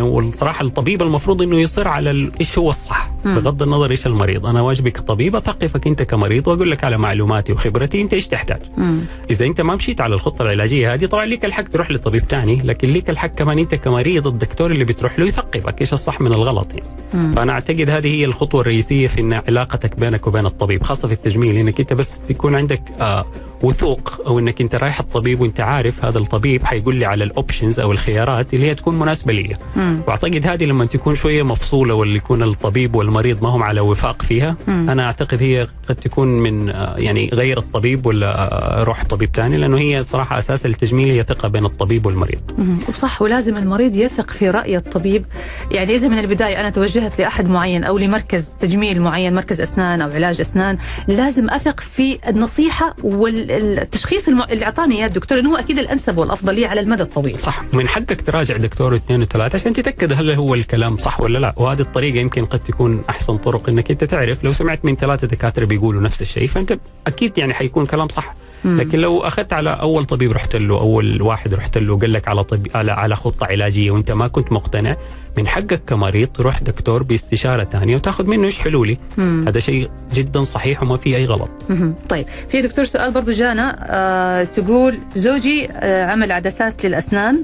والصراحة 0.00 0.64
الطبيب 0.64 1.02
المفروض 1.02 1.42
إنه 1.42 1.60
يصر 1.60 1.88
على 1.88 2.30
إيش 2.40 2.58
هو 2.58 2.70
الصح 2.70 3.10
مم. 3.24 3.34
بغض 3.34 3.62
النظر 3.62 3.90
إيش 3.90 4.06
المريض 4.06 4.46
أنا 4.46 4.60
واجبي 4.60 4.90
كطبيب 4.90 5.36
اثقفك 5.36 5.86
أنت 5.86 6.02
كمريض 6.02 6.48
وأقول 6.48 6.70
لك 6.70 6.84
على 6.84 6.98
معلوماتي 6.98 7.52
وخبرتي 7.52 8.02
أنت 8.02 8.14
إيش 8.14 8.28
تحتاج 8.28 8.60
مم. 8.76 9.00
إذا 9.30 9.46
أنت 9.46 9.60
ما 9.60 9.76
مشيت 9.76 10.00
على 10.00 10.14
الخطة 10.14 10.42
العلاجية 10.42 10.94
هذه 10.94 11.06
طبعا 11.06 11.24
ليك 11.24 11.44
الحق 11.44 11.62
تروح 11.62 11.90
لطبيب 11.90 12.24
ثاني 12.24 12.62
لكن 12.64 12.88
ليك 12.88 13.10
الحق 13.10 13.34
كمان 13.34 13.58
أنت 13.58 13.74
كمريض 13.74 14.26
الدكتور 14.26 14.70
اللي 14.70 14.84
بتروح 14.84 15.18
له 15.18 15.26
يثقفك 15.26 15.80
إيش 15.80 15.92
الصح 15.92 16.20
من 16.20 16.32
الغلط 16.32 16.68
يعني. 16.72 17.34
فأنا 17.34 17.52
أعتقد 17.52 17.90
هذه 17.90 18.14
هي 18.14 18.24
الخطوة 18.24 18.60
الرئيسية 18.60 19.06
في 19.06 19.20
إن 19.20 19.32
علاقتك 19.32 19.96
بينك 19.96 20.26
وبين 20.26 20.46
الطبيب 20.46 20.82
خاصة 20.82 21.08
في 21.08 21.14
التجميل 21.14 21.56
إنك 21.56 21.80
أنت 21.80 21.92
بس 21.92 22.18
تكون 22.18 22.54
عندك 22.54 22.82
آه 23.00 23.26
وثوق 23.62 24.20
أو 24.26 24.38
إنك 24.38 24.60
أنت 24.60 24.74
رايح 24.74 25.00
الطبيب 25.00 25.40
وأنت 25.40 25.60
عارف 25.60 26.04
هذا 26.04 26.18
الطبيب 26.18 26.64
حيقول 26.64 26.94
لي 26.94 27.04
على 27.04 27.24
الاوبشنز 27.38 27.80
أو 27.80 27.92
الخيارات 27.92 28.54
اللي 28.54 28.66
هي 28.66 28.74
تكون 28.74 28.98
مناسبة 28.98 29.32
لي 29.32 29.56
مم. 29.76 30.00
وأعتقد 30.06 30.46
هذه 30.46 30.64
لما 30.64 30.84
تكون 30.84 31.14
شوية 31.14 31.42
مفصولة 31.42 31.94
واللي 31.94 32.16
يكون 32.16 32.42
الطبيب 32.42 32.94
والمريض 32.94 33.42
ما 33.42 33.48
هم 33.48 33.62
على 33.62 33.80
وفاق 33.80 34.22
فيها 34.22 34.56
مم. 34.66 34.90
أنا 34.90 35.06
أعتقد 35.06 35.42
هي 35.42 35.66
قد 35.88 35.96
تكون 35.96 36.28
من 36.28 36.70
آه، 36.70 36.96
يعني 36.96 37.30
غير 37.32 37.58
الطبيب 37.58 38.06
ولا 38.06 38.52
آه، 38.80 38.84
روح 38.84 39.04
طبيب 39.04 39.30
ثاني 39.34 39.56
لأنه 39.56 39.78
هي 39.78 40.02
صراحة 40.02 40.38
أساس 40.38 40.66
التجميل 40.66 41.10
هي 41.10 41.22
ثقة 41.22 41.48
بين 41.48 41.64
الطبيب 41.64 42.06
والمريض 42.06 42.40
مم. 42.58 42.78
وصح 42.88 43.22
ولازم 43.22 43.56
المريض 43.56 43.96
يثق 43.96 44.30
في 44.30 44.50
رأي 44.50 44.76
الطبيب 44.76 45.24
يعني 45.70 45.94
إذا 45.94 46.08
من 46.08 46.18
البداية 46.18 46.60
أنا 46.60 46.70
توجهت 46.70 47.18
لأحد 47.18 47.48
معين 47.48 47.84
أو 47.84 47.98
لمركز 47.98 48.56
تجميل 48.60 49.00
معين 49.00 49.34
مركز 49.34 49.60
أسنان 49.60 50.00
أو 50.00 50.10
علاج 50.10 50.40
أسنان 50.40 50.78
لازم 51.08 51.50
أثق 51.50 51.80
في 51.80 52.18
النصيحة 52.28 52.94
والتشخيص. 53.02 54.28
اللي 54.28 54.64
أعطاني 54.64 54.94
إياه 54.98 55.06
الدكتور 55.06 55.38
إنه 55.38 55.50
هو 55.50 55.56
أكيد 55.56 55.78
الأنسب 55.78 56.18
والأفضل 56.18 56.54
لي 56.54 56.66
على 56.66 56.80
المدى 56.80 57.02
الطويل 57.02 57.27
صح. 57.36 57.62
من 57.72 57.88
حقك 57.88 58.20
تراجع 58.20 58.56
دكتور 58.56 58.96
اثنين 58.96 59.22
وثلاثة 59.22 59.56
عشان 59.56 59.72
تتأكد 59.72 60.12
هل 60.12 60.30
هو 60.30 60.54
الكلام 60.54 60.96
صح 60.96 61.20
ولا 61.20 61.38
لا. 61.38 61.54
وهذه 61.56 61.80
الطريقة 61.80 62.18
يمكن 62.18 62.44
قد 62.44 62.58
تكون 62.58 63.04
أحسن 63.10 63.36
طرق 63.36 63.68
إنك 63.68 63.90
أنت 63.90 64.04
تعرف. 64.04 64.44
لو 64.44 64.52
سمعت 64.52 64.84
من 64.84 64.96
ثلاثة 64.96 65.26
دكاترة 65.26 65.64
بيقولوا 65.64 66.02
نفس 66.02 66.22
الشيء 66.22 66.48
فأنت 66.48 66.78
أكيد 67.06 67.38
يعني 67.38 67.54
حيكون 67.54 67.86
كلام 67.86 68.08
صح. 68.08 68.34
مم. 68.64 68.80
لكن 68.80 68.98
لو 68.98 69.20
أخذت 69.20 69.52
على 69.52 69.70
أول 69.70 70.04
طبيب 70.04 70.32
رحت 70.32 70.56
له 70.56 70.80
أول 70.80 71.22
واحد 71.22 71.54
رحت 71.54 71.78
له 71.78 71.98
قال 71.98 72.12
لك 72.12 72.28
على 72.28 72.44
طب 72.44 72.66
على 72.74 72.92
على 72.92 73.16
خطة 73.16 73.46
علاجية 73.46 73.90
وأنت 73.90 74.10
ما 74.10 74.28
كنت 74.28 74.52
مقتنع 74.52 74.96
من 75.36 75.46
حقك 75.48 75.82
كمريض 75.86 76.28
تروح 76.28 76.62
دكتور 76.62 77.02
باستشارة 77.02 77.64
ثانية 77.64 77.96
وتاخذ 77.96 78.26
منه 78.26 78.46
إيش 78.46 78.58
حلولي 78.58 78.98
مم. 79.18 79.44
هذا 79.48 79.60
شيء 79.60 79.90
جدا 80.14 80.42
صحيح 80.42 80.82
وما 80.82 80.96
في 80.96 81.16
أي 81.16 81.24
غلط 81.24 81.50
مهم. 81.68 81.94
طيب 82.08 82.26
في 82.48 82.62
دكتور 82.62 82.84
سؤال 82.84 83.12
برضو 83.12 83.30
جانا 83.32 83.86
آه 83.90 84.44
تقول 84.44 84.98
زوجي 85.14 85.68
آه 85.72 86.04
عمل 86.04 86.32
عدسات 86.32 86.84
للأسنان 86.86 87.42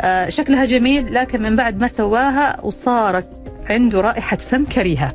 آه 0.00 0.28
شكلها 0.28 0.64
جميل 0.64 1.14
لكن 1.14 1.42
من 1.42 1.56
بعد 1.56 1.80
ما 1.80 1.86
سواها 1.86 2.60
وصارت 2.64 3.28
عنده 3.66 4.00
رائحة 4.00 4.36
فم 4.36 4.64
كريهة 4.64 5.14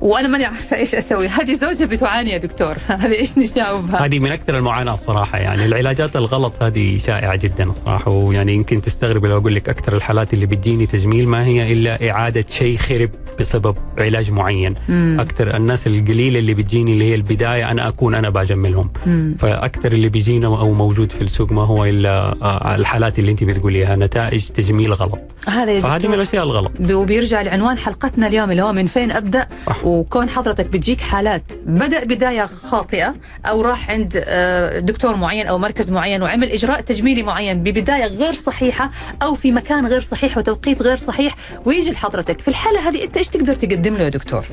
وأنا 0.00 0.28
ماني 0.28 0.44
عارفة 0.44 0.76
إيش 0.76 0.94
أسوي. 0.94 1.28
هذه 1.28 1.54
زوجة 1.54 1.84
بتعاني 1.84 2.30
يا 2.30 2.38
دكتور. 2.38 2.76
هذه 3.02 3.12
إيش 3.12 3.38
نجاوبها 3.38 4.04
هذه 4.04 4.18
من 4.18 4.32
أكثر 4.32 4.58
المعاناة 4.58 4.92
الصراحة 4.94 5.38
يعني. 5.38 5.64
العلاجات 5.64 6.16
الغلط 6.16 6.62
هذه 6.62 6.98
شائعة 6.98 7.36
جدا 7.36 7.64
الصراحة. 7.64 8.10
ويعني 8.10 8.54
يمكن 8.54 8.82
تستغرب 8.82 9.26
لو 9.26 9.38
أقول 9.38 9.54
لك 9.54 9.68
أكثر 9.68 9.96
الحالات 9.96 10.34
اللي 10.34 10.46
بتجيني 10.46 10.86
تجميل 10.86 11.28
ما 11.28 11.44
هي 11.44 11.72
إلا 11.72 12.10
إعادة 12.10 12.44
شيء 12.50 12.76
خرب 12.76 13.10
بسبب 13.40 13.76
علاج 13.98 14.30
معين. 14.30 14.74
مم. 14.88 15.16
أكثر 15.20 15.56
الناس 15.56 15.86
القليلة 15.86 16.38
اللي 16.38 16.54
بتجيني 16.54 16.92
اللي 16.92 17.04
هي 17.04 17.14
البداية 17.14 17.70
أنا 17.70 17.88
أكون 17.88 18.14
أنا 18.14 18.30
بجملهم. 18.30 18.90
فأكثر 19.38 19.92
اللي 19.92 20.08
بيجينا 20.08 20.46
أو 20.46 20.72
موجود 20.72 21.12
في 21.12 21.22
السوق 21.22 21.52
ما 21.52 21.62
هو 21.62 21.84
إلا 21.84 22.36
آه، 22.42 22.74
الحالات 22.74 23.18
اللي 23.18 23.30
أنت 23.30 23.44
بتقوليها 23.44 23.96
نتائج 23.96 24.48
تجميل 24.48 24.92
غلط. 24.92 25.20
هذا 25.48 25.80
فهذه 25.80 26.08
من 26.08 26.14
الأشياء 26.14 26.44
الغلط. 26.44 26.72
وبيرجع 26.90 27.42
لعنوان 27.42 27.78
حلقتنا 27.78 28.26
اليوم 28.26 28.50
اللي 28.50 28.62
هو 28.62 28.72
من 28.72 28.86
فين 28.86 29.10
أبدأ؟ 29.10 29.48
صح. 29.74 29.84
وكون 29.84 30.28
حضرتك 30.28 30.66
بتجيك 30.66 31.00
حالات 31.00 31.52
بدأ 31.66 32.04
بداية 32.04 32.46
خاطئة 32.46 33.14
أو 33.46 33.62
راح 33.62 33.90
عند 33.90 34.24
آه، 34.26 34.78
دكتور 34.78 35.16
معين 35.16 35.46
أو 35.46 35.58
مركز 35.58 35.90
معين 35.90 36.22
وعمل 36.22 36.50
إجراء 36.50 36.80
تجميلي 36.80 37.22
معين 37.22 37.62
ببداية 37.62 38.06
غير 38.06 38.34
صحيحة 38.34 38.90
أو 39.22 39.34
في 39.34 39.52
مكان 39.52 39.86
غير 39.86 40.02
صحيح 40.02 40.38
وتوقيت 40.38 40.82
غير 40.82 40.96
صحيح 40.96 41.36
ويجي 41.64 41.90
لحضرتك 41.90 42.40
في 42.40 42.48
الحالة 42.48 42.88
هذه 42.88 43.04
أنت 43.04 43.16
إيش 43.16 43.28
تقدر 43.28 43.54
تقدم 43.54 43.96
له 43.96 44.04
يا 44.04 44.08
دكتور؟ 44.08 44.44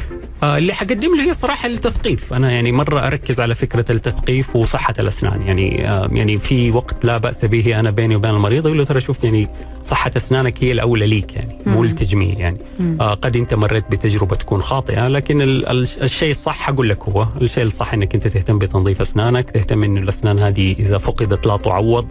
آه، 0.43 0.57
اللي 0.57 0.73
حقدم 0.73 1.15
له 1.17 1.23
هي 1.23 1.33
صراحة 1.33 1.67
التثقيف 1.67 2.33
أنا 2.33 2.51
يعني 2.51 2.71
مرة 2.71 3.07
أركز 3.07 3.39
على 3.39 3.55
فكرة 3.55 3.91
التثقيف 3.91 4.55
وصحة 4.55 4.93
الأسنان 4.99 5.41
يعني 5.41 5.89
آه، 5.89 6.09
يعني 6.13 6.39
في 6.39 6.71
وقت 6.71 7.05
لا 7.05 7.17
بأس 7.17 7.45
به 7.45 7.79
أنا 7.79 7.91
بيني 7.91 8.15
وبين 8.15 8.31
المريض 8.31 8.65
أقول 8.67 8.77
له 8.77 8.83
ترى 8.83 9.01
شوف 9.01 9.23
يعني 9.23 9.47
صحة 9.85 10.11
أسنانك 10.17 10.63
هي 10.63 10.71
الأولى 10.71 11.07
ليك 11.07 11.35
يعني 11.35 11.57
مو. 11.65 11.83
التجميل 11.83 12.39
يعني. 12.39 12.57
آه 13.01 13.13
قد 13.13 13.35
أنت 13.35 13.53
مريت 13.53 13.83
بتجربة 13.91 14.35
تكون 14.35 14.61
خاطئة 14.61 15.07
لكن 15.13 15.41
ال- 15.41 15.67
ال- 15.67 15.87
الشيء 16.03 16.31
الصح 16.31 16.69
أقول 16.69 16.89
لك 16.89 17.09
هو 17.09 17.27
الشيء 17.41 17.63
الصح 17.63 17.93
إنك 17.93 18.15
أنت 18.15 18.27
تهتم 18.27 18.57
بتنظيف 18.59 19.01
أسنانك 19.01 19.49
تهتم 19.49 19.83
انه 19.83 20.01
الأسنان 20.01 20.39
هذه 20.39 20.75
إذا 20.79 20.97
فقدت 20.97 21.47
لا 21.47 21.57
تعوض 21.57 22.07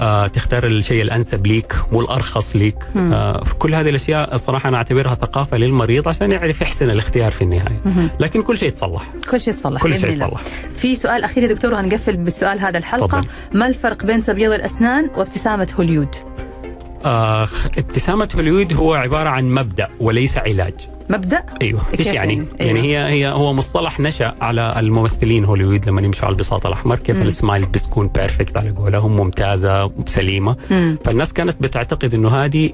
آه 0.00 0.26
تختار 0.26 0.66
الشيء 0.66 1.02
الأنسب 1.02 1.46
ليك 1.46 1.74
والأرخص 1.92 2.56
ليك 2.56 2.76
مم. 2.94 3.12
آه 3.12 3.44
كل 3.58 3.74
هذه 3.74 3.88
الأشياء 3.88 4.34
الصراحه 4.34 4.68
أنا 4.68 4.76
أعتبرها 4.76 5.14
ثقافة 5.14 5.56
للمريض 5.56 6.08
عشان 6.08 6.32
يعرف 6.32 6.60
يحسن 6.60 6.90
الاختيار 6.90 7.32
في 7.32 7.42
النهاية 7.42 7.80
مهم. 7.84 8.10
لكن 8.20 8.42
كل 8.42 8.58
شيء 8.58 8.68
يتصلح 8.68 9.10
كل 9.30 9.40
شيء 9.40 9.52
يتصلح 9.54 9.82
كل 9.82 10.00
شيء. 10.00 10.10
يتصلح 10.10 10.40
في 10.76 10.94
سؤال 10.94 11.24
أخير 11.24 11.42
يا 11.42 11.48
دكتور 11.48 11.72
وهنقفل 11.72 12.16
بالسؤال 12.16 12.60
هذا 12.60 12.78
الحلقة 12.78 13.06
تفضل. 13.20 13.28
ما 13.54 13.66
الفرق 13.66 14.04
بين 14.04 14.22
تبييض 14.22 14.52
الأسنان 14.52 15.10
وابتسامة 15.16 15.68
هوليود؟ 15.78 16.08
آه 17.04 17.48
ابتسامة 17.78 18.28
هوليود 18.36 18.74
هو 18.74 18.94
عبارة 18.94 19.28
عن 19.28 19.44
مبدأ 19.54 19.88
وليس 20.00 20.38
علاج 20.38 20.74
مبدأ 21.10 21.42
أيوه 21.62 21.80
إيش 21.90 21.96
كيف 21.96 22.14
يعني؟ 22.14 22.34
يعني؟ 22.34 22.46
يعني 22.60 22.80
أيوة. 22.80 23.08
هي 23.08 23.26
هي 23.26 23.32
هو 23.32 23.52
مصطلح 23.52 24.00
نشأ 24.00 24.34
على 24.40 24.74
الممثلين 24.78 25.44
هوليوود 25.44 25.88
لما 25.88 26.02
يمشوا 26.02 26.24
على 26.24 26.32
البساط 26.32 26.66
الأحمر 26.66 26.96
كيف 26.96 27.16
مم. 27.16 27.22
السمايل 27.22 27.66
بتكون 27.66 28.08
perfect 28.08 28.56
على 28.56 28.70
قولهم 28.70 29.16
ممتازة 29.16 29.90
سليمة 30.06 30.56
مم. 30.70 30.98
فالناس 31.04 31.32
كانت 31.32 31.56
بتعتقد 31.60 32.14
إنه 32.14 32.28
هذه 32.28 32.70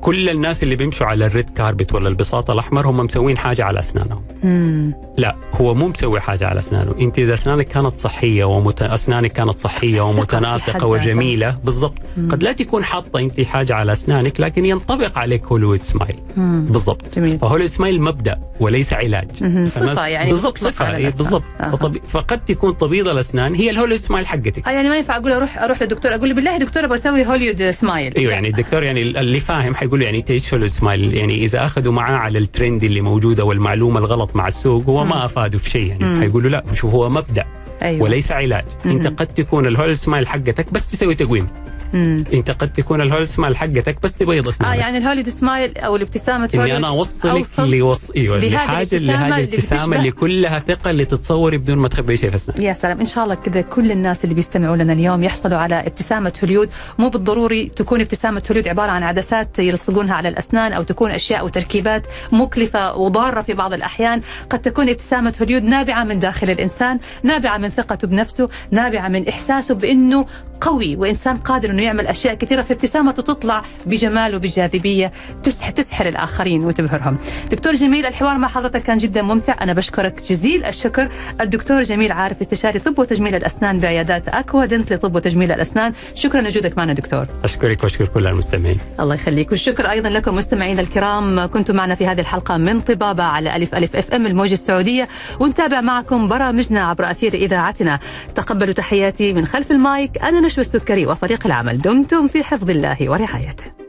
كل 0.00 0.28
الناس 0.28 0.62
اللي 0.62 0.76
بيمشوا 0.76 1.06
على 1.06 1.26
ال 1.26 1.32
red 1.32 1.50
carpet 1.50 1.94
ولا 1.94 2.08
البساط 2.08 2.50
الأحمر 2.50 2.86
هم 2.86 2.96
مسوين 2.96 3.38
حاجة 3.38 3.64
على 3.64 3.78
أسنانهم 3.78 4.22
مم. 4.42 4.94
لا 5.18 5.36
هو 5.52 5.74
مو 5.74 5.88
مسوي 5.88 6.20
حاجة 6.20 6.46
على 6.46 6.60
أسنانه 6.60 6.94
أنت 7.00 7.18
إذا 7.18 7.34
أسنانك 7.34 7.68
كانت 7.68 7.94
صحية 7.94 8.44
ومت... 8.44 8.82
أسنانك 8.82 9.32
كانت 9.32 9.58
صحية 9.58 10.00
ومتناسقة. 10.00 10.86
وجميلة 10.86 11.58
بالضبط. 11.64 11.98
قد 12.30 12.42
لا 12.42 12.52
تكون 12.52 12.84
حاطة 12.84 13.20
أنت 13.20 13.40
حاجة 13.40 13.74
على 13.74 13.92
أسنانك 13.92 14.40
لكن 14.40 14.64
ينطبق 14.64 15.18
عليك 15.18 15.44
Hollywood 15.44 15.82
smile. 15.82 16.16
بالضبط 16.36 17.18
ف 17.18 17.23
Hollywood 17.23 17.70
smile 17.70 18.02
مبدأ 18.02 18.40
وليس 18.60 18.92
علاج 18.92 19.30
صفة 19.68 20.06
يعني 20.06 20.30
بالضبط 20.30 20.58
صفة 20.58 20.96
إيه. 20.96 21.04
بالضبط 21.10 21.42
آه. 21.60 21.70
فطب... 21.70 21.96
فقد 22.08 22.40
تكون 22.40 22.78
تبييض 22.78 23.08
الأسنان 23.08 23.54
هي 23.54 23.70
ال 23.70 23.73
Hollywood 23.73 24.00
smile 24.00 24.26
حقتك 24.26 24.68
آه 24.68 24.70
يعني 24.70 24.88
ما 24.88 24.96
ينفع 24.96 25.16
أقول 25.16 25.32
أروح 25.32 25.62
أروح 25.62 25.82
للدكتور 25.82 26.14
أقول 26.14 26.28
له 26.28 26.34
بالله 26.34 26.52
يا 26.52 26.58
دكتور 26.58 26.84
أبغى 26.84 26.94
أسوي 26.94 27.26
Hollywood 27.26 27.70
smile 27.70 28.14
أيوه 28.16 28.32
يعني 28.32 28.48
الدكتور 28.48 28.82
يعني 28.82 29.02
اللي 29.02 29.40
فاهم 29.40 29.74
حيقول 29.88 30.00
له 30.00 30.06
يعني 30.06 30.18
انت 30.18 30.30
إيش 30.30 30.54
هوليوود 30.54 30.72
سمايل 30.72 31.14
يعني 31.14 31.44
إذا 31.44 31.64
أخذوا 31.64 31.92
معاه 31.92 32.16
على 32.16 32.38
الترند 32.38 32.84
اللي 32.84 33.00
موجودة 33.00 33.44
والمعلومة 33.44 33.98
الغلط 33.98 34.36
مع 34.36 34.48
السوق 34.48 34.84
هو. 34.84 35.04
ما 35.04 35.24
افاده 35.24 35.58
في 35.58 35.70
شيء 35.70 35.86
يعني 35.86 36.04
مم. 36.04 36.20
حيقول 36.20 36.42
له 36.42 36.48
لا 36.48 36.64
شوف 36.74 36.94
هو 36.94 37.10
مبدأ 37.10 37.46
أيوه 37.82 38.02
وليس 38.02 38.32
علاج. 38.32 38.64
أنت 38.86 39.06
قد 39.06 39.26
تكون 39.26 39.66
ال 39.66 39.69
Hollywood 39.69 39.98
smile 39.98 40.28
حقتك 40.28 40.72
بس 40.72 40.86
تسوي 40.86 41.14
تقويم 41.14 41.46
مم. 41.92 42.24
انت 42.32 42.50
قد 42.50 42.72
تكون 42.72 43.00
ال 43.00 43.03
Hollywood 43.03 43.30
smile 43.30 43.56
حقتك 43.56 44.02
بس 44.02 44.14
تبيض 44.14 44.46
آه 44.46 44.50
اسنانك 44.50 44.78
يعني 44.78 44.98
ال 44.98 45.01
Hollywood 45.01 45.28
smile 45.28 45.78
أو 45.78 45.96
الابتسامة 45.96 46.50
إني 46.54 46.76
أنا 46.76 46.88
اوصلك 46.88 47.46
لوص... 47.58 48.10
أيوه 48.16 48.38
لحاجه 48.38 48.98
لهذه 48.98 49.38
الابتسامة 49.38 49.96
اللي 49.96 50.10
كلها 50.10 50.58
ثقة 50.58 50.90
اللي 50.90 51.04
تتصوري 51.04 51.58
بدون 51.58 51.78
ما 51.78 51.88
تخبي 51.88 52.16
شيء 52.16 52.30
في 52.30 52.36
اسنانك 52.36 52.60
يا 52.60 52.72
سلام 52.72 53.00
إن 53.00 53.06
شاء 53.06 53.24
الله 53.24 53.34
كذا 53.34 53.60
كل 53.60 53.92
الناس 53.92 54.24
اللي 54.24 54.34
بيستمعوا 54.34 54.76
لنا 54.76 54.92
اليوم 54.92 55.24
يحصلوا 55.24 55.58
على 55.58 55.74
ابتسامة 55.74 56.32
هوليود. 56.42 56.70
مو 56.98 57.08
بالضروري 57.08 57.68
تكون 57.68 58.00
ابتسامة 58.00 58.42
هوليود 58.50 58.68
عبارة 58.68 58.90
عن 58.90 59.02
عدسات 59.02 59.58
يلصقونها 59.58 60.14
على 60.14 60.28
الأسنان 60.28 60.72
أو 60.72 60.82
تكون 60.82 61.10
أشياء 61.10 61.44
وتركيبات 61.44 62.06
مكلفة 62.32 62.96
وضارة 62.96 63.40
في 63.40 63.54
بعض 63.54 63.72
الأحيان. 63.72 64.22
قد 64.50 64.58
تكون 64.58 64.88
ابتسامة 64.88 65.34
هوليود 65.40 65.62
نابعة 65.62 66.04
من 66.04 66.18
داخل 66.18 66.50
الإنسان 66.50 66.98
نابعة 67.22 67.58
من 67.58 67.68
ثقته 67.68 68.08
بنفسه 68.08 68.48
نابعة 68.70 69.08
من 69.08 69.28
إحساسه 69.28 69.74
بإنه 69.74 70.26
قوي 70.60 70.96
وإنسان 70.96 71.36
قادر 71.36 71.70
إنه 71.70 71.82
يعمل 71.82 72.06
أشياء 72.06 72.34
كثيرة 72.34 72.62
فابتسامته 72.62 73.22
تطلع 73.22 73.62
بجمال 73.86 74.34
وبجاذبية. 74.34 75.10
تسح 75.42 75.70
تسحر 75.70 76.08
الآخرين 76.08 76.64
وتبهرهم. 76.64 77.18
دكتور 77.50 77.74
جميل 77.74 78.06
الحوار 78.06 78.38
مع 78.38 78.48
حضرتك 78.48 78.82
كان 78.82 78.98
جدا 78.98 79.22
ممتع، 79.22 79.54
أنا 79.60 79.72
بشكرك 79.72 80.22
جزيل 80.28 80.64
الشكر. 80.64 81.08
الدكتور 81.40 81.82
جميل 81.82 82.12
عارف 82.12 82.40
استشاري 82.40 82.78
طب 82.78 82.98
وتجميل 82.98 83.34
الأسنان 83.34 83.78
بعيادات 83.78 84.28
أكوا 84.28 84.64
دنت 84.64 84.92
لطب 84.92 85.14
وتجميل 85.14 85.52
الأسنان، 85.52 85.92
شكرا 86.14 86.40
لوجودك 86.40 86.78
معنا 86.78 86.92
دكتور. 86.92 87.26
أشكرك 87.44 87.84
وأشكر 87.84 88.06
كل 88.06 88.26
المستمعين. 88.26 88.78
الله 89.00 89.14
يخليك. 89.14 89.50
والشكر 89.50 89.90
أيضا 89.90 90.08
لكم 90.08 90.34
مستمعينا 90.36 90.80
الكرام. 90.80 91.46
كنتم 91.46 91.76
معنا 91.76 91.94
في 91.94 92.06
هذه 92.06 92.20
الحلقة 92.20 92.56
من 92.56 92.80
طبابة 92.80 93.22
على 93.22 93.56
ألف 93.56 93.74
ألف 93.74 93.96
أف 93.96 94.14
أم 94.14 94.26
الموجة 94.26 94.52
السعودية. 94.52 95.08
ونتابع 95.40 95.80
معكم 95.80 96.28
برامجنا 96.28 96.80
عبر 96.84 97.10
أثير 97.10 97.34
إذاعتنا. 97.34 97.98
تقبلوا 98.34 98.72
تحياتي 98.72 99.32
من 99.32 99.46
خلف 99.46 99.70
المايك. 99.70 100.22
أنا 100.22 100.40
نشوى 100.48 100.64
السكري 100.64 101.06
وفريق 101.06 101.46
العمل. 101.46 101.78
دمتم 101.78 102.26
في 102.26 102.42
حفظ 102.42 102.70
الله 102.70 103.10
ورعايته. 103.10 103.87